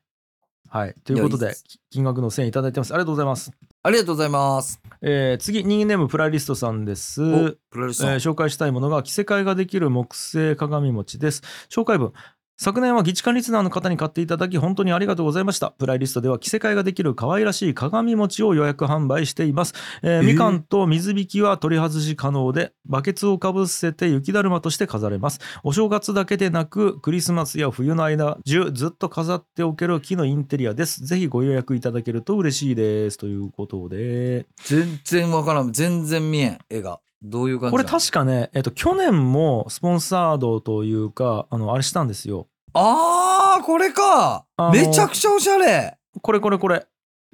[0.70, 0.94] はい。
[1.04, 1.56] ということで
[1.90, 2.94] 金額の1000円いただいてます。
[2.94, 3.52] ありがとうございます。
[3.82, 4.80] ありがとうございます。
[5.02, 7.24] えー次、人間ネームプライリストさんです。
[7.24, 8.14] おプロレスさん。
[8.14, 11.42] えー紹介したいものが着せ替えができる木製鏡餅です。
[11.70, 12.14] 紹介文。
[12.60, 15.70] 昨年は議事館リスナーの方に買っていただき本当にありがとうございました。
[15.70, 19.76] プライリストでは着せ替えができる可愛らしい鏡餅を予約販売しています。
[20.02, 25.40] えーえーみかんと水引きは取り外し可能で、バケツをかぶせて雪だるまとして飾れます。
[25.64, 31.06] お正月だけでなく、クリスマスや冬の間中ずっと飾っておける木のインテリアです。
[31.06, 33.18] ぜひご予約いただけると嬉しいです。
[33.20, 35.72] ということで、全然わからん。
[35.72, 37.00] 全然見えん、絵が。
[37.22, 42.48] どういう感じこれ確かね、えっと、去年もスポンサードというか、あの、あれしたんですよ。
[42.74, 46.86] あー、これかめちゃくちゃおしゃれこれこれこれ。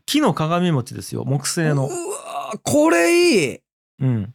[0.05, 1.23] 木の鏡餅ですよ。
[1.25, 1.89] 木製のう。
[1.89, 3.59] わーこれいい
[3.99, 4.21] うん。
[4.23, 4.25] い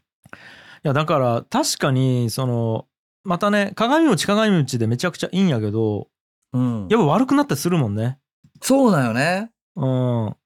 [0.83, 2.87] や、だから、確かに、その、
[3.25, 6.09] またね、鏡餅鏡餅でめちゃくちゃいいんやけど、
[6.53, 6.89] うん。
[6.89, 8.19] やっぱ悪くなったりするもんね。
[8.63, 9.51] そうだよね。
[9.77, 10.37] うん。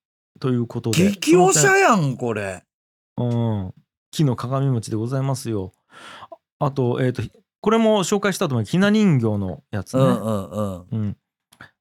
[0.41, 1.11] ということで。
[1.11, 2.65] 激おしゃそやん、これ。
[3.17, 3.75] うん。
[4.13, 5.73] 木の鏡餅でございますよ。
[6.61, 7.23] あと、えっ、と、
[7.61, 8.65] これも紹介したと思う。
[8.65, 10.03] ひな人形のやつね。
[10.03, 10.87] うんうんうん。
[10.91, 11.17] うん。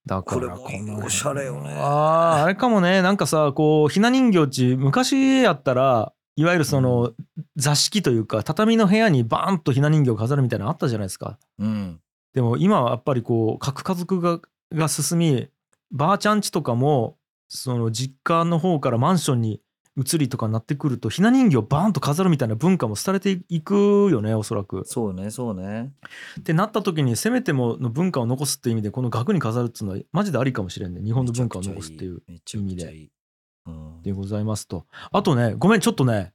[0.06, 3.04] だからこのおしゃれよねああ、あれかもね。
[3.04, 7.12] なんかさ、こう、ひな人形っち、昔やったら、いわゆるその、
[7.56, 11.38] 座敷というか、畳の部屋にバーンとひな人形を飾るみたいなのあったじゃないですか。
[11.60, 12.00] うん。
[12.34, 14.40] でも今はやっぱりこう、核家族が
[14.74, 15.50] が進み、
[15.92, 17.18] ばあちゃん家とかも、
[17.50, 19.62] その実家の方からマンションに
[19.98, 24.84] 移りとかになってくると、ひな人形をバーンと飾るみたいな文化も廃れていくよね、おそらく。
[24.86, 25.92] そうね、そうね。
[26.40, 33.12] ってなった時にせめてもの文化を残すっていう意味でこの額に飾るっていうのはマジでありかもしれんね日本の文化を残すっていうめちゃくちゃいい。
[33.68, 36.34] うんでございますとあとねごめんちょっとね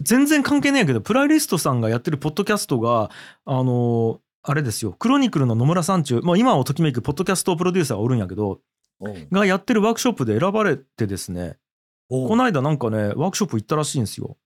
[0.00, 3.10] 全然関係ないけどプライリストさんがやってるポッドキャストが
[3.46, 4.18] あのー
[4.48, 8.60] あれですよクロニクルの野村さんちゅう、まあ、今をときめくポッドキャストプロデューサーがおるんやけど
[9.32, 11.56] がやってるワークショップで選ばれてですね
[12.08, 14.36] この間なんかねワークショップ行ったらしいんですよ。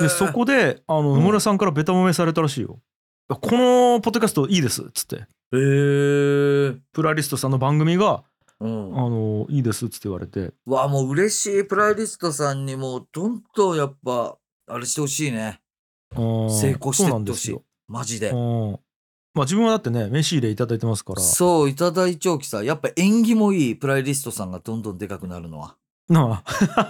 [0.00, 1.20] でそこであのうん。
[1.20, 2.80] 野村さんからベタ褒めされたらしいよ、
[3.28, 5.26] このポッドキャストいいですっつって。
[5.52, 8.24] へープライリストさんの番組が
[8.60, 8.98] うん。
[8.98, 10.52] あのいいですっつって言われて。
[10.66, 14.36] わあもう嬉しいプライリストさんにもうどんどんやっぱ
[14.66, 15.60] あれしてほしいね。
[16.14, 17.50] 成成功してってほしい。
[17.52, 17.62] よ。
[17.86, 18.30] マジで。
[18.30, 18.78] うん。
[19.34, 21.20] まあ自分はだってね飯入れいただいてますから。
[21.22, 22.64] そういただいちょうきさ。
[22.64, 25.76] やっぱ縁起もいいプライリストさんがどんどんでかくなるのは
[26.08, 26.42] な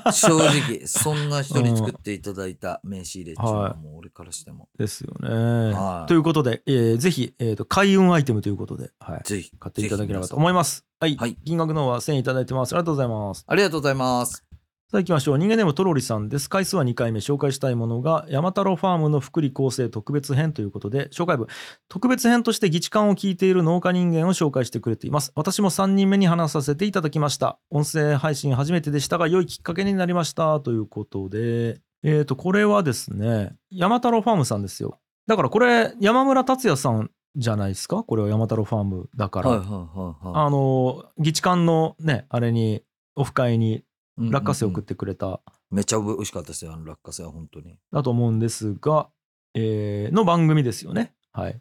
[0.04, 4.68] あ正直そんな人に作っていただいた 名刺入れっていうのははいもう俺からしても。
[4.78, 5.72] ですよね。
[5.72, 6.08] はい。
[6.08, 10.84] ということで、えーぜひ、えー、と開運アイテムということで、はい、ぜひ買っていただければと思います。
[11.00, 11.36] はい、はい。
[11.44, 12.74] 金額の方は1000円いただいてます。
[12.74, 13.44] ありがとうございます。
[13.46, 14.47] ありがとうございます
[14.90, 15.38] さあ行きましょう。
[15.38, 16.48] 人間ネームトロリさんです。
[16.48, 17.20] 回数は2回目。
[17.20, 21.46] 紹介したいものが、山太郎ファームの福利厚生特別編ということで、紹介文。
[21.90, 25.30] 特別編として議事館を聞いている農家人間を紹介してくれています。
[25.34, 27.58] 私も3人目に話させていただきました。
[27.68, 30.58] 音声配信初めてでしたが、良いきっかけになりました。
[30.60, 34.98] ということで、えっ、と、これはですね、山太郎ファームさんですよ。
[35.26, 38.04] だからこれ、山村達也さんじゃないですか？
[38.04, 39.50] これは山太郎ファームだから。
[39.50, 39.76] はいはいは
[40.22, 42.80] いはあの、議事館のね、あれに、
[43.16, 43.82] オフ会にい
[44.18, 45.40] 落花生を送ってくれた、
[45.70, 49.08] めっちゃ美味しかったですよあの落花生は本当にだと思うんですが、
[49.54, 51.14] えーの番組ですよね。
[51.32, 51.60] はい。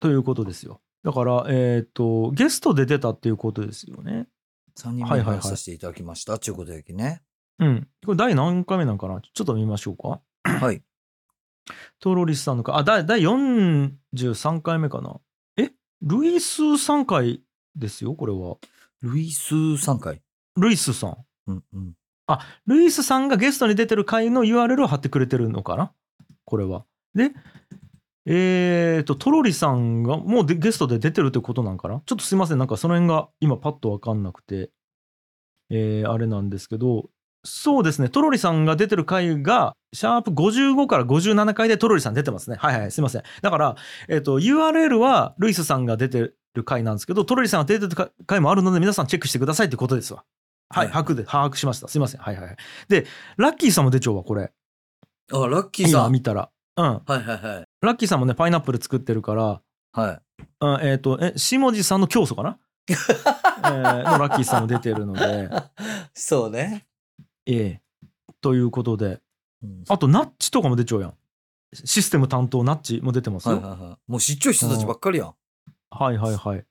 [0.00, 0.80] ということですよ。
[1.04, 4.26] だから、えっ、と、ゲストで出たっていうことですよね。
[4.76, 7.22] 3人目いさせていただきましたちゅうことやきね
[7.58, 7.88] うん。
[8.04, 9.20] これ第何回目なんかな？
[9.20, 10.20] ちょっと見ましょうか？
[10.44, 10.82] はい
[11.98, 15.18] トロリスさんのか、あ、第第43回目かな。
[15.56, 15.72] え？
[16.02, 17.42] ルイス3回
[17.74, 18.56] ですよ、これは。
[19.02, 20.22] ルイス3回
[20.56, 21.16] ルイスさん。
[21.46, 21.94] うんうん。
[22.66, 25.92] ルイスさんがゲストに出てる回の URL を貼ってくれてるのかな？
[26.44, 26.84] これは。
[27.14, 27.32] で
[28.28, 32.02] えーとトロリさんがもうゲストで出てるってことなんかな？
[32.04, 32.58] ちょっとすいません。
[32.58, 34.70] なんかその辺が今パッと分かんなくて、
[35.70, 37.08] えーあれなんですけど
[37.44, 38.08] そうですね。
[38.08, 42.56] トロリさんが出てる回がシャープ55から57回でトロリさん出てますね。
[42.58, 43.22] はいはいすいません。
[43.40, 43.76] だから、
[44.08, 46.18] えー、と URL はルイスさんが出て
[46.54, 50.24] る回なんですけどトロリさんが出てる回もあるので皆さんチェックしてくださいってことですわ。
[50.68, 51.88] はい、はい把握で把握しました。
[51.88, 52.20] すいません。
[52.20, 52.56] はいはいはい。
[52.88, 53.06] で
[53.36, 54.52] ラッキーさんも出ちゃうわこれ。
[55.32, 56.00] あ、ラッキーさん。
[56.00, 56.50] 今見たら。
[56.76, 56.84] うん。
[56.84, 57.64] はいはいはい。
[57.80, 59.60] ラッキーさんもねパイナップル作ってるから
[59.92, 60.44] はい。
[60.60, 65.48] あえっ、とえ下地さんの教祖かな、 えーのラッキーさんも出てるので。
[66.14, 66.86] そうね。
[67.46, 67.82] ええ。
[68.40, 69.20] ということで。
[69.62, 69.84] うん。
[69.88, 71.14] あとナッチとかも出ちゃうやん。
[71.72, 74.10] システム担当ナッチも出てますよ、はいはいはい。
[74.10, 75.34] もう知っちゃう人たちばっかりやん。
[75.90, 76.64] はいはいはい。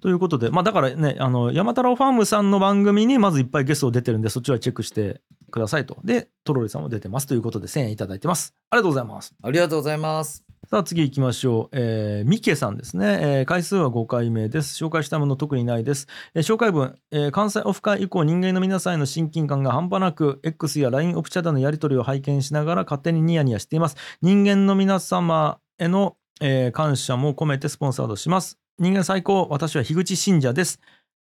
[0.00, 5.20] ということで、まあだからね、あの、山太郎ファームさんの番組にまずいっぱいゲスト出てるんで、そっちはチェックして
[5.50, 5.96] くださいと。
[6.04, 8.54] で、トロリさんも出てますということで、1000円いただいてます。
[8.70, 9.34] ありがとうございます。
[9.42, 10.46] ありがとうございます。
[10.68, 11.68] さあ次行きましょう。
[11.72, 14.82] えーミケさんですね、えー回数は5回目です。
[14.84, 16.08] 紹介したもの特にないです。
[16.34, 23.96] えー紹介文、えー関西オフ会以降人間の皆さんへの親近感が半端なく X や LINE オプチャでのやり取りを拝見しながら勝手にニヤニヤしています。
[24.22, 28.58] 人間の皆様への、えー感謝も込めてスポンサードします。
[28.78, 30.80] 人間最高、私は樋口信者です。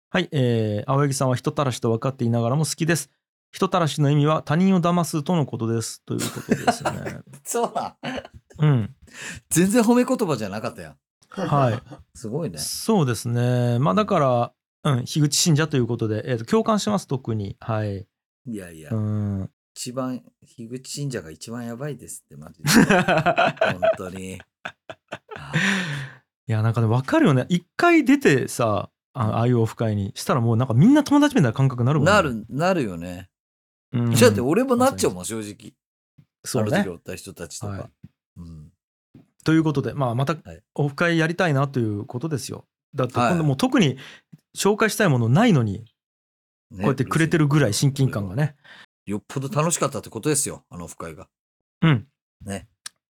[0.10, 3.10] はい、えー、青柳さんは人たらしと分かっていながらも好きです。
[3.53, 6.02] 人たらしの意味は他人を騙すとのことです。
[6.02, 6.91] ということですね。
[7.45, 7.95] そうだ。
[8.57, 8.94] うん。
[9.49, 10.98] 全然褒め言葉じゃなかったやん。
[11.30, 11.82] はい。
[12.14, 12.57] すごいね。
[12.57, 13.80] そうですね。
[13.80, 14.53] まあだか
[14.84, 17.56] ら、うん、樋口信者ということで、えーと共感します、特に。
[17.61, 18.06] はい。
[18.48, 19.49] いやいや、うん。
[19.73, 22.69] 一番、樋口信者が一番やばいですって、マジで。
[23.72, 24.41] 本当に。
[26.47, 27.45] いや、なんかね、わかるよね。
[27.49, 32.11] 一回出てさ、あああいうオフ会にしたらもうなんかみんな友達みたいな感覚になるもんね。
[32.11, 33.30] なる、なるよね。
[33.93, 34.13] うん。
[34.13, 35.73] だって俺もなっちゃうもん、正直。
[36.43, 37.73] そうねあった人たちとか。
[37.73, 37.89] はい
[38.38, 38.72] うん、
[39.43, 42.65] ということで、まあまたはいオフ会やりたいなということですよ。
[42.93, 43.97] だってはい今度もう特に
[44.55, 45.85] 紹介したいものないのに、
[46.72, 48.35] ねこうやってくれてるぐらい親近感が。
[48.35, 48.55] ね。
[49.05, 51.30] よっぽど楽しかったってことですよ、あのオフ会が。
[51.81, 52.07] うん。
[52.43, 52.67] ね。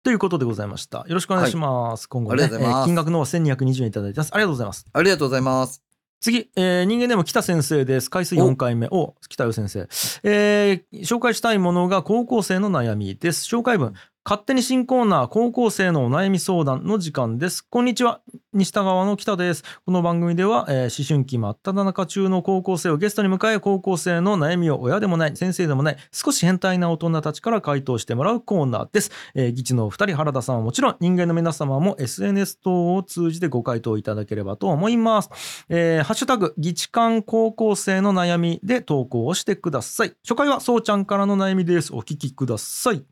[0.06, 1.00] ということでございました。
[1.00, 2.08] よろしくお願いします。
[2.08, 4.30] 今後ね、えー金額の方は1220円いただいてます。
[4.34, 4.86] ありがとうございます。
[4.94, 5.82] ありがとうございます。
[6.22, 8.12] 次、えー人間でも北先生です。
[8.12, 8.88] 回数4回目。
[8.92, 9.88] お北よ先生、
[10.22, 13.48] えー紹介したいものが高校生の悩みです。
[13.48, 13.96] 紹介文。
[14.28, 17.62] 勝手に新コーナー、高校生のお悩み相談の時間です。
[17.62, 18.22] こんにちは。
[18.54, 19.64] 西田川の北です。
[19.86, 29.12] この番組では、えー思春期真っ只中中の高校生をゲストに迎え、高校生の悩みを親でもない、先生でもない、少し変態な大人たちから回答してもらうコーナーです。
[29.36, 35.30] えー、議事のお二人、原田さんはもちろん、人間の皆様も SNS 等を通じてご回答いただければと思います。
[35.70, 40.16] えーハッシュタグ、議事官高校生の悩みで投稿をしてください。
[40.24, 41.94] 初回はそうちゃんからの悩みです。
[41.94, 43.06] お聞きください。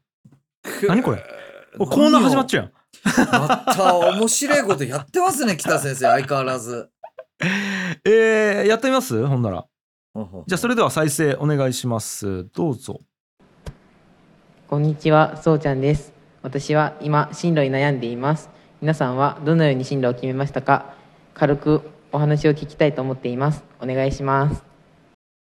[0.87, 1.23] 何これ？
[1.79, 2.73] おコーナー始まっちゃうやん。
[3.31, 6.89] また面白いことやってますね、北先生、相変わらず。
[8.05, 9.25] えー、やってみます？
[9.25, 9.65] ほんなら。
[10.15, 10.73] じゃあ、それ。
[10.73, 12.47] れでは再生お願いします。
[12.53, 13.01] どうぞ。
[14.67, 16.13] こんにちは、そうちゃんです。
[16.43, 18.49] 私は今、進路に悩んでいます。
[18.81, 20.93] 皆さんはどのように進路を決めましたか？
[21.33, 21.81] 軽く
[22.11, 23.63] お話を聞きたいと思っています。
[23.81, 24.61] お願いします。
[24.61, 24.63] っ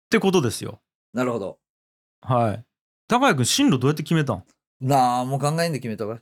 [0.09, 0.79] てことですよ。
[1.13, 1.59] なるほど。
[2.21, 2.63] はい。
[3.07, 4.43] 高谷君、進路どうやって決めたん？
[4.85, 6.21] なあ、もう考えんで決めたか。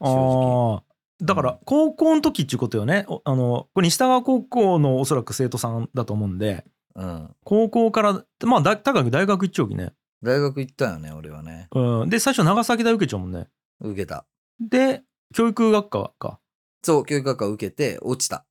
[0.00, 0.82] ああ。
[1.20, 3.06] だから、高校の時っていうことよね。
[3.08, 6.64] おあの、これ西田川高校のおそらく生徒さんだと思うんで、
[6.94, 7.34] うん。
[7.44, 9.92] 高校から、まあ、だ高谷君大学行っちゃうきね。
[10.22, 11.68] 大学行ったよね、俺はね。
[11.72, 12.10] うん。
[12.10, 13.48] で、最初長崎大受けちゃうもんね。
[13.80, 14.26] 受けた。
[14.60, 15.02] で、
[15.34, 16.38] 教育学科か。
[16.82, 18.44] そう、教育学科受けて落ちた。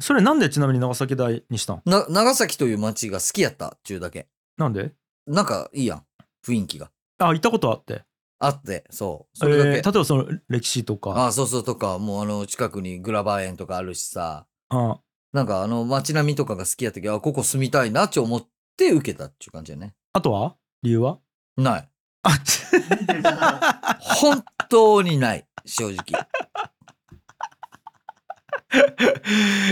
[0.00, 1.82] それなんでちなみに長崎大にしたん？
[1.86, 4.26] な、長崎という町が好きやったっちゅうだけ。
[4.56, 4.92] なんで？
[5.26, 6.04] なんかいいやん。
[6.44, 6.90] 雰囲気が。
[7.18, 8.02] あ、行ったことあって。
[8.44, 9.38] あって、そう。
[9.38, 9.70] それだけ。
[9.70, 11.26] えー例えばその歴史とか。
[11.26, 14.46] あそうそうとか、もうあの、近くにグラバー園とかあるしさ。
[14.68, 15.00] あ
[15.32, 18.44] なんかあの、街並みとかが好きやったけど、あ、ここ住みたいなって思っ
[18.76, 19.94] て受けたっていう感じやね。
[20.12, 20.56] あとは？
[20.82, 21.18] 理由は？
[21.56, 21.88] ない。
[22.24, 22.30] あ
[24.00, 25.46] 本当にない。
[25.64, 25.96] 正直。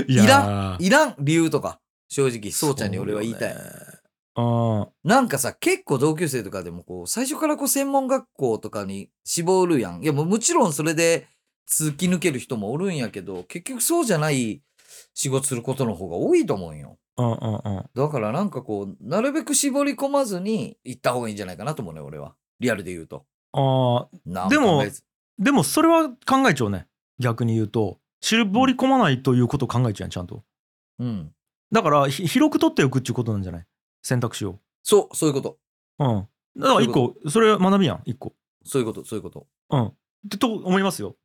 [0.07, 1.81] いいやーいらん理由とか。
[2.09, 3.55] 正直、そうちゃんに俺は言いたい。
[4.43, 10.03] あなんかさ、結構同級生とかでもこう、最初からこう専門学校とかに絞るやん。
[10.03, 11.27] いやもうもちろんそれで
[11.69, 14.63] 突き抜ける人もおるんやけど、結局そうじゃない
[15.15, 16.99] 仕事することの方が多いと思うんよ。
[17.19, 22.35] ーうんうんうんだからなんかこう、なるべく絞り込まずに行った方がいいんじゃないかなと思うね、俺は。
[22.61, 23.25] リアルで言うと。
[23.53, 24.85] あなんでも
[25.39, 26.87] でもそれは考えちゃうね
[27.19, 30.45] 逆に言うと絞り込まないということを考えちゃうやんちゃんと
[31.01, 31.33] うん。
[31.73, 33.67] だからひ広く取っておくっていうことなんじゃない？
[34.03, 35.59] 選択肢をそう、そういうこと。
[35.99, 36.29] うん
[36.59, 38.33] だから一個それ学びやん一個
[38.65, 39.47] そういうこと、そういうこと。
[39.71, 39.93] うんっ
[40.29, 41.17] てと思いますよ。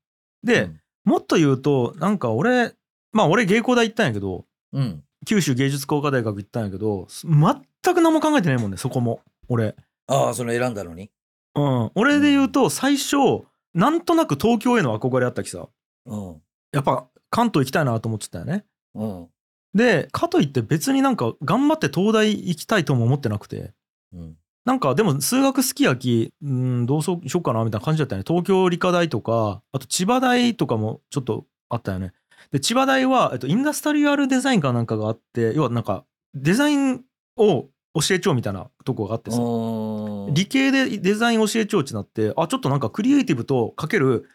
[0.44, 2.74] で、うんもっと言うとなんか俺
[3.12, 5.04] まあ俺芸工大行ったんやけどうん。
[5.26, 9.76] 九州芸術工科大学行ったんやけど全く何も考えてないもんねそこも俺。
[10.08, 11.10] ああ、その選んだのに。
[11.56, 13.16] うん、俺で言うと最初
[13.74, 15.68] なんとなく東京への憧れあったきさ
[16.06, 16.42] うん。
[16.72, 18.66] やっぱ関東行きたいなと思ってたよね。
[18.94, 19.28] うん。
[19.76, 23.74] でかといって別になんか頑張って東大行きたいとも思ってなくて
[24.14, 24.38] うん。
[24.64, 32.14] なんかでも数学好きやきうんどうしようかなみたいな感じだったよね東京理科大とかあと千葉大とかもちょっとあったよね
[32.52, 37.04] で千葉大は、えっと、インダストリアルデザインかなんかがあって要はなんかデザイン
[37.38, 44.30] を教えちゃうみたいなとこがあってさうん理系でデザイン教えちゃうってなってあちょっとなんかクリエイティブとかける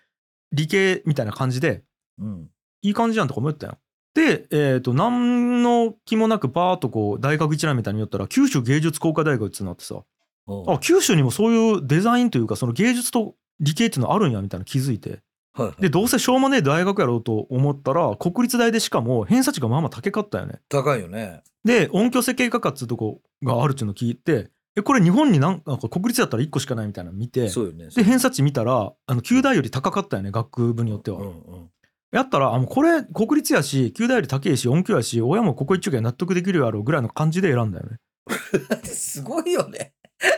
[0.52, 1.82] 理系みたいな感じで
[2.20, 2.48] うん。
[2.82, 3.78] いい感じじゃんとか思ったよ。
[4.14, 10.02] で、えっと何の気もなくパーッとこう大学一覧みたいに言ったら九州芸術工科大学ってなってさ
[10.46, 15.20] うんあ九州にもそういうデザインというかその芸術と理系っていうのあるんやみたいな気づいて
[15.52, 20.60] はいはいでどうせしょうもねえ大学やろうと思ったら国立大でしかも偏差値がまあまあ高かったよね。
[20.68, 21.42] 高いよね。
[21.64, 27.88] で音響設計科科っつうとこがあるっていうのを聞いてえこれ日本になんか国立だったら1個しかないみたいなの見てそうよね。
[27.94, 31.18] で偏差値見たらあの旧大より高かったよね学部によっては。
[31.18, 31.70] うんうん。
[32.12, 37.98] やったらあもうこれ国立やし旧大より高いし音響やし親もここ一丁が納得できるやろうぐらいの感じで選んだよね。
[38.84, 39.94] すごいよね。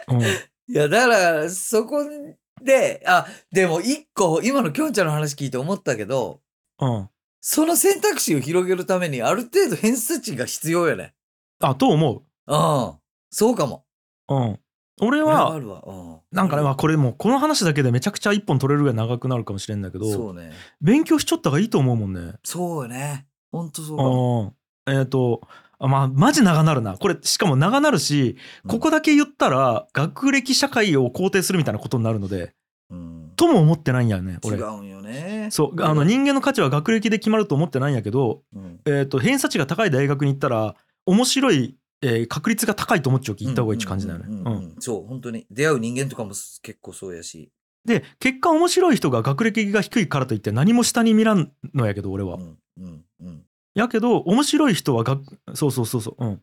[0.09, 0.23] うん
[0.69, 2.05] いや、だから、そこ
[2.63, 6.41] で、あ、でも一個、今のきょんちゃんの話聞いて思ったけど、
[6.81, 7.09] うん、
[7.41, 11.15] その選択肢を広げるために、ある程度偏差値が必要よね。
[11.61, 12.99] あと思うん。
[13.31, 13.85] そうかも。
[14.29, 14.35] う。
[14.35, 14.59] うん、
[15.05, 15.59] 俺は。
[16.31, 20.53] なんかね、まあ、これもうこの話だけでめちゃくちゃ一本取れるぐらい長くなるかもしれんだけどそうね。
[20.81, 22.35] 勉強しちょった方がいいと思うもんね。
[22.45, 23.27] そうよね。
[23.51, 24.55] ほんとそ
[24.87, 25.43] うえっ、と
[25.79, 32.55] あまあマジ長なるなこれしかも長なるしここだけ言ったら学歴社会を肯定するみたいなことになるので
[32.91, 33.33] うん。
[33.35, 34.57] とも思ってないんやね俺。
[34.57, 35.49] 違うんよね。
[35.51, 38.81] そうあの人間の価値は学歴で決まると思ってないんやけどうん。
[38.87, 44.27] えー、と偏差値が高い大学に行ったら面白い、えー確率が高いと思っちゃうき行った方がいいって感じだよね。
[44.81, 45.47] そう、本当に。
[45.51, 47.51] 出会う人間とかも結構そうやし。
[47.85, 52.37] で結果面白い人が学歴が低いからといって何も下に見らんのやけど俺は。
[52.37, 52.59] うん。
[52.79, 53.05] うん。
[53.21, 53.43] うん。
[53.75, 55.19] やけど面白い人はが
[55.55, 56.41] そうそうそうそううん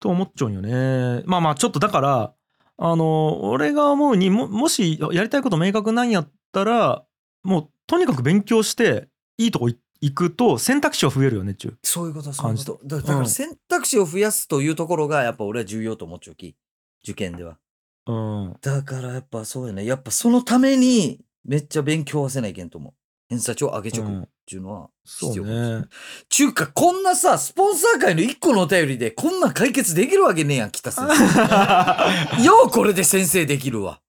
[0.00, 1.22] と思っちゃうんよね。
[1.26, 2.32] まあまあちょっとだから
[2.76, 7.04] あの俺が思うにももしやりたいこと明確なんやったら
[7.42, 9.08] もうとにかく勉強して
[9.38, 11.78] いいとこい行くと選択肢は増えるよねっちゅう。
[11.82, 12.80] そういうこと、そういうこと。
[12.84, 16.56] だだかうんら選択肢を増やすというところが、やっぱ俺は重要と思っちゃうき。
[17.02, 17.58] 受験では。
[18.06, 19.84] うんだからやっぱそうやね。
[19.84, 22.92] やっぱそのために、めっちゃ勉強はせないけんと思う。
[23.28, 25.80] 偏差値を上げちょくっていうのは必要かもしれない。
[25.82, 25.86] ね。
[26.30, 31.12] ちゅうか、こんなさ、スポンサー界の一個のお便りで、こんなん解決できるわけねえやん、北先生。
[32.42, 34.00] ようこれで先生できるわ。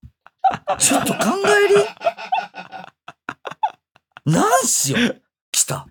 [0.78, 1.76] ちょっと考えり
[4.34, 4.98] なんしよ、
[5.65, 5.88] 北。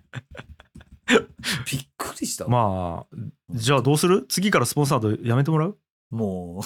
[1.71, 2.49] びっくりしたわ。
[2.49, 3.15] まあ
[3.51, 4.25] じゃあどうする？
[4.27, 5.77] 次からスポンサードやめてもらう？
[6.11, 6.61] も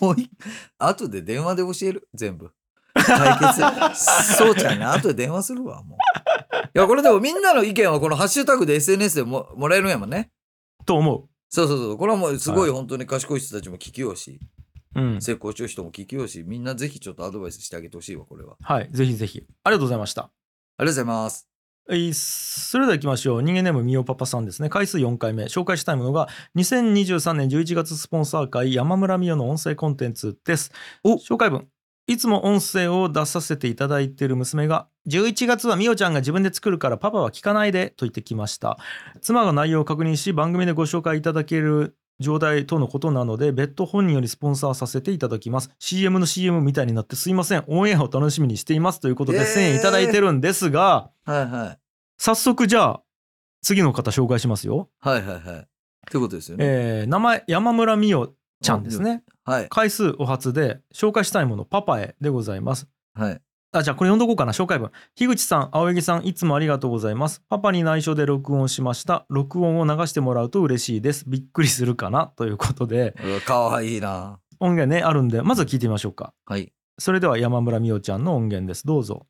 [0.00, 0.30] う、 もうい、
[0.78, 2.50] 後で電話で教える、全部。
[2.94, 3.60] 解決。
[4.36, 5.98] そうちゃんに後で電話するわ、もう。
[6.56, 10.30] いや、これでもみんなの意見はこのハッシュタグで SNS でももらえるんやもんね。
[10.86, 11.98] と思そうそうそう。
[11.98, 14.40] これはもうすごいは本当に賢い人たちも聞きようし、
[14.94, 15.00] う。
[15.00, 15.20] うん。
[15.20, 18.56] 成功してる人も聞きようし、みんなぜひちょっとアドバイスしてあげてほしいわ、これは。
[18.60, 18.88] はい。
[18.92, 19.44] ぜひぜひ。
[19.64, 20.22] ありがとうございました。
[20.22, 20.30] あ
[20.84, 21.49] りがとうございます。
[21.90, 23.42] はい、それでは行きましょう。
[23.42, 24.68] 人間ネームみおパパさんですね。
[24.68, 25.46] 回数4回目。
[25.46, 30.70] 紹介したいものが、2023年11月スポンサー会山村美代の音声コンテンツです。
[31.04, 31.66] 紹介文。
[32.06, 38.78] いつも音声を出させていただいている娘が、11月はみおちゃんが自分で作るからパパは聞かないでと言ってきました。
[39.20, 45.70] 妻が内容を確認し、番組でご紹介いただける状態とのことなので、別途本人よりスポンサーさせていただきます。
[45.80, 47.64] CM の CM みたいになってすいません。
[47.66, 51.79] オンエアを楽しみにしていますということで、えー1000円いただいてるんですが、はいはい。
[52.22, 53.02] 早速じゃあ
[53.62, 54.90] 次の方紹介しますよ。
[55.00, 55.58] はいはいはい。
[55.60, 55.62] っ
[56.10, 56.64] てことですよね。
[56.66, 58.28] えー名前山村美代
[58.60, 59.22] ちゃんですね。
[59.42, 59.68] はい。
[59.70, 62.86] 回数お初で紹介したいものパパへでございます。
[63.14, 63.40] はい。
[63.72, 64.90] あじゃあこれ読んどこうかな紹介文。
[65.14, 67.40] 樋口さん青柳さんいつもありがとうございます。
[67.48, 69.24] パパに内緒で録音しました。
[69.30, 71.24] 録音を流してもらうと嬉しいです。
[71.26, 72.26] びっくりするかな？
[72.36, 73.14] ということで
[73.46, 74.40] かわいいな。
[74.58, 76.34] 音源ねあるんでまずは聞いてみましょうか。
[76.44, 76.70] はい。
[76.98, 78.86] それでは山村美代ちゃんの音源です。
[78.86, 79.26] どうぞ。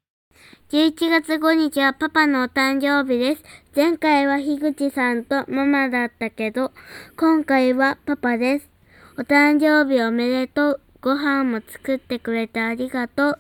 [0.71, 3.43] 11月5日はパパのお誕生日です。
[3.75, 6.73] 前回は樋口さんとママだったけど、
[7.17, 8.71] 今回はパパです。
[9.19, 10.81] お誕生日おめでとう。
[11.03, 13.39] ご飯も作ってくれてありがとう。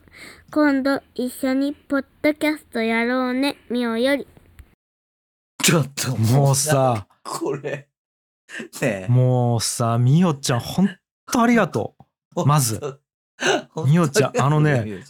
[0.50, 3.56] 今度一緒にポッドキャストやろうね。
[3.68, 4.26] みおより。
[5.62, 7.88] ちょっともうさ、これ。
[8.80, 9.06] ねえ。
[9.08, 10.88] もうさ美代ちゃんほん
[11.30, 11.94] とありがと
[12.34, 12.46] う。
[12.46, 13.00] まず。
[13.86, 15.04] みおちゃんあのね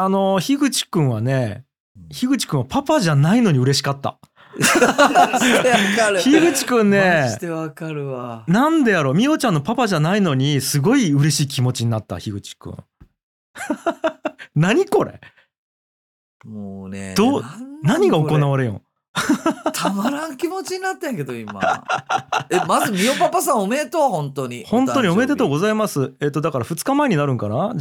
[0.00, 1.64] あの樋口くんはね
[2.10, 4.18] 樋口くんはパパじゃないのに嬉しかった。
[6.22, 8.44] 樋口くんマねジでわかるわ。
[8.48, 12.76] なんでやろみおちゃんのパパじゃないのにすごい嬉しい気持ちになった樋口くん
[14.54, 15.20] 何これ？
[16.44, 17.14] もうね。
[17.16, 17.42] ど
[17.82, 18.82] 何が行れわれよん
[19.72, 21.60] たまらん気持ちになったんやけど、今。
[22.50, 24.64] え、まず、みおパパさんおめでとう、本当に。
[24.66, 25.50] 本当におめでとうう。
[25.50, 27.74] ございますえっとだから2日前になるんかな？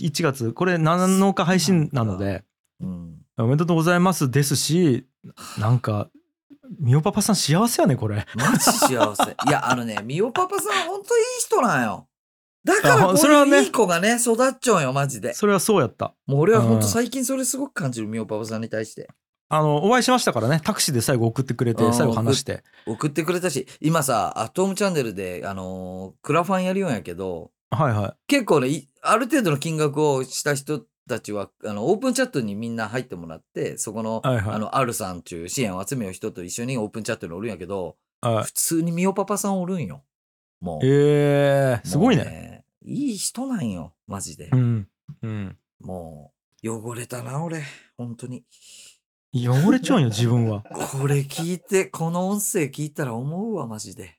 [0.00, 2.44] 11月これ7日配信なので
[2.80, 3.16] うん。
[3.38, 5.06] おめでとうございますですし
[5.58, 6.08] なんか
[6.80, 9.22] みおパパさん幸せやねこれマジ幸せ。
[9.46, 12.08] いや、あのね、みおパパさん本当いい人なんよ。
[12.64, 15.32] だからあこそれいういい子がね、育っちゃうんよ、マジで。
[15.32, 19.08] それはそうやったもう俺は本うん当最近それすごく感じる、みおパパさんに対して。
[19.48, 40.02] あのお会いしましたからねタクシーで最後送ってくれてうん最後話して送ってくれたし、今さ、アトームチャンネルで、あのークラファンやるようんやけど、はいはい結構ね、いある程度の金額をした人たちは、あの、オープンチャットにみんな入ってもらって、そこの、はいはいあの、アルさんっていう支援を集める人と一緒にオープンチャットにおるんやけど、はい普通にみおパパさんおるんよ。
[40.60, 40.86] もう。
[40.86, 42.64] えー、すごいもうね。
[42.84, 44.48] いい人なんよ、マジで。
[44.52, 44.88] うん。
[45.22, 45.58] うん。
[45.80, 46.32] も
[46.62, 47.62] う、汚れたな、俺。
[47.96, 48.44] 本当に。
[49.34, 50.62] 汚れちゃうんよ、 自分は。
[50.62, 54.18] これ聞いて、この音声聞いたら思うわ、マジで。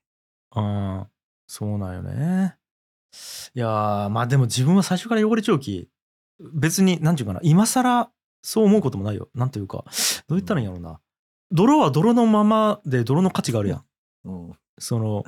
[0.52, 1.10] ああ、
[1.48, 2.56] そうなんよね。
[3.56, 5.90] いやー、まあでも自分は最初から汚れちゃうき、
[6.54, 8.10] 別に、なんていうかな、今更
[8.42, 9.30] そう思うこともないよ。
[9.34, 9.84] なんていうか、
[10.28, 11.00] どう言ったらいいんやろうな。
[11.52, 13.84] 泥は泥のままで泥の価値があるやん。
[14.26, 14.52] うん。
[14.80, 15.24] その、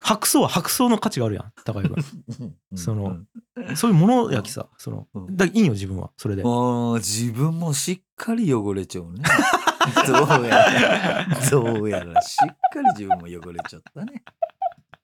[0.00, 1.96] 白層は白層の価値があるやん、高井君。
[2.76, 3.28] そのうん
[3.76, 6.44] そういうものやきさ、そのう、んだいいんよ、自分は、それで。
[6.44, 9.22] もう自分もしっかり汚れちゃうね。
[10.06, 14.22] どうやら、どうやらしっかり自分も汚れちゃったね。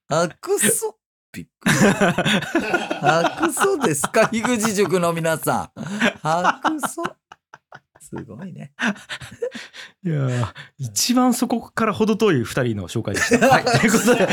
[0.08, 0.96] あくそ。
[1.34, 3.20] びっくりした。
[3.22, 5.80] あくそですか、 樋口塾の皆さん。
[6.22, 7.02] あくそ。
[8.00, 8.72] すごいね。
[10.04, 10.46] いやー
[10.78, 13.48] 一番そこから程遠い二人の紹介でした。
[13.48, 14.28] はい、ということで、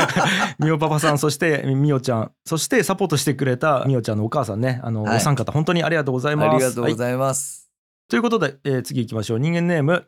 [0.58, 6.48] みおパパさん、そしてみおちゃん、そしてサポートしてくれたみおちゃんのお母さんね、あの、はいお三方、本当にありがとうございます。
[6.48, 7.70] ありがとうごはいざいます。
[8.08, 9.38] ということで、えー次行きましょう。
[9.40, 10.06] 人間ネーム、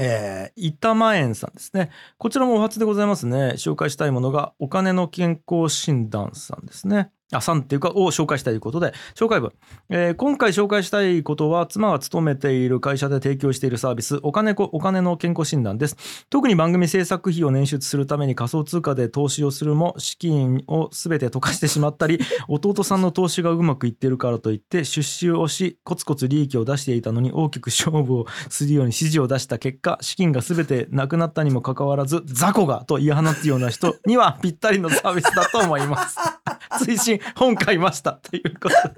[0.00, 1.90] えー、板間園さんですね。
[2.18, 3.54] こちらもお初でございますね。
[3.56, 7.10] 紹介したいものが、お金の健康診断さんですね。
[7.32, 9.52] あ、さんっていうか、を紹介したいということで、紹介文。
[9.90, 15.96] えー今回紹介したいことは、妻が勤めている会社で提供しているサービス、お金こお金の健康診断です。
[16.30, 22.18] 特に番組制作費を捻出するために仮想通貨で投資をするも、資金を全て溶かしてしまったり、
[22.48, 36.18] 弟さんの投資がうまくいってるからといって出資をしコツコツ利益を出していたのに大きく勝負をするように指示を出した結果資金が全てなくなったにもかかわらず雑魚がと言い放つような人にはぴったりのサービスだと思います
[36.84, 38.74] 推進本買いましたということ。
[38.74, 38.78] で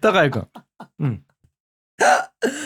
[0.00, 0.46] 高谷君。
[1.00, 1.22] うん。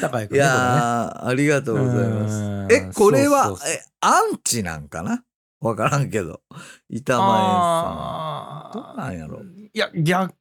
[0.01, 2.67] 高谷い君ねやー、ありがとうございまうす。
[2.67, 2.73] ん。
[2.73, 5.25] え、これは、え、アンチなんかな？
[5.61, 6.41] わからんけど。
[6.89, 8.83] 板前あさん。
[8.83, 9.43] どうなんやろ？
[9.43, 10.35] いや逆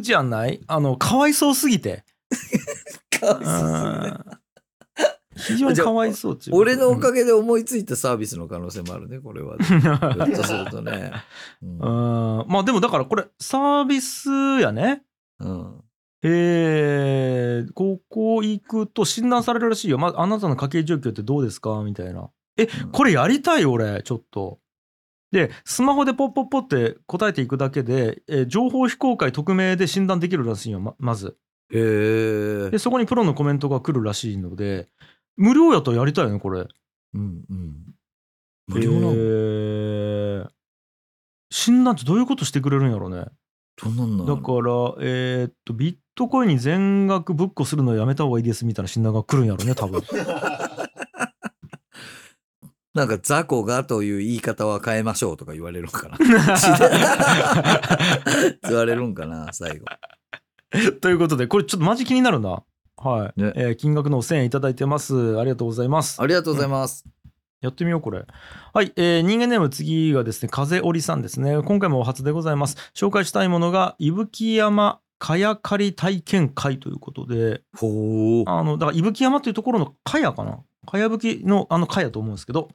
[0.00, 0.60] じゃない？
[0.66, 2.04] あのかわいそうすぎて。
[3.20, 4.18] かわいそうすぎるね
[5.36, 9.56] 非常にかわいそう俺のおかげげで思いついたサービスの可能性もあるね、これは。
[9.58, 11.12] ひょっとするとね。
[11.62, 11.78] うん。
[12.40, 14.30] うんまあでもだからこれサービス
[14.60, 15.02] やね。
[15.40, 15.80] うん。
[16.22, 21.82] えー、ここ行くと診断されるらしいよ、まあ、あなたの家計状況ってどうですか？
[21.84, 22.30] みたいな。
[22.56, 22.90] えうん。
[22.90, 23.64] これやりたい？
[23.64, 24.58] 俺ちょっと。
[25.32, 31.36] でスマホでポッポッポって答えていくだけで、えー情報非公開匿名で診断できるらしいよままず。
[31.72, 32.78] へえで。
[32.78, 34.88] そこにプロのコメントが来るらしいので
[35.36, 36.66] 無料やったらやりたいよねこれ
[37.14, 37.76] うんうん。
[38.66, 40.48] 無料なの、えー
[41.50, 43.26] 診断ってどういうことしてくれるんやろうね
[43.82, 44.46] どんなんだから、
[45.00, 50.02] えーっと、ビットコインに全額ぶっこするのやめた方がいいですみたいな診断が来るんやろうね、多分。
[52.94, 56.16] なんか雑魚がという言い方は変えましょうとか言われるんかな。
[58.66, 59.84] 言われるんかな、最後。
[61.02, 62.62] ということで、これちょっとマジ気になるな。
[62.96, 63.40] はい。
[63.40, 65.38] ねえー金額の1000円いただいてます。
[65.38, 66.20] ありがとうございます。
[66.20, 67.04] ありがとうございます。
[67.60, 68.24] やってみよう、これ。
[68.72, 68.92] はい。
[68.96, 71.62] えー人間ネーム次がですね、風織さんですね。
[71.62, 72.76] 今回もお初でございます。
[72.94, 78.44] 紹介したいものが、伊吹山かや刈り体験会ということで、ほう。
[78.46, 80.60] あの、だから伊吹山というところのかやかな？
[80.86, 82.68] かやぶきのあのかやと思うんですけど、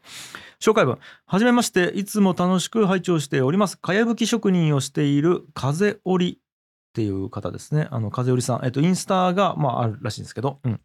[0.60, 0.99] 紹介文。
[1.26, 3.80] はじめまして、いつも楽しく拝聴しております。
[3.80, 6.40] かやぶき職人をしている風織
[6.91, 7.88] っていう方ですね。
[7.89, 8.65] あの、風織さん。
[8.65, 10.81] えっと、インスタが、まあ、あるらしいんですけど、うん。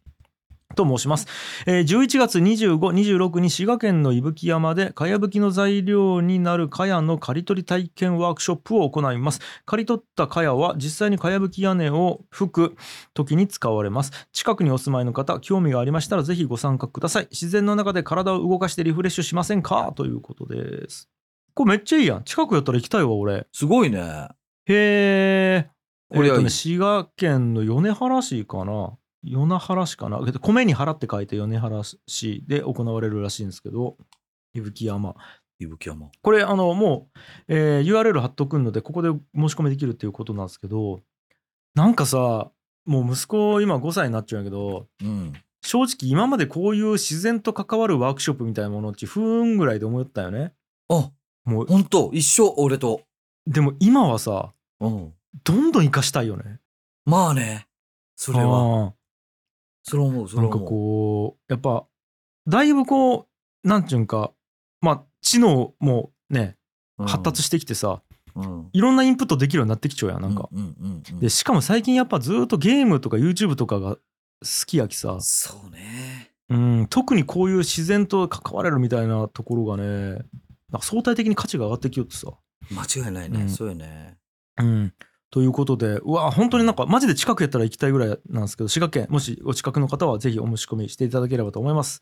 [0.75, 1.27] と申します、
[1.65, 12.75] えー11月25、26に滋賀県の伊吹山でかやぶきの材料になるかやの刈り取り体験ワークショップを行います刈り取ったかやは実際にかやぶき屋根を吹く
[13.15, 19.93] 時に使われます近くにお住まいの方興味がありましたらぜひご参加ください自然の中で体を動かしてリフレッシュしませんか？
[19.95, 21.09] ということです
[21.55, 24.27] これめっちゃいいやん近くやったら行きたいわ俺すごいね。
[24.69, 25.76] へえ。
[26.09, 28.97] これね、滋賀県の米原市かな？
[29.23, 30.21] 米原市かな？
[30.25, 33.97] えっと米に原って書いて米原市で行われるらしいんですけど、
[34.53, 35.15] 伊吹山。
[35.59, 36.09] 伊吹山。
[36.21, 37.09] これ、あの、も
[37.49, 41.01] う、えー URL 貼っとくので、ここで申し込みできるっていうことなんですけど、
[41.75, 42.51] なんかさ、
[42.85, 45.33] もう息子今5歳になっちゃうんやけど、うん。
[45.61, 50.53] 正直今までこういう自然と関わるワークショップみたいなものっち不運ぐらいで思ったよね。
[50.87, 51.11] あ、
[51.43, 53.01] もう、ほんと、一緒、俺と。
[53.45, 55.13] でも今はさ、うん。
[55.43, 56.59] どんどん活かしたいよね。
[57.05, 57.67] まあね。
[58.15, 58.93] それは。
[59.83, 60.59] それ思う、それなんか。
[60.59, 61.85] こうやっぱ
[62.47, 63.27] だいぶこ
[63.63, 64.31] うなんちゅうんか
[64.81, 66.57] まあ知能もね
[66.97, 68.01] うん発達してきてさ、
[68.35, 68.69] うん。
[68.73, 71.19] いろんなインプットできるようになってきちゃうやんなんか、うんうんうん。
[71.19, 74.01] でしかも最近やっぱずっとゲームとか YouTube とかが好
[74.65, 76.31] きやきさ、そうね。
[76.49, 82.27] うん、特にこういう自然と関われるみたいなところがねなんか相対的に価値が上がってきよってさ、
[82.71, 83.41] 間違いないね。
[83.41, 84.17] うんそうよね。
[84.59, 84.93] うん、
[85.29, 92.01] ということでうわ本当になんかマジで近くやったら行きたいぐらいなんですけど滋賀県もしお近くの方はぜひお申し込みしていただければと思います。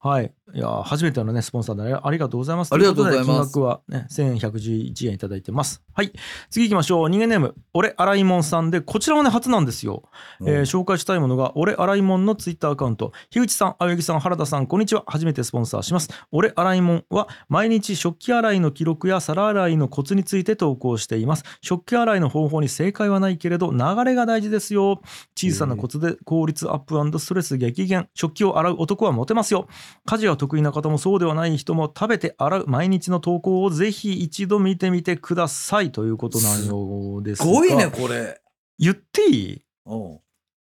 [0.00, 2.72] はい、い、やー初めてのねスポンサーでありがとうございます。
[2.72, 3.26] ありがとうございます。
[3.26, 5.82] 金額はね1111円いただいてます。
[5.92, 6.12] はい。
[6.50, 7.10] 次行きましょう。
[7.10, 10.02] 人間ネーム俺洗いもんさんでこちらはね初なんですよ。
[10.46, 13.12] えー紹介したいものが俺洗いもんのツイッターアカウント。
[13.30, 15.04] 樋口さん青柳さん原田さんこんにちは。
[15.06, 16.08] 初めてスポンサーします。
[16.32, 21.44] 俺洗いもんは毎日食器洗いの記録や皿洗いのコツについて投稿しています。
[21.60, 25.00] 食器洗いの方法に正解はないけれど流れが大事ですよ。
[25.36, 28.08] 小さなコツで効率アップストレス激減。
[28.14, 29.68] 食器を洗う男はモテますよ。
[30.04, 35.92] 家事が得意な方もそうではない人も食べて洗う毎日の投稿をぜひ一度見てみてください。
[35.92, 37.44] ということなんようですが。
[37.44, 38.40] すごいね、これ。
[38.78, 39.62] 言っていい？
[39.86, 40.18] うん。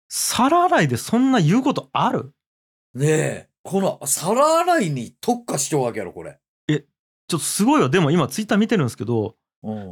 [0.09, 2.32] 皿洗いでそんな言うことある？
[2.94, 6.39] ねえ、この皿洗いに特化しちゃうわけやろ、これ。
[6.69, 9.35] ちょっとすごいよでも今ツイッター見てるんですけどうん。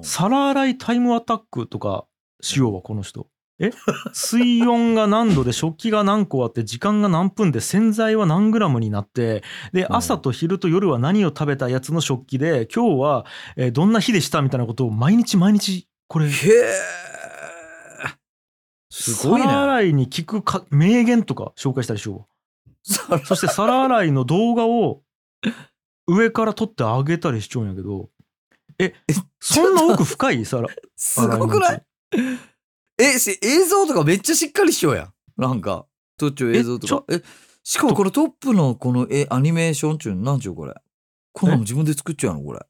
[0.02, 2.06] 皿洗いタイムアタックとか
[2.40, 3.28] しようわこの人。
[3.60, 3.72] え？
[4.12, 9.42] 水温が何度で食器が何個あって時間が何分で洗剤は何グラムになって
[9.72, 9.96] でうん。
[9.96, 13.26] 朝と昼と夜は何を食べたやつの食器で今日は、
[13.56, 16.26] えーどんな日でしたみたいなことを毎日毎日これ。
[16.26, 16.32] へえ。
[18.90, 19.58] すごい皿ね。
[19.58, 22.26] 洗いに聞くか名言とか紹介したりしよ
[22.84, 25.02] うそして皿洗いの動画を
[26.06, 28.08] 上から撮ってあげたりしちゃうんやけど
[28.78, 28.94] え
[29.40, 30.44] そんな奥深い？
[30.44, 31.82] 皿すごくない？
[32.98, 35.12] え、し映像とかめっちゃしっかりしようやん。
[35.36, 35.86] なんか、
[36.16, 37.04] 途中映像とか。
[37.12, 37.22] え、
[37.62, 40.74] しかもこのトップのこのえアニメーションちゅうのなんちゅうこれ？
[41.32, 42.40] こんなの自分で作っちゃうの？
[42.42, 42.60] これ。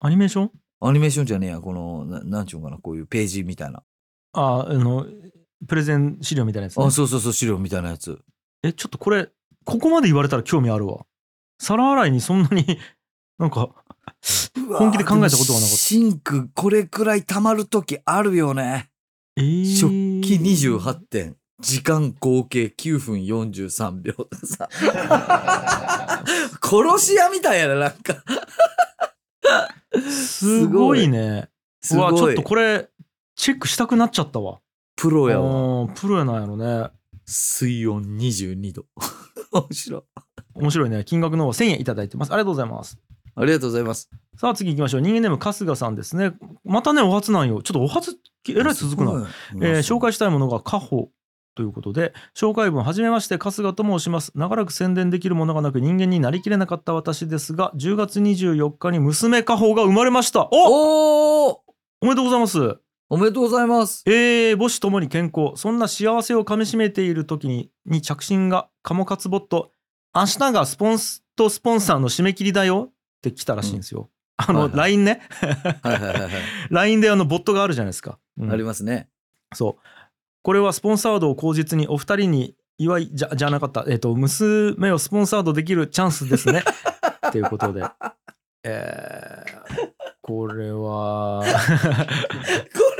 [0.00, 0.50] アニメーション？
[0.80, 3.82] アニメーションじゃねえや、この、ななんちゅうのかな、こういうページみたいな。
[4.34, 5.06] ああの
[5.66, 8.20] プレゼン資料みたいなやつ、ねあ、そうそうそう、資料みたいなやつ。
[8.62, 9.28] えちょっとこれ
[9.64, 11.06] ここまで言われたら興味あるわ
[11.58, 12.78] 皿洗いにそんなに
[13.38, 13.70] なんか
[14.78, 18.90] 本気で考えたことはなかったシンク、これくらい溜まるときあるよね。
[19.36, 19.90] えー、食
[20.22, 21.36] 器28点。
[21.60, 24.68] 時間合計9分43秒でさ。
[26.62, 28.22] 殺し屋みたいやな、なんか。
[30.10, 31.48] すごいね
[31.94, 32.88] うわちょっとこれ
[33.36, 34.58] チェックしたくなっちゃったわ
[34.96, 35.82] プロやわ。
[35.82, 36.90] うんプロやなんやろね
[37.24, 38.84] 水温22度。
[39.52, 40.02] 面白い。
[40.54, 42.98] 面白いね金額の方は1000円いただいてますありがとうございます
[43.36, 44.08] ありがとうございます。
[44.38, 45.02] さあ次行きましょう。
[45.02, 46.32] 人間ネーム春日さんですね。
[46.64, 47.62] またねお初なんよ。
[47.62, 48.16] ちょっとお初
[48.48, 49.28] えらい続くな。
[49.62, 51.10] えー紹介したいものがカホ
[51.54, 54.32] ということで紹介文はじめまして春日と申します。
[54.34, 60.48] 長らく宣伝できるものがなく人間になりきれなかった私ですが10月24日に娘カホが生まれました。
[60.50, 61.56] おおー！
[62.02, 62.76] おめでとうございます。
[63.08, 64.02] おめでとうございます。
[64.06, 65.52] えー、母子ともに健康。
[65.60, 69.70] そんな幸せをかみしめている時にに着信がカモカツボット。
[70.14, 75.20] 明日がスポンスとスポンサーの締め切りだよって来たらしいんですよ、あの、はいはい LINE ね
[75.82, 76.30] はいはいはいはい。
[76.70, 79.08] LINE であのボットがあるじゃないですか、うんありますね。
[79.54, 79.82] そう。
[80.42, 86.62] これはスポンサードを口実にお二人に祝いじゃじゃなかった、えっ、と、娘をスポンサードできるチャンスですね。
[87.28, 87.84] っていうことで。
[88.62, 89.92] えー、
[90.26, 91.48] これは、こ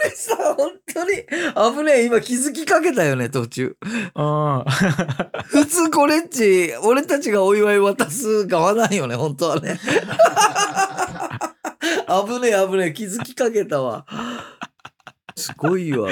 [0.05, 2.07] れさ、本当に危ねえ。
[2.07, 3.77] 今気づきかけたよね、途中。
[4.15, 9.81] あー普通これっち、俺たちがお祝い渡す側なんよね、本当はね。
[12.07, 14.07] 危ねえ危ねえ、気づきかけたわ。
[15.35, 16.09] すごいわ。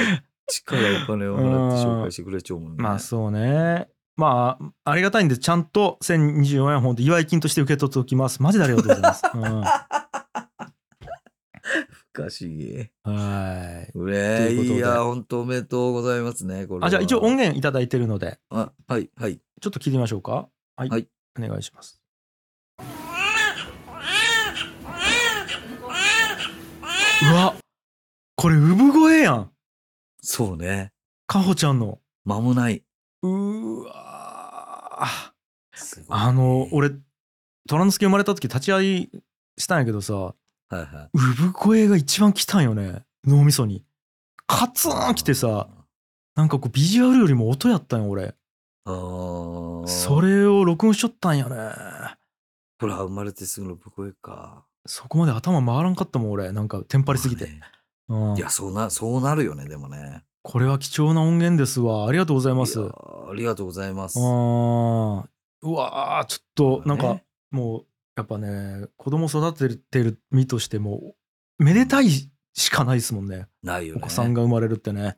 [0.49, 2.82] 力お金を払って紹介してくれちゃうもんね。
[2.82, 3.86] まあそうね。
[4.16, 9.65] まあありがたいんでちゃんと1024円本当祝い金として受け取っておきますマジでありがとうございます、うん、
[12.23, 12.55] は不可思議。
[12.65, 12.91] い
[13.95, 14.77] うれということで。
[14.77, 16.66] いや、本当おめでとうございますね。
[16.66, 16.86] これは。
[16.86, 18.39] あじゃあ一応音源いただいてるので。
[18.51, 19.41] あ、はい、はい。
[19.61, 20.49] ちょっと聞いてみましょうか。
[20.77, 21.09] はい、はい。
[21.39, 22.01] お願いします。
[27.23, 27.55] うわ
[28.36, 29.51] これ産声やん。
[30.20, 30.93] そうね。
[31.27, 31.99] かほちゃんの。
[32.24, 32.85] 間もない。
[33.23, 35.35] うーわー。
[35.77, 36.91] すごいあの俺
[37.69, 39.11] 虎之助生まれた時立ち会い
[39.57, 40.35] したんやけどさ
[40.78, 41.10] はいはい。
[41.14, 43.02] 産声が一番来たんよね。
[43.26, 43.84] 脳みそに。
[44.46, 45.68] カツーン来てさ
[46.34, 48.34] なんかこうビジュアルよりも音やったんよ俺。
[48.86, 51.56] それを録音しちょったんやね。
[52.78, 54.64] ほら、生まれてすぐのぶ声か。
[54.84, 56.52] そこまで頭回らんかったもん俺。
[56.52, 57.48] なんかテンパりすぎて、
[58.09, 58.36] うん。
[58.36, 60.22] いや、そうな、そうなるよね、でもね。
[60.42, 62.06] これは貴重な音源ですわ。
[62.06, 62.78] ありがとうございます。
[62.80, 64.18] ありがとうございます。
[64.18, 64.22] う
[65.72, 67.86] わーちょっとなんかねもう
[68.16, 71.15] やっぱね子供育ててる身としても
[71.59, 72.09] めでたい
[72.55, 73.47] しかないですもんね。
[73.62, 74.01] ないよね。
[74.03, 75.16] お子さんが生まれるってね。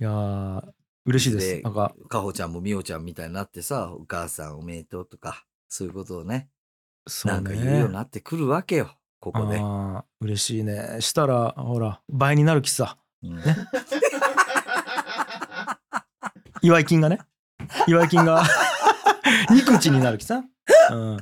[0.00, 0.62] いやー
[1.06, 1.48] 嬉しいです。
[1.56, 1.94] でなんか。
[2.08, 6.48] かほちゃんもみおちゃんみたいになってさ、お母さんおめでとうとか、そういうことをね、
[7.06, 8.90] そうなんか言うようにねなってくるわけよ、
[9.20, 9.60] ここで。
[10.20, 10.96] 嬉しいね。
[11.00, 12.98] したらほら倍になるきさ。
[13.22, 13.40] うん。
[16.62, 17.20] 祝い金がね。
[17.86, 18.42] 祝い金が。
[19.50, 20.44] 二口になるきさ、
[20.90, 21.16] うん、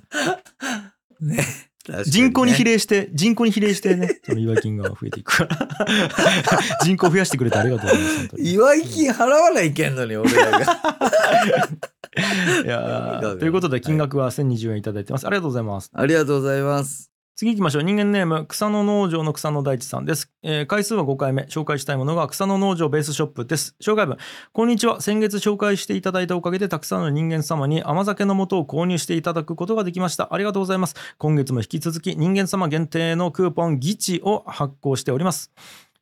[1.26, 1.36] ね。
[1.36, 2.05] ね。
[2.05, 4.20] 人口に比例して人口に比例してね。
[4.24, 5.68] その祝い金が増えていくから。
[6.82, 10.59] 人口増やしてくれてありがとうございます祝い金払わないけんのに、俺らが。
[12.64, 15.26] いやーということで金額は1020円いただいてます。
[15.26, 15.90] ありがとうございます。
[15.92, 17.13] ありがとうございます。
[17.36, 17.82] 次行きましょう。
[17.82, 21.43] 人間ネーム草野農場の草野大地さんです、えー回数は5回目。
[21.43, 23.74] 紹介したいものが草野農場ベースショップです。
[23.82, 24.19] 紹介文。
[24.52, 25.01] こんにちは。
[25.01, 30.32] 先月紹介していただいたおかげでたくさんの人間様に甘酒の素を購入していただくことができました。
[30.32, 30.94] ありがとうございます。
[31.19, 35.51] 今月も引き続き人間様限定のクーポンギチを発行しております。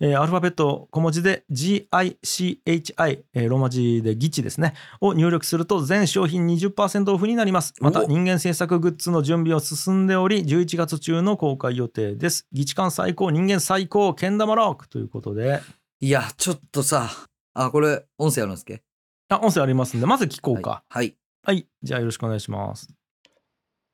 [0.04, 4.74] えーアルファベット小文字で GICHI、えーローマ字でギチですね。
[5.00, 7.72] を入力すると全商品20%オフになります。
[7.80, 12.48] またお人間制作グッズの準備を進んでおり11月中の公開予定です。
[12.52, 14.88] ギチ感最高人間最高けん玉ロック！
[14.88, 15.60] ということで。
[16.00, 17.08] いや、ちょっとさ、
[17.54, 18.82] あ、これ、音声あるんですっけ？
[19.28, 20.82] あ音声ありますんでまず聞こうか。
[20.88, 21.16] はい。
[21.44, 22.88] はい、じゃあよろしくお願いします。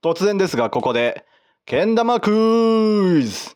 [0.03, 1.27] 突然ですがここで
[1.67, 3.51] けん玉クイズ！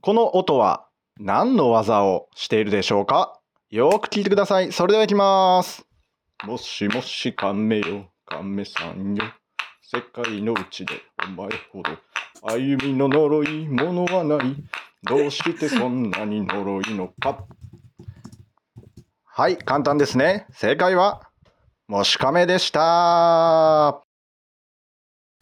[0.00, 0.86] この音は
[1.20, 3.38] 何の技をしているでしょうか？
[3.70, 4.72] よく聞いてください。
[4.72, 5.86] それではいきます。
[6.44, 8.06] もしもし亀よ。
[8.26, 9.24] 亀さんよ。
[9.82, 10.94] 世界のうちで
[11.26, 11.90] お前ほど。
[12.42, 14.56] 歩みの呪いものはない。
[15.04, 17.44] どうしてそんなに呪いのか。
[19.24, 20.46] はい簡単ですね。
[20.52, 21.28] 正解は
[21.88, 24.01] もし亀でした。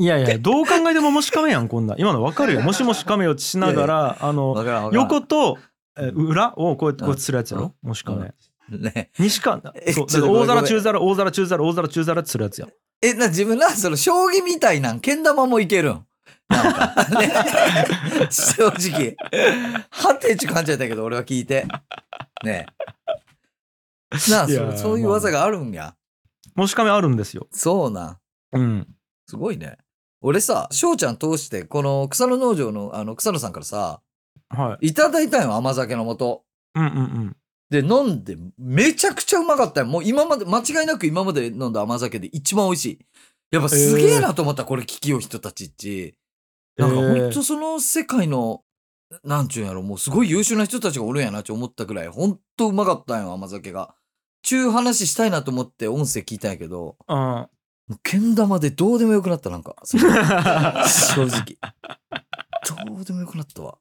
[0.01, 4.91] いやいやどう考えてももし亀やんこんなん今の分かるよ もしもし亀をしながらあの。
[4.93, 5.59] 横と
[5.99, 7.75] えー裏をこうやってこうやってするやつやろ？
[7.83, 8.33] もし亀
[8.71, 9.11] ね。
[9.19, 12.69] 西か えそう大皿中皿大皿中皿大皿中皿ってするやつや
[13.03, 16.07] え、な、自分な、その、将棋みたいなん、けん玉もいけるん。
[16.51, 17.33] なんか、ね。
[18.31, 19.17] 正直。
[19.91, 21.67] はてちゅ感じやったけど、俺は聞いて。
[22.45, 22.67] ね
[24.29, 25.95] なあ、そそういう技があるんや。
[26.55, 28.19] もし亀あるんですよそうなん。
[28.53, 28.87] うん
[29.27, 29.79] すごいね。
[30.23, 34.01] 俺さ、翔ちゃん通して、この草野農場の、あの、草野さんからさ、
[34.49, 36.45] はいいただいたんよ、甘酒の素。
[36.75, 37.37] うんうんうん
[37.71, 39.87] で、飲んで、めちゃくちゃうまかったよ。
[39.87, 42.99] もう今まで、間違いなく今まで飲んだ甘酒で一番美味しい。
[43.53, 46.17] やっぱすげえなと思った、これ聞きよう人たちっち。
[46.77, 48.63] なんかえーほんとその世界の、
[49.23, 53.95] なんちゅうんやろ、もうすごい優秀な人たちがおるんやなって思ったくらい、ほんとうまかったんよ、甘酒が。
[54.43, 57.49] ちゅう話したいなと思って音声聞いたんやけど、あ
[57.91, 59.77] もうけん玉でどうでもよくなった、なんか。
[59.85, 60.05] その
[60.87, 61.59] 正直。
[62.87, 63.79] どうでもよくなったわ。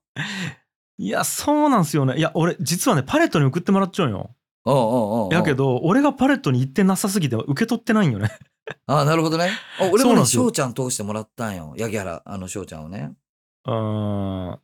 [0.98, 8.38] いやそうなんすよねいや俺実はねパレットに送ってもらっちゃうんよおうおうおうおうやけど俺がパレットに行ってなさすぎて受け取ってないんよね
[8.86, 9.49] ああ、なるほどね。
[9.80, 11.73] あ俺もね、翔ちゃん通してもらったんよ。
[11.77, 13.14] ヤギ原、あの翔ちゃんをね。
[13.65, 14.60] うーんいは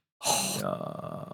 [0.62, 0.68] や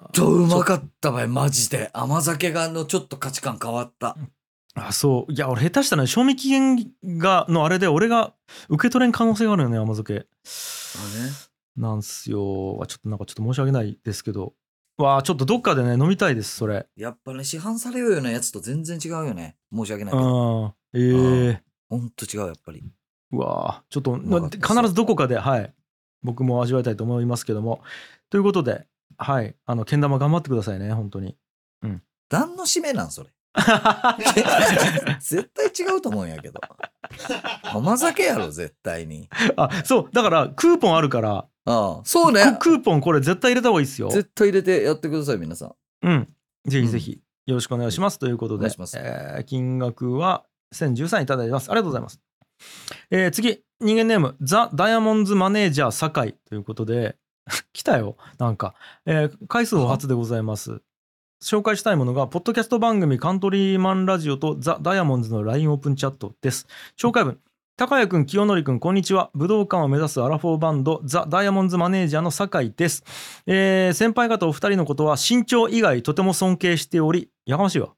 [0.07, 1.89] あとうまかったわよ、マジで。
[1.93, 4.15] 甘酒がのちょっと価値観変わった。
[4.75, 5.31] あそう。
[5.33, 8.33] いや俺下手したらね賞味期限がのあれで俺が
[8.69, 10.27] 受け取れん可能性があるよね甘酒。
[11.75, 12.37] なんすよ。
[12.87, 14.53] ちょっとなんかちょっと申し訳ないですけど。
[14.97, 16.85] わあちょっとどっかでね飲みたいですそれ。
[16.95, 19.57] やっぱね、市販されるようなやつと全然違うよね。
[19.73, 20.65] 申し訳ないけうど。
[20.67, 21.63] んええ。
[21.89, 22.83] ほんと違う、やっぱり。
[23.31, 25.73] うわあちょっと必ずどこかではい。
[26.23, 27.81] 僕も味わいたいと思いますけども。
[28.29, 28.85] ということで
[29.17, 29.55] はい。
[29.65, 31.35] あのけん玉頑張ってくださいね本当に。
[32.29, 33.29] 何の締めなん、それ。
[35.19, 36.59] 絶対違うと思うんやけど。
[37.63, 39.29] 甘酒やろ、絶対に。
[39.57, 41.45] あそうだからクーポンあるから。
[41.65, 42.57] ああ、そうね。
[42.59, 44.09] ククーポンこれ絶対入れた方がいいですよ。
[44.09, 45.75] 絶対入れてやってください、皆さん。
[46.03, 46.27] うん。
[46.65, 51.69] ぜひぜひよろしくお願いします、ということでえー金額は1013いただいてます。
[51.69, 52.19] ありがとうございます。
[53.09, 53.61] えー次。
[53.83, 57.17] 人間ネームザ・ダイヤモンズマネージャー酒井ということで。
[57.73, 58.75] 来たよなんか、
[59.07, 60.81] えー回数を初でございます
[61.43, 66.67] 紹介したいものがポッドキャスト番組カントリーマンラジオとザ・ダイヤモンズの LINE オープンチャットです。
[66.95, 67.39] 紹介文。
[67.77, 69.31] 高谷くん清則くんこんにちは。
[69.33, 73.03] 武道館を目指すアラフォーバンドザ・ダイヤモンズマネージャーの酒井です、
[73.47, 77.89] えー先輩方お二人のことは身長以外とても尊敬しておりやかましいわ。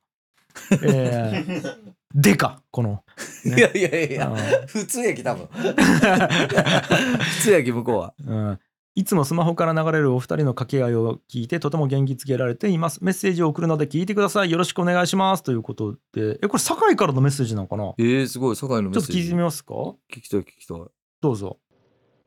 [0.81, 1.75] えー、
[2.15, 3.03] でかこの、
[3.43, 3.57] ね。
[3.57, 4.33] いやいやいや
[4.67, 5.47] 普通やき、多分。
[5.51, 8.13] 普通やき、向こうは。
[8.25, 8.59] うん
[8.95, 13.03] いつもスマホから流れるお二人の掛け合いを聞いてとても元気づけられています。
[13.03, 14.51] メッセージを送るので聞いてください。
[14.51, 15.41] よろしくお願いします。
[15.41, 17.85] ということで、え、これ酒井からのメッセージなのかな？
[17.85, 19.05] ちょえー、すごい、酒井のメッセージ。
[19.05, 19.73] っと聞いてみますか？
[19.73, 20.77] 聞きたい、聞きたい。
[21.21, 21.57] どうぞ。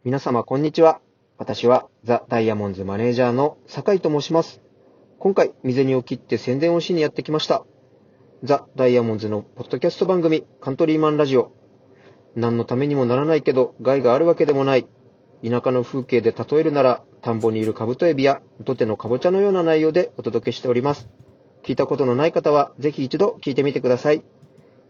[0.02, 1.00] 皆様こんにちは。
[1.38, 4.60] 私はザ・ダイヤモンズマネージャーの酒井と申します。
[5.20, 7.64] 今回、未銭を切って宣伝をしにやってきました。
[8.42, 11.52] ザ・ダイヤモンズのポッドキャスト番組、カントリーマンラジオ。
[12.34, 14.88] 何のためにもならないけど、害があるわけでもない。
[15.44, 21.08] 田舎の風景で例えるなら、田んぼにいるカブトエビや土手のカボチャのような内容でお届けしております。
[21.64, 24.22] 聞いたことのない方は、ぜひ一度聞いてみてください。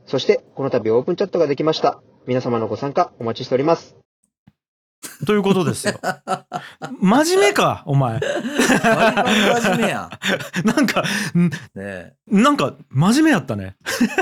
[0.06, 2.00] そして、この度オープンチャットができました。
[2.26, 4.05] 皆様のご参加お待ちしております。
[5.24, 5.98] ということですよ。
[7.00, 8.20] 真面目か、お前。
[8.20, 10.10] 真面目や。
[10.64, 11.02] なんか、
[11.34, 13.76] んねなんか、真面目やったね。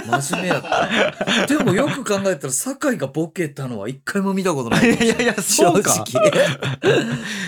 [0.06, 0.20] え。
[0.20, 1.46] 真面目やった。
[1.46, 5.04] でもよく考えたら、酒井がボケたのは一回も見たことないい。
[5.04, 6.32] いやいやそうか正直。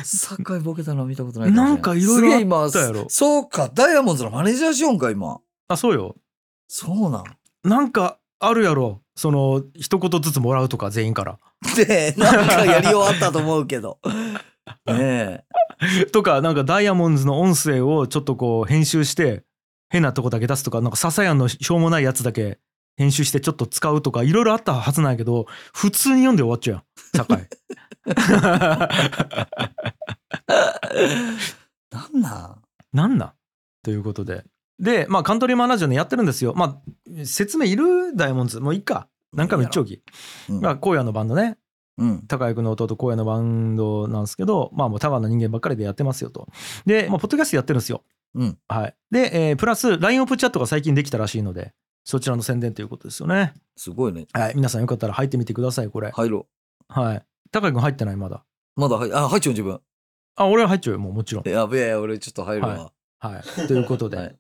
[0.05, 5.39] 酒井ボケたのは見たことないなんかいろいろあったやろそうか、ダイヤモンドのマネージャーしよんか、今。
[5.69, 6.17] あ、そうよ。
[6.69, 7.25] そうなん。
[7.65, 9.03] なんか、あるやろ。
[9.15, 11.39] その、一言ずつもらうとか、全員から。
[11.77, 13.99] で、なんかやり終わったと思うけど。
[14.87, 15.45] ね
[16.13, 19.45] とか、なんかダイヤモンズの音声をちょっとこう編集して、
[19.89, 22.59] 変なとこだけ出すとか、なんか笹谷のしょうもないやつだけ
[22.97, 26.85] 編集してちょっと使うとか、いろいろあったはずなんやけど、普通に読んで終わっちゃうやん。
[27.29, 27.49] 酒え。
[31.91, 32.63] なんなん？
[32.93, 33.33] なんなん？
[33.83, 34.45] ということで。
[34.79, 36.53] で、まあ、カントリーマンラジオね、やってるんですよ。
[36.55, 38.17] まあ、説明いる？
[38.17, 38.61] ダイヤモンズ。
[38.61, 39.09] もういいか。
[39.33, 40.03] 何回も言っちゃおうき。
[40.49, 41.59] うんまあ、荒野のバンドね。
[41.99, 42.27] うん。
[42.27, 46.47] 高谷君の弟荒野のバンドなんですけど、まあもう田川の人間ばっかりでやってますよと。
[46.85, 48.05] で、まあ、ポッドキャストやってるんですよ。
[48.35, 48.59] うん。
[48.69, 48.95] はい。
[49.11, 51.73] で、えープラス LINE オープンチャットが最近できたらしいので、
[52.05, 53.55] そちらの宣伝ということですよね。
[53.77, 54.27] すごいね。
[54.33, 54.53] はい。
[54.55, 56.11] 皆さんよかったら入ってみてください、これ。
[56.11, 56.47] 入ろ
[56.89, 57.23] はい。
[57.51, 58.45] 高谷君入ってない、まだ。
[58.77, 58.81] う。
[58.81, 59.81] まだ入、あ、入っちゃう自分。
[60.37, 61.49] あ、俺は入っちゃうよ、もうもちろん。
[61.49, 62.93] やべえ、俺ちょっと入るわ。
[63.19, 63.67] はい。
[63.67, 64.37] ということで、はい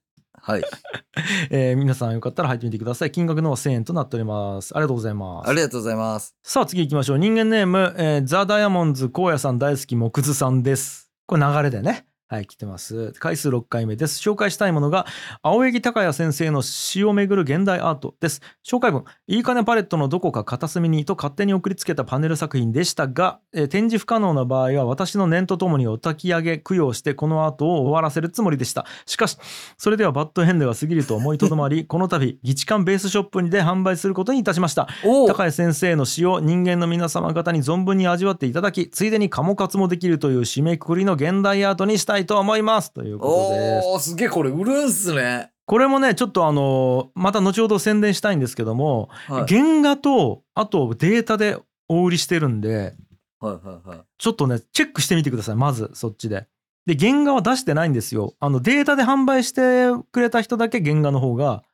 [0.46, 0.62] はい。
[1.50, 3.10] えー皆さんよかったら入ってみてください。
[3.10, 4.76] 金額のは1000円となっております。
[4.76, 5.50] ありがとうございます。
[5.50, 6.36] ありがとうございます。
[6.44, 7.18] さあ次行きましょう。
[7.18, 11.10] 人間ネーム、えーザ・ダイヤモンズ荒野さん大好き木津さんです。
[11.26, 12.06] これ流れでね。
[12.28, 13.12] はい、来てます。
[13.20, 14.18] 回数6回目です。
[14.18, 15.06] 紹介したいものが、
[15.42, 18.40] 青柳高也先生の詩をめぐる現代アートです。
[18.66, 28.86] 紹介文、いいかねパレットのどこか片隅にと勝手に送りつけたパネル作品でしたが、えー展示不可能な場合は私の念とともにお焚き上げ、供養してこのアートを終わらせるつもりでした。
[29.04, 29.38] しかし、
[29.76, 34.88] それではバッドヘンデが過ぎると思いとどまり、 この度、議事館ベースショップにで販売することにいたしました。
[35.04, 45.50] お高谷先生の詩を人間の皆様方に存分に味わっていただきついでにカモ活もできるという締めくくりの現代アートにしたいと思いますということですおー、すげえ、これ売るんすね。
[45.66, 52.94] これもねちょっとあのまた後ほど宣伝したいんですけども、はい原画とあとデータでお売りしてるんで
[53.40, 53.98] はいはいはい。
[54.16, 56.46] ちょっとねチェックしてみてくださいまずそっちで
[56.86, 61.64] で原画は出してないんですよあのデータで販売してくれた人だけ原画の方が、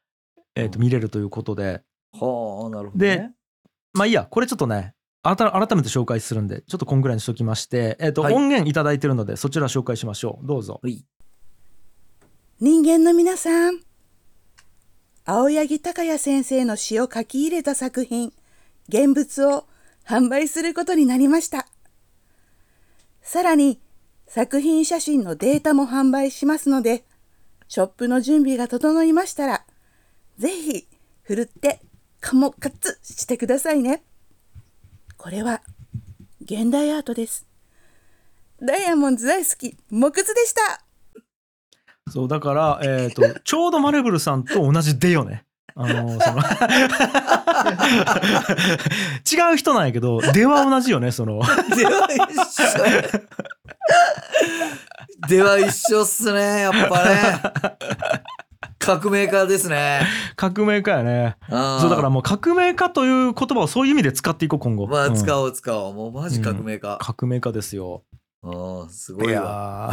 [0.54, 1.82] えー、と見れるということで
[2.12, 3.32] はあ、なるほど、でね。
[3.92, 5.36] まあいいや、これちょっとね、改
[5.76, 10.46] めて紹介するんで、ちょっとこんぐらいにしときまして、えっ、と、はい音源いただいてるので、そちら紹介しましょう。
[10.46, 10.80] どうぞ。
[12.58, 13.80] 人間の皆さん、
[15.24, 18.32] 青柳高也先生の詩を書き入れた作品、
[18.88, 19.66] 現物を
[20.04, 21.68] 販売することになりました。
[23.22, 23.80] さらに、
[24.26, 27.04] 作品写真のデータも販売しますので、
[27.68, 29.64] ショップの準備が整いましたら、
[30.38, 30.88] ぜひ、
[31.22, 31.80] ふるって、
[32.20, 34.02] カモ活してくださいね。
[35.22, 35.62] これは、
[36.40, 37.46] 現代アートです。
[38.60, 40.82] ダイヤモンド大好き、木津でした。
[42.10, 45.44] そう、だから、えっ、と、 ちょうどマレブルさんと同じでよね。
[45.76, 46.42] あのその
[49.50, 51.40] 違う人なんやけど、出は同じよね、その。
[51.76, 52.20] では一
[52.60, 52.66] 緒。
[55.28, 57.40] では一緒っすね、やっぱね。
[58.84, 60.02] 革命家ですね。
[60.34, 65.94] 革命家やねそうだからもう革命家という言葉をそういう意味で使っていこう今後まあ、うん使おう使おう。
[65.94, 66.98] もうマジ革命家。
[67.00, 68.02] 革命家ですよ
[68.44, 69.92] ああ、すごいわ。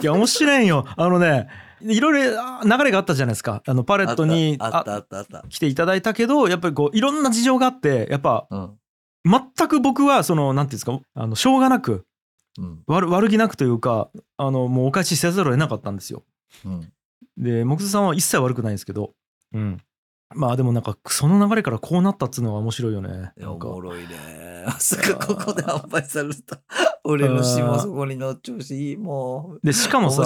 [0.00, 1.48] いや 面白いんよあのね
[1.82, 5.48] いろいろあ流れがあったじゃないですかあのパレットにあったあったあったあった。
[5.48, 8.46] 来ていただいたけどやっぱりこういろんな事情があってやっぱ、
[9.24, 12.06] 全く僕はそのなんていうんですかあのしょうがなく、
[12.86, 16.22] 悪悪気なくというかあのもうお返しせざるを得なかったんですよ。
[16.64, 16.92] うん
[17.36, 19.12] で木津さんは一切悪くないんですけど、
[19.52, 19.78] うん、
[20.34, 23.32] まあでもなんかその流れからこうなったっつうのが面白いよね。
[23.42, 24.64] おもろいね。
[24.66, 26.60] まさかここで販売された。
[27.04, 29.66] 俺の詩もそこに乗っちゃうし、もう。
[29.66, 30.24] でしかもさ。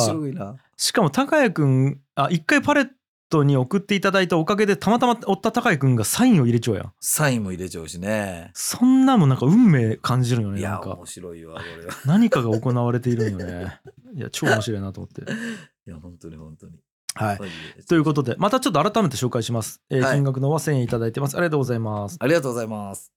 [0.76, 2.88] しかも高谷くんあ一回パレッ
[3.28, 6.92] トに送っていただいたおかげでたまたま追った高谷くんがサインを入れちゃうやん。
[7.00, 8.50] サインも入れちゃうしね。
[8.54, 10.60] そんなもんなんか運命感じるよね。
[10.60, 11.92] いや、なんか面白いわ、これは。
[12.06, 13.80] 何かが行われているんよね。
[14.14, 15.22] いや超面白いなと思って。
[15.86, 16.78] いや、本当に本当に。
[17.14, 17.38] はい。
[17.86, 19.80] ということで、またちょっと改めて紹介します。
[19.90, 21.36] えーはい金額の方は1000円いただいてます。
[21.36, 22.16] ありがとうございます。
[22.20, 23.12] ありがとうございます。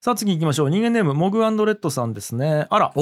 [0.00, 0.70] さあ次行きましょう。
[0.70, 2.66] 人間ネーム、モグレッドさんですね。
[2.68, 2.92] あら。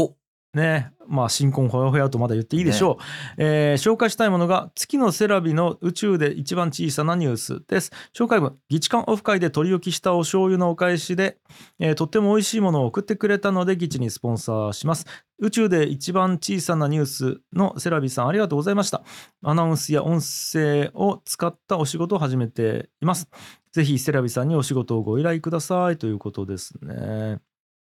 [0.54, 3.04] ねまあ新婚ほやほやとまだ言っていいでしょう、
[3.36, 7.92] えー紹介したいものが月のセラビの宇宙で一番小さなニュースです。
[8.16, 11.36] 紹介文議事館オフ会で取り置きしたお醤油のお返しで、
[11.78, 15.06] えーとっても美味しいものを送ってくれたので議事にスポンサーします。
[15.38, 19.02] 宇宙で一番小さなニュースのセラビさんありがとうございました。
[19.42, 23.28] アナウンスや音声を使ったお仕事を始めています。
[23.72, 27.38] ぜひセラビさんにお仕事をご依頼くださいということですね。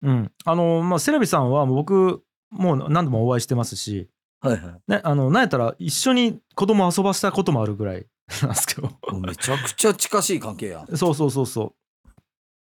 [0.03, 0.33] うん。
[0.45, 2.23] あのまあセラビさんは僕
[2.53, 4.09] もう何度もお会いしてますし、
[4.41, 4.91] はいはい。
[4.91, 8.07] ね、あのなんやったら一緒に子供遊ばしたこともあるぐらい
[8.43, 8.91] なんですけど。
[9.21, 10.83] めちゃくちゃ近しい関係や。
[10.83, 10.97] ん。
[10.97, 11.75] そうそうそうそ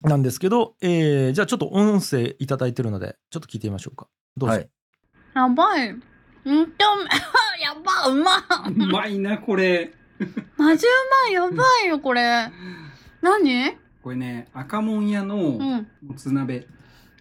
[0.02, 0.08] う。
[0.08, 4.08] なんですけど、えーじゃあちょっと音声いただいてるのでちょっと聞いてみましょうか。
[4.36, 4.56] どうぞ、
[5.34, 5.90] やばい。
[5.90, 5.94] う
[6.62, 6.84] んと、
[7.60, 8.36] やば、うま
[8.68, 9.92] うまいな、これ。
[10.56, 10.88] マジう
[11.26, 12.50] まい、やばいよ、これ。
[13.20, 13.76] 何？
[14.02, 15.88] これね、赤もん屋のん。
[16.02, 16.68] もつ鍋、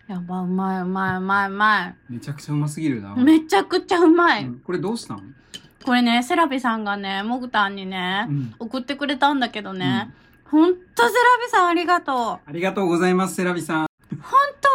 [0.07, 3.13] やば、うまい、うまい、うまい、うまめちゃくちゃうますぎるな。
[3.17, 3.23] い。
[3.23, 4.47] めちゃくちゃうまい。
[4.63, 5.35] これどうしたん？
[5.83, 10.11] これね、セラビさんがね、モグタンにね、うん送ってくれたんだけどね、
[10.45, 11.09] ほんとセラ
[11.43, 12.49] ビさんありがとう。
[12.49, 13.87] ありがとうございます、セラビさん。
[14.11, 14.69] ほんと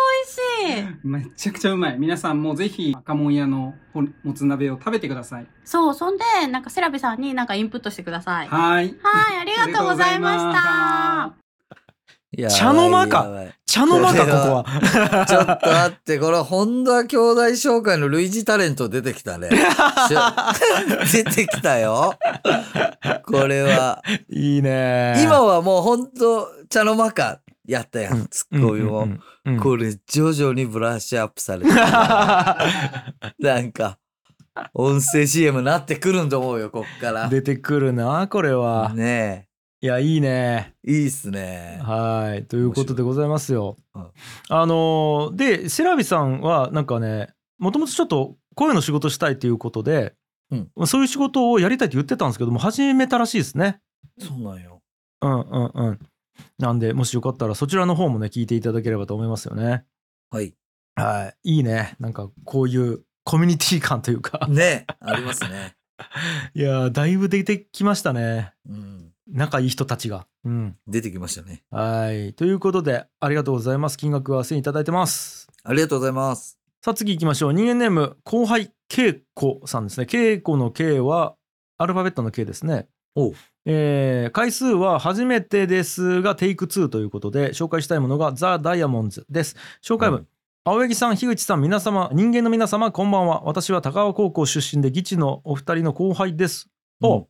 [0.66, 0.98] 美味しい。
[1.06, 1.98] めちゃくちゃうまい。
[1.98, 5.46] 皆さんもぜひ赤もん屋のほもつ鍋を食べてください。
[5.64, 8.48] そう、そんで、なんかセラビさんになんかインプットしてください。
[8.48, 8.94] はい。
[9.02, 11.49] はい、ありがとうございました。
[12.36, 19.48] いや茶の間かい茶の間かここはちょっと待って、これ、本田兄弟紹介の類似タレント出てきたね。
[21.12, 22.16] 出てきたよ。
[23.24, 24.02] これは。
[24.28, 29.08] いいね今はもう本当茶の間かやったやん、ツッコミも。
[29.60, 31.74] これ、徐々にブラッシュアップされてる
[33.38, 33.98] なんか、
[34.74, 37.28] 音声 CM なってくるんと思うよ、こっから。
[37.28, 39.49] 出てくるなこれはね
[39.82, 40.74] いやいいね。
[40.86, 41.80] いいっすね。
[41.82, 42.46] はい。
[42.46, 43.76] ということでございますよ。
[44.50, 50.14] あのーでセラビさんはなんかねもともとちょっと声の仕事したいということで、
[50.84, 53.80] そういう仕事をやりたいって言ってたんですけども始めたらしいですね。
[54.18, 54.82] そうなんよ。
[55.22, 55.98] うんうんうん。
[56.58, 59.84] なんでもしよかったらそちらの方もね聞いていただければと思いますよね。
[60.30, 60.54] はい。
[60.94, 61.56] はい。
[61.56, 61.96] いいね。
[61.98, 64.46] なんかこういうコミュニティ感というか。
[64.48, 65.74] ねありますね。
[66.54, 68.52] いやーだいぶ出てきましたね。
[68.68, 69.12] うん。
[69.32, 70.26] 仲いい人たちが。
[70.44, 70.76] うん。
[70.86, 71.62] 出てきましたね。
[71.70, 72.34] はい。
[72.34, 73.98] ということでありがとうございます。
[73.98, 75.48] 金額は1000円いただいてます。
[75.62, 76.58] ありがとうございます。
[76.82, 77.52] さあ次行きましょう。
[77.52, 80.06] 人間ネーム後輩恵子さんですね。
[80.10, 81.34] 恵子の K は
[81.78, 82.88] アルファベットの K ですね。
[83.66, 89.56] えー回数は初めてですがテイク2ということで紹介したいものがザ・ダイヤモンズです。
[89.82, 90.26] 紹介文、
[90.62, 93.42] 青柳さん、樋口さん、皆様、人間の皆様、こんばんは。
[93.44, 96.68] 私は田川高校出身で、議地のお二人の後輩です。
[97.02, 97.28] お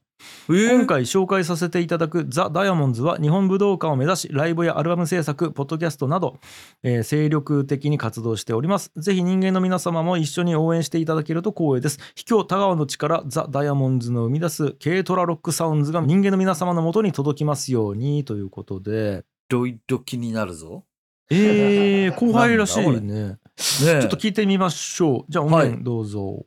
[0.49, 6.39] 今回紹介させていただくザ・ダイヤモンズは日本武道館を目指しライブやアルバム制作ポッドキャストなど、
[6.83, 8.93] えー精力的に活動しております。
[8.97, 11.99] ぜひ人間の皆様も一緒に応援していただけると光栄です。
[12.15, 19.25] 秘境田川の力ザ・ダイヤモンズの生み出す軽トラロックサウンズが人間の皆様のもとに届きますようにということで。
[19.49, 20.85] ドイド気になるぞ。
[21.31, 22.89] えー、 後輩らしいね。
[22.89, 23.41] だこ
[23.87, 24.01] れ。
[24.01, 25.25] ちょっと聞いてみましょう。
[25.29, 26.45] じゃあ音源どうぞ、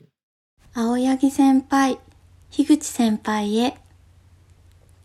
[0.73, 1.99] 青柳先輩、
[2.55, 3.77] 樋口先輩へ。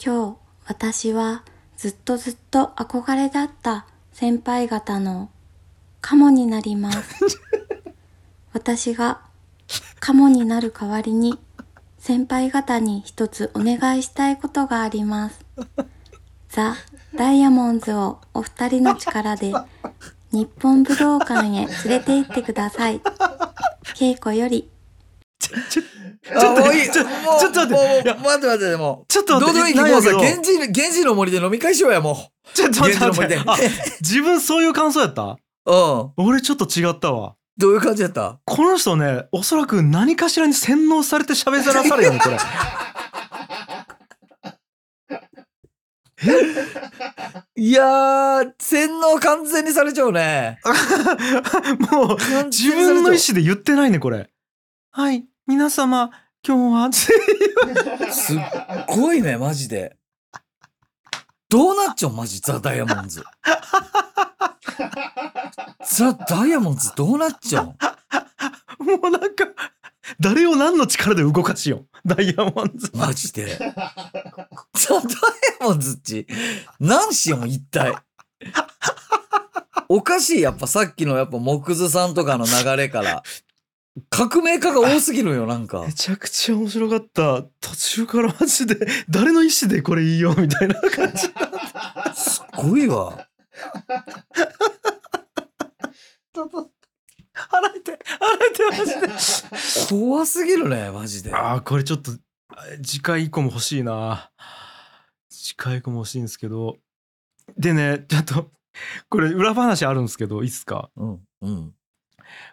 [0.05, 1.45] 今日、私は
[1.79, 5.31] ずっとずっと憧れだった先輩方の
[6.03, 7.25] カモになります。
[8.53, 9.23] 私が
[9.99, 11.39] カモになる代わりに
[11.97, 15.41] 先輩方に一つお願いしたいことがあります。
[16.51, 16.77] ザ・
[17.15, 19.55] ダイヤモンズをお二人の力で
[20.33, 23.01] 日本武道館へ連れて行ってください。
[23.95, 24.69] 稽古より
[26.35, 26.91] あ、もういい。
[26.91, 29.07] ちょもうちょっと待って待って待って、もう。
[29.09, 32.17] ちょっと待ってどうでもさ、源氏、源氏の森で飲み会しようや、もう。
[32.55, 33.45] ちょっと待って源氏の森で。
[33.45, 33.81] 待って。
[33.81, 35.39] あ、自分そういう感想やった？
[35.67, 36.13] うん。
[36.17, 37.35] 俺ちょっと違ったわ。
[37.57, 38.39] どういう感じやった？
[38.45, 42.37] この人ね、おそらく何かしらに洗脳されて喋らされるよね、これ。
[47.55, 50.59] いやー、洗脳完全にされちゃうね。
[51.91, 52.17] もう、
[52.47, 54.29] 自分の意思で言ってないね、これ。
[54.91, 56.11] はい、皆様、
[56.47, 56.93] 今日は、
[58.13, 58.39] すっ
[58.87, 59.97] ごいね、マジで。
[61.49, 63.25] どうなっちゃうマジ、ザ・ダイヤモンズ。
[65.91, 67.65] ザ・ダイヤモンズどうなっちゃう
[68.85, 69.47] もうなんか、
[70.21, 71.89] 誰を何の力で動かしよう。
[72.07, 72.91] ダイヤモンズ。
[72.95, 73.47] マジで。
[73.57, 73.75] ザ・ダイ
[75.63, 76.27] ヤモンズっち、
[76.79, 77.97] 何しよん、一体。
[79.89, 83.23] おかしい、やっぱさっきのやっぱ木図さんとかの流れから。
[84.11, 85.83] 革命家が多すぎるよ、なんか。
[85.83, 87.43] めちゃくちゃ面白かった。
[87.61, 88.77] 途中からマジで、
[89.09, 91.29] 誰の意思でこれ言いようみたいな感じ。
[92.15, 93.27] すごいわ。
[96.35, 97.99] 払えて、払
[98.51, 99.09] えて、マジで。
[99.89, 101.35] 怖すぎるね、マジで。
[101.35, 102.13] ああ、これちょっと、
[102.51, 104.31] あ次回以降も欲しいな。
[105.31, 106.77] 次回以降も欲しいんですけど。
[107.57, 108.51] でね、ちょっと、
[109.09, 110.91] これ裏話あるんですけど、いいっすか？
[110.97, 111.75] うん、うん。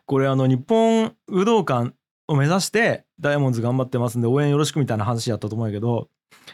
[0.06, 1.94] これあの、日本武道館
[2.27, 6.10] を目指して、ダイヤモンドズ頑張ってますんで、応援よろしくみたいな話やったと思うんやけど、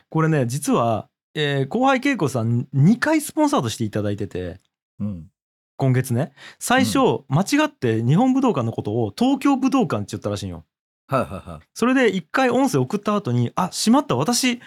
[0.10, 4.60] これね、実は、えー後輩恵子さん2回スポンサードしていただいてて、
[5.00, 5.28] うん。
[5.78, 10.64] 今月ね最初、間違って日本武道館のことを東京武道館って言ったらしいんよ
[11.08, 11.68] はいはいはい。
[11.74, 14.62] それで一回音声送った後にあしまった私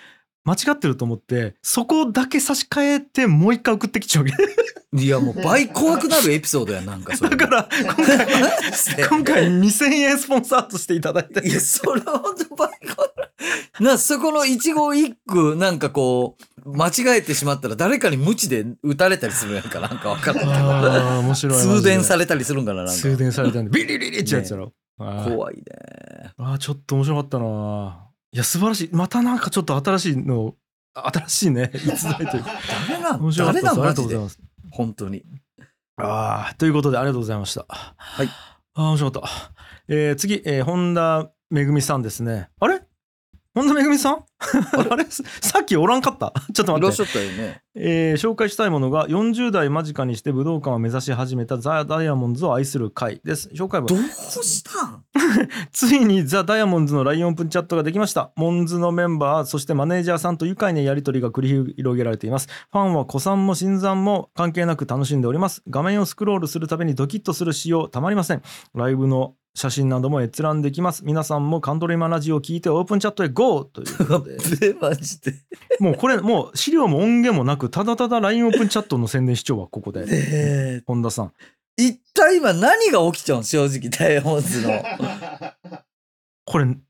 [0.44, 4.26] 間違ってると思ってそこだけ差し替えてもう一回送ってきちゃう
[4.96, 7.30] いや、もう倍怖くなるエピソードや、なんかそれ。
[7.36, 13.82] だから今回 今回2000円スポンサーとしていただいていや、それは本当倍怖い。
[13.82, 21.18] な、そこの一語一句、なんかこう、間違えてしまったら誰かに無知で撃たれたりするやんか、なんかわかんないけど。
[21.20, 23.00] 面白い通電されれたりするんかな、なんか。
[23.00, 25.62] 通電されたんでビリリリってやつやろ、あー怖いね。
[26.38, 28.03] あーちょっと面白かったな
[28.34, 28.90] いや素晴らしい。
[28.92, 30.54] またなんかちょっと新しいの
[30.92, 31.70] 新しいね。
[31.74, 32.50] 逸材というか。
[32.88, 33.60] 誰なん面白かった。
[33.60, 34.38] ですあり誰なんマジでがとうございます。
[34.70, 35.24] 本当に。
[35.96, 37.64] ああということでありがとうございました。
[37.68, 38.26] はい。
[38.26, 39.30] ああ面白かった、
[39.86, 42.48] えー次、えー本田めぐみさんですね。
[42.58, 42.82] あれ？
[43.54, 44.24] 本田めぐみさん？
[44.90, 45.06] あれ？
[45.08, 46.32] さっきおらんかった？
[46.52, 47.62] ちょっといらっしゃ待ってったよね。
[47.76, 53.98] えー紹介したいものが40代間近にして武道館を目指し始めたザ・ダイヤモンドズを愛する会です紹介文どう
[54.44, 55.04] したん？
[55.72, 58.32] ついにザ・ダイヤモンドズの LINE オープンチャットができました。
[58.36, 62.48] モンズのメンバー、そしてマネージャーさんと愉快なやり取りが繰り広げられています。
[62.72, 65.62] ファンは古参も新参も関係なく楽しんでおります。
[65.68, 68.42] 画面をスクロールするたびにドキッとする仕様たまりません。
[68.74, 71.04] ライブの写真なども閲覧できます。
[71.04, 73.64] 皆さんもカントリーマナジを聞いてオープンチャットへ GO!
[73.64, 74.36] ということで。
[74.72, 75.34] で、マジで。
[75.78, 80.06] もうこれ、もう資料も音源もなく、ただただ LINE オープンチャットの宣伝視聴はここで。
[80.08, 81.32] え本田さん。
[81.76, 84.82] 一体今何が起きちゃうん正直、ダイヤモンズの。
[86.44, 86.82] これ、ん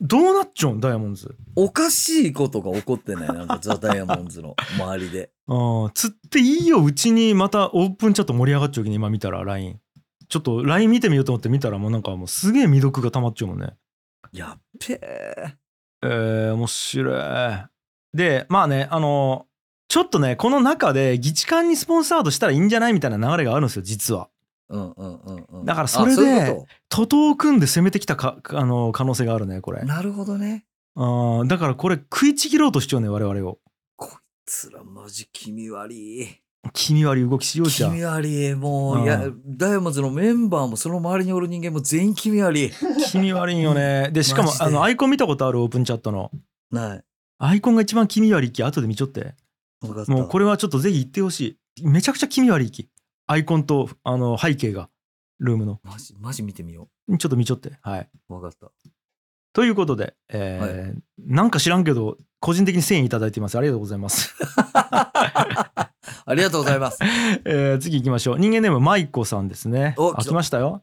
[0.00, 1.34] どうなっちゃうんダイヤモンドズ？
[1.56, 3.28] おかしいことが起こってない？
[3.28, 5.30] なんかザ・ダイヤモンズの周りで。
[5.48, 9.80] ああ、釣っていいよ、うちにまたオープンチャット盛り上がっちゃうきに今見たら LINE。
[10.30, 13.74] ちょっと LINE 見てみようと思って見たらもうなんかもうすげえ未読が溜まっちゃうもんね。
[14.32, 15.54] やっべえ。
[16.02, 17.66] えー、面白い。
[18.14, 19.46] で、まあね、あの、
[19.88, 24.28] ちょっとね、この中で議事館にスポンサードしたらいいんじゃないみたいな流れがあるんですよ、実は。
[24.68, 25.64] うんうんうんうん。
[25.64, 29.86] だからそれでこ、徒党を組んで攻めてきたかあの可能性があるね、これと。
[29.86, 30.64] なるほどね。
[30.94, 33.58] あーだからこれ食いちぎろうとしちゃうね、我々を。
[34.46, 36.40] つらマジ気味悪い。
[36.72, 38.04] 気味悪い動きしようじゃん気味。
[38.04, 38.54] 悪い。
[38.54, 42.70] もう、うんいや、ダイヤモンドズのメンバーもその周りにおる人間も全員気味悪い。
[43.10, 44.10] 気味悪いんよね。
[44.12, 45.60] で、しかもあのアイコン見たことある？
[45.60, 46.30] オープンチャットの。
[46.70, 47.04] ない。
[47.38, 49.34] アイコンが一番気味悪いき、後で見ちょって。
[49.80, 50.12] 分かった。
[50.12, 51.88] もうこれはちょっとぜひ言ってほしい。
[51.88, 52.88] めちゃくちゃ気味悪いき。
[53.26, 54.90] アイコンとあの背景が、
[55.38, 55.80] ルームの。
[55.82, 56.88] マジ、マジ見てみよ
[57.18, 57.72] ちょっと見ちょって。
[57.80, 58.08] はい。
[58.28, 58.34] う。
[58.34, 58.70] 分かった。
[59.52, 63.56] ということで、えーなんか知らんけど、個人的に1000円いただいています。
[63.58, 64.34] ありがとうございます。
[66.26, 66.98] ありがとうございます。
[67.44, 68.38] えー次行きましょう。
[68.38, 69.94] 人間ネーム、マイコさんですね。
[69.98, 70.82] おあ、来ましたよ。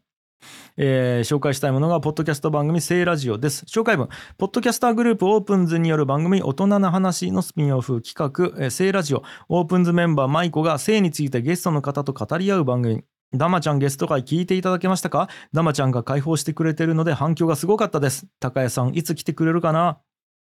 [0.77, 3.65] えー紹介したいものが、ポッドキャスト番組、聖ラジオです。
[3.65, 8.13] 紹介文、ポッドキャスターグループオープンズによる番組、大人な話のスピンオフ企
[8.55, 13.03] 画、えー、聖ラジオ、オープンズメンバー、マイコが性についてゲストの方と語り合う番組。
[13.33, 15.27] ダマちゃんゲスト会聞いていただけましたか？
[15.51, 18.27] ダマちゃんが開放してくれてるので反響がすごかったです。
[18.39, 19.97] 高谷さん、いつ来てくれるかな？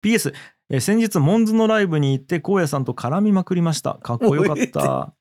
[0.04, 0.34] ?PS、
[0.70, 3.96] えー先日、モンズのライブに行って、荒野さんと絡みまくりました。
[3.96, 5.14] かっこよかった。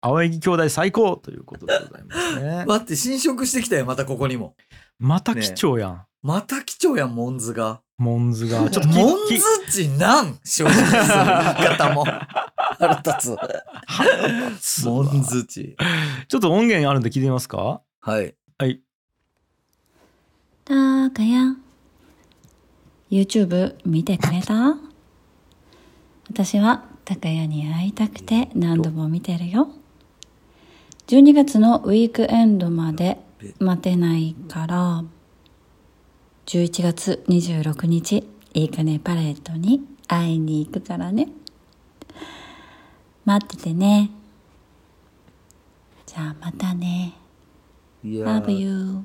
[0.00, 2.64] 青柳兄弟最高ということでございますね。
[2.68, 4.56] 待って、侵食してきたよ、またここにも。
[4.98, 6.06] また貴重やん。
[6.22, 7.80] また貴重やん、モンズが。
[7.98, 8.58] モンズが。
[8.70, 12.04] ちょっときモンきズ値なん正直言い方も。
[12.04, 14.84] 腹立つ。
[14.84, 15.76] モンズ値。
[16.26, 17.82] ちょっと音源あるんで聞いてみますか？
[18.00, 18.34] はい。
[18.58, 18.80] はい。
[20.64, 20.74] た
[21.10, 21.54] かや
[23.12, 24.78] YouTube 見てくれた？
[26.30, 29.68] 私は高谷に会いたくて何度も見てるよ。
[31.08, 33.18] 12月のウィークエンドまで
[33.58, 35.04] 待てないから
[36.46, 41.28] 11月26日いいかねパレットに会いに行くからね。
[43.26, 44.10] 待っててね。
[46.06, 47.12] じゃあまたね。
[48.02, 49.04] Love you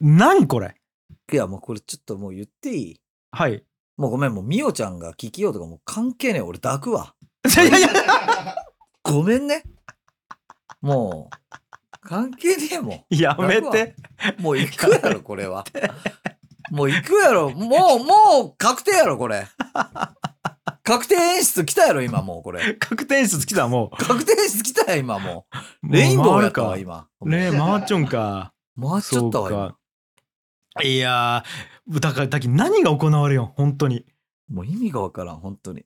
[0.00, 0.76] 何これ？
[1.32, 3.00] いや、もうこれちょっともう言っていい？
[3.30, 3.64] はい。
[3.96, 6.42] もうごめん、もうみおちゃんが聞きようとかもう関係ねえ。
[6.42, 7.14] 俺抱くわ。
[7.46, 7.88] いやいや
[9.02, 9.62] ごめんね。
[10.80, 13.04] もう、関係ねえもん。
[13.14, 13.94] やめて。
[14.40, 15.64] もう行くやろ、これは。
[16.70, 17.50] もう行くやろ。
[17.50, 18.14] もう、も
[18.52, 19.46] う確定やろ、これ。
[20.82, 22.74] 確定演出来たやろ、今もうこれ。
[22.74, 23.96] 確定演出来た、もう。
[23.96, 25.46] 確定演出来たや、今も
[25.84, 25.92] う。
[25.92, 27.06] レインボーやったわ、今。
[27.20, 28.52] ねえ、回っちょんか。
[28.80, 29.76] 回っちゃったわ、今。
[30.74, 34.06] かいやー、だから、だけど何が行われよん、本当に。
[34.48, 35.84] もう意味がわからん、本当に。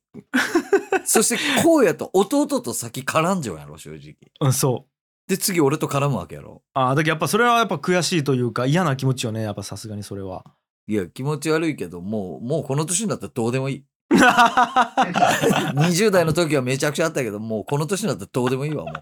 [1.05, 4.17] そして、こうやと弟と先絡んじゃうやろ、正直。
[4.41, 4.91] うん、そう。
[5.29, 6.63] で、次俺と絡むわけやろ。
[6.75, 10.45] ああ、だけどやっぱそれはやっぱ悔しいというか嫌な気持ちよね、やっぱさすがにそれは。
[10.89, 13.85] いや、気持ち悪いけど、もう、もうこの年になったらどうでもいい。
[14.15, 18.95] 20代の時はめちゃくちゃあったけど、もうこの年になったらどうでもいいわ、もう。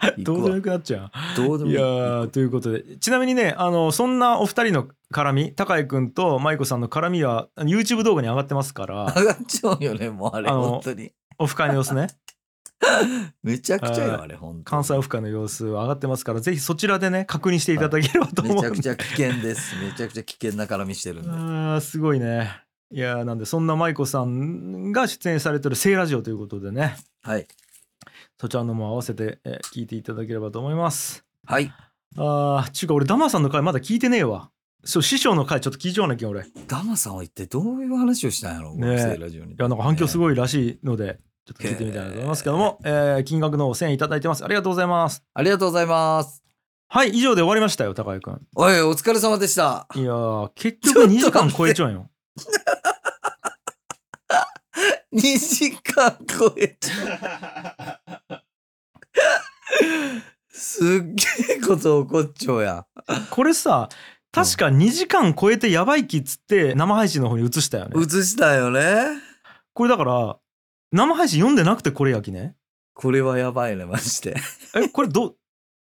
[0.18, 1.10] どうでもよくなっちゃう。
[1.36, 1.76] どうでもいい。
[1.76, 2.96] いやーということで。
[2.98, 9.12] ちなみにねあのそんなお二人の絡み高井君と舞子さんの絡みは YouTube 動画に上がってますから。
[9.16, 11.12] 上がっちゃうよね、もうあれ、あの本当に。
[11.38, 12.08] オフ会の様子ね。
[13.42, 14.20] めちゃくちゃよ、はい。
[14.22, 19.76] あれ、本当関西オフ会の様子上がってますからぜひそちらでね確認していただければと思うめちゃくちゃ危険です。
[19.82, 21.28] めちゃくちゃ危険な絡みしてるんで。
[21.30, 22.62] あーすごいね。
[22.92, 26.96] いやーなんでそんな舞子さんが出演されてる「聖ラジオ」ということでね。
[27.22, 27.46] はい
[28.40, 31.24] そちらのも合わせて、えー聞いていただければと思います。
[31.46, 31.72] はい。
[32.16, 34.50] あーちゅうか俺ダマさんの回まだ聞いてねえわ。
[34.84, 36.44] そう師匠の回ちょっと聞いちゃわなきゃ俺。
[36.68, 39.52] ダマさんは一体どういう話をしたんやろ、このね聖ラジオに。
[39.52, 43.24] いやなんか反響すごいらしいので、ちょっと聞いてみたいなと思いますけども、えー。
[43.24, 44.44] 金額の1000円いただいてます。
[44.44, 45.22] ありがとうございます。
[45.34, 46.42] ありがとうございます。
[46.88, 48.40] はい以上で終わりましたよ高井君。
[48.54, 49.88] おい、お疲れ様でした。
[49.94, 52.10] いやー結局2時間超えちゃうんよ
[55.16, 58.42] 2時間超えちゃう。
[60.50, 62.84] すっげえこと起こっちゃうやん。
[63.30, 63.88] これさ
[64.30, 69.06] 確か2時間超えてやばいきっつって生配信の方に移したよね映したよね。
[69.72, 70.36] これだから
[70.92, 72.54] 生配信読んでなくてこれやきね
[72.92, 74.36] これはやばいね、マジで。
[74.74, 75.34] えこれど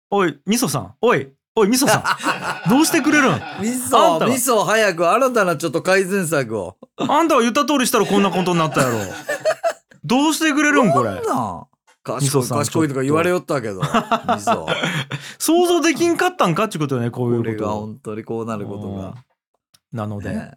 [0.09, 2.03] おいみそさんおいおいみそさん。
[2.69, 3.33] どうしてくれるん？
[3.33, 4.31] 味あん噌、たは？
[4.31, 6.77] 味噌早く新たなちょっと改善策を。
[6.97, 8.97] あんたは言った通りしたらこんなことになったやろ。
[10.03, 10.91] どうしてくれるん？
[10.91, 11.11] これ。
[11.11, 11.19] な。
[11.29, 11.65] あ
[12.01, 13.81] 賢い味噌さん賢いとか言われよったけど。
[13.83, 14.65] 味噌。
[15.37, 19.15] 想像できんかったんかっていうことよねこういうこれが本当にこうなることが。
[19.91, 20.51] なので、ね。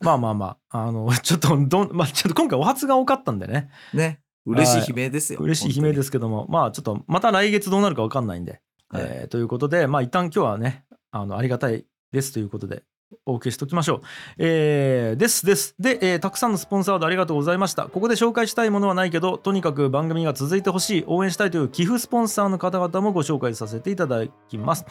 [0.00, 0.78] まあまあまあ。
[0.86, 3.70] あの ちょっとどん、まあ、ちょっと今回お初が多かったんでね。
[3.92, 4.20] ね。
[4.46, 5.40] 嬉しい悲鳴ですよ。
[5.40, 6.46] 嬉しい悲鳴ですけども。
[6.48, 8.62] まあちょっとまた来月どうなるか分かんないんで、
[8.94, 12.82] えーということでまあ一旦今日はねあのありがたいですということで
[13.24, 14.00] お受けしておきましょう。
[14.38, 15.74] えーですです。
[15.78, 17.84] で、えーたくさんのスポンサーでありがとうございました。
[17.84, 24.84] ここで紹介したいものはないけど、とにかく番組が続いてほしい、応援したいという寄付スポンサーの方々もご紹介させていただきます。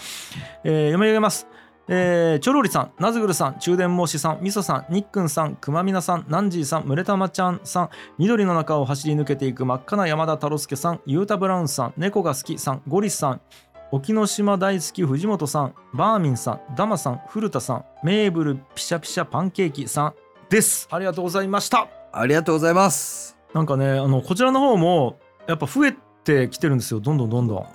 [0.64, 1.48] えー読み上げます。
[1.90, 13.41] えー、チョロリさん、ナズグルさん、中電申しさん、みそさん、にっくんさん、くまみなさん、ナンジーさん、むれたまちゃんさん、緑の中を走り抜けていく真っ赤な山田太郎介さん、ゆうたブラウンさん、猫が好きさん、ゴリスさん、
[13.89, 20.14] 沖ノ島大好き藤本さん、バーミンさん、ダマさん、古田さん、メーブルピシャピシャパンケーキさん
[20.49, 20.89] です。
[20.91, 21.88] ありがとうございました。
[22.11, 23.38] ありがとうございます。
[23.53, 25.95] なんかね、あのこちらの方もやっぱ増え
[26.26, 27.65] てきてるんですよ、どんどんどんどん。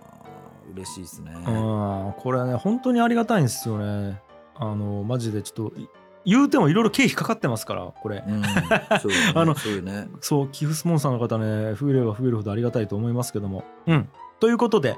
[0.75, 1.33] 嬉しいですね。
[1.35, 4.21] うん、これね、本当にありがたいんですよね。
[4.55, 5.89] あの、マジでちょっと、い
[6.25, 8.23] 言うてもいろいろ経費かかってますから、これ。
[8.27, 8.43] うん、
[9.01, 10.09] そうよね あのそうよね。
[10.21, 13.65] そう、寄付スポンサーの方ね、増えれば増えるほどありがたいと思いますけども。
[13.87, 14.09] うん。
[14.39, 14.97] ということで、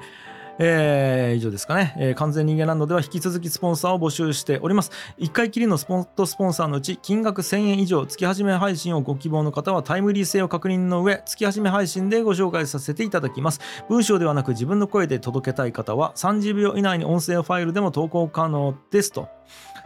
[0.59, 4.93] えー以上ですかね、えー完全人間ランドでは引き続きスポンサーを募集しております。
[5.19, 13.61] 1回きりのスポントスポンサーのうち金額1000円以上月始め配信をご希望の方はタイムリー性を確認の上月始め配信でご紹介させていただきます。
[13.89, 19.29] 文章ではなく自分の声で届けたい方は30秒以内に音声ファイルでも投稿可能ですと。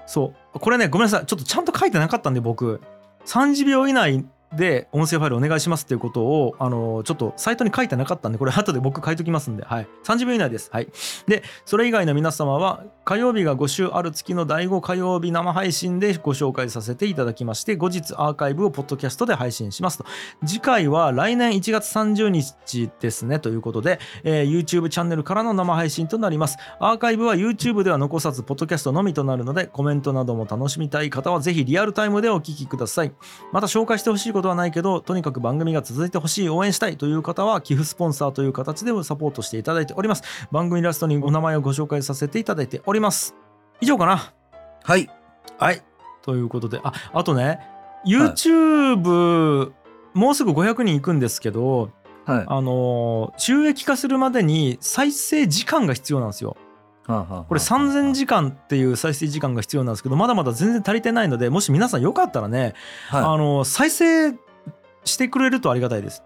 [0.06, 0.58] そう。
[0.58, 1.26] これねごめんなさい。
[1.26, 2.80] ちょっとちゃんと書いてなかったんで僕。
[3.24, 4.24] 30秒以内
[4.54, 10.70] で音声ファイルお願いしますっていうことをあのちょっとサイトに書いてなかったんでこれ後で僕書いときますんで、はい、30秒以内です。
[10.72, 10.88] はい、
[11.26, 20.04] でそれ以外の皆様は火曜日が5週ある月の第5火曜日生配信でご紹介させていただきまして後日アーカイブをポッドキャストで配信しますと。
[20.46, 26.56] 次回は来年1月30日ですねということで、えー YouTube チャンネルからの生配信となります。
[26.80, 33.12] アーカイブは YouTube では残さずポッドキャストのみとなるのでコメントなども楽しみたい方はぜひリアルタイムでお聞きください。
[33.52, 40.22] また紹介してほしいことはないけどとにかく番組が続いてほしい応援したいという方は寄付スポンサーという形でサポートしていただいております。
[40.50, 43.34] 番組イラストにお名前をご紹介させていただいております。
[43.80, 44.32] 以上かな？
[44.84, 45.10] はい。
[45.58, 45.82] はい。
[46.22, 47.60] ということでああとね
[48.06, 49.72] YouTube、
[50.14, 51.90] もうすぐ500人いくんですけど、
[52.26, 56.56] あのー収益化するまでに再生時間が必要なんですよ。
[57.08, 62.74] これ3000時間っていう再生時間が必要なんですけどまだまだ全然足りてないのでもし皆さんよかったらね、
[63.10, 64.32] あの再生
[65.04, 66.22] してくれるとありがたいです。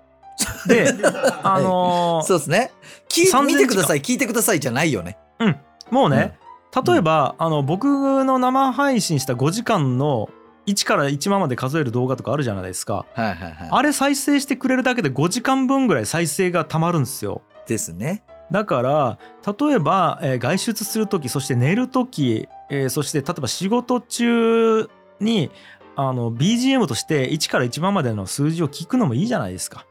[0.66, 0.92] で、
[1.44, 2.72] あのーそうですね。
[3.08, 5.18] 聞い3000見てください、聞いてくださいじゃないよね。
[5.38, 5.56] うん、
[5.90, 6.36] もうね、
[6.86, 10.30] 例えば、あの僕の生配信した5時間の
[10.66, 13.04] 1から1万まで数える動画とかあるじゃないですか。
[13.14, 13.68] はいはいはい。
[13.70, 17.42] あれ再生してくれるだけで5時間分ぐらい再生がたまるんですよ。
[17.66, 18.22] ですね。
[18.52, 19.18] だから
[19.58, 24.88] 例えば、えー外出する時そして寝る時、えーそして例えば仕事中
[25.20, 25.50] に
[25.96, 29.86] あの BGM として1から1万までの数字を聞くのもいいじゃないですか。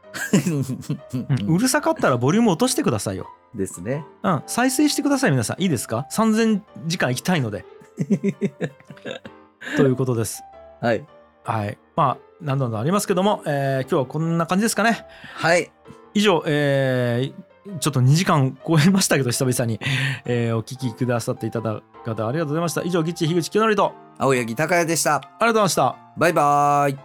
[1.10, 3.28] うんうるさかったらボリューム落としてくださいよ。
[3.54, 4.04] ですね。
[4.22, 7.64] うん、再生してください皆さんいいですか ?3000 時間行きたいので。
[9.76, 10.42] ということです。
[10.80, 11.04] はい。
[11.44, 11.78] はい。
[11.96, 15.06] まあ何度もありますけども、えー今日はこんな感じですかね。
[15.34, 15.70] はい。
[16.14, 19.78] 以上、えーちょっと2時間超えましたけど久々に、
[20.24, 22.82] えーお聞きくださっていただ方ありがとうございました。
[22.82, 25.16] 以上ギッチ樋口清則と青柳高也でした。
[25.16, 25.96] ありがとうございました。
[26.16, 26.98] バイバーイ。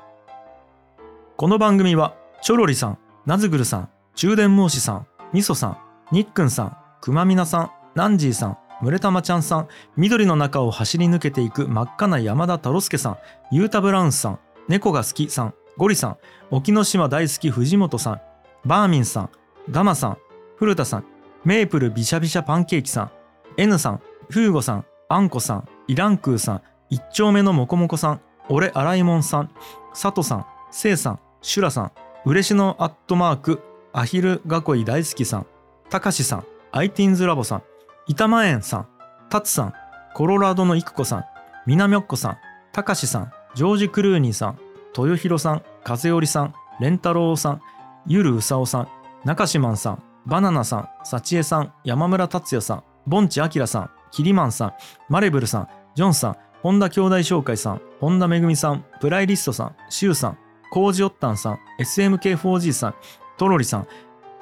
[1.35, 5.77] この番組はチョロリさん、ナズグルさん、中電申しさん、みそさん、
[6.11, 13.17] にっくんさん、くまみなさん、ナンジーさん、むれたまちゃんさん、緑の中を走り抜けていく真っ赤な山田太郎介さん、
[13.51, 16.17] ゆうたブラウンさん、猫が好きさん、ゴリさん、
[16.49, 18.21] 沖ノ島大好き藤本さん、
[18.65, 19.29] バーミンさん、
[19.69, 20.17] ガマさん、
[20.57, 21.05] 古田さん、
[21.45, 23.11] メープルびしゃびしゃパンケーキさん、
[23.57, 29.51] N さん、フーゴさん、あんこさん、イランクーさん、一丁目のもこもこさん、俺洗いもんさん、
[29.91, 31.91] 佐藤さん、せいさん、シュラさん、
[32.25, 33.61] 嬉野アットマーク、
[33.93, 35.45] アヒル囲い大好きさん、
[35.91, 37.63] たかしさん、アイティンズラボさん、
[38.07, 38.87] 板前園さん、
[39.29, 39.73] タツさん、
[40.15, 41.25] コロラドのいくこさん、
[41.67, 42.37] みなみょっこさん、
[42.71, 44.59] たかしさん、ジョージ・クルーニーさん、
[44.97, 47.61] 豊弘さん、風織さん、レンタロウさん、
[48.07, 48.87] ゆるうさおさん、
[49.23, 54.73] 中島さん、バナナさん、さちえさん、山村達也さん、ボンチアキラさん、キリマンさん、
[55.07, 60.37] マレブルさん、ジョンさん、本田兄弟紹介さん、本田めぐみさん、プライリストさん、シュウさん、
[60.69, 62.95] コージオッタンさん、SMK4G さん、
[63.37, 63.87] トロリさん、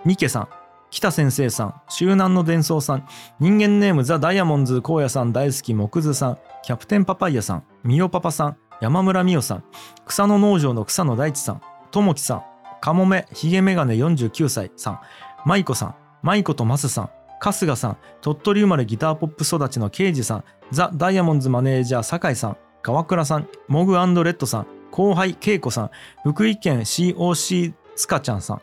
[0.03, 0.47] ミケさん、
[0.89, 3.07] 北先生さん、周南の伝送さん、
[3.39, 9.63] 人間ネームザ・ダイヤモンズ荒野さん大好き木津さん、キャプテンパパイヤさん、ミオパパさん、山村美代さん、
[10.07, 12.43] 草の農場の草野大地さん、ともきさん、
[12.81, 14.99] かもめひげメガネ49歳さん、
[15.45, 17.09] まいこさん、まいことマスさん、
[17.39, 25.91] 春日さん、鳥取生まれギターポップ育ちの刑事さん、ザ・ダイヤモンズマネージャー酒井さん、川倉さん、モグレッドさん、後輩恵子さん、
[26.23, 28.61] 福井県 COC つかちゃんさん、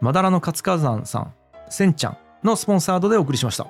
[0.00, 1.34] まだらの勝火山さん、
[1.68, 3.66] せんちゃんのスポンサードでお送りしました。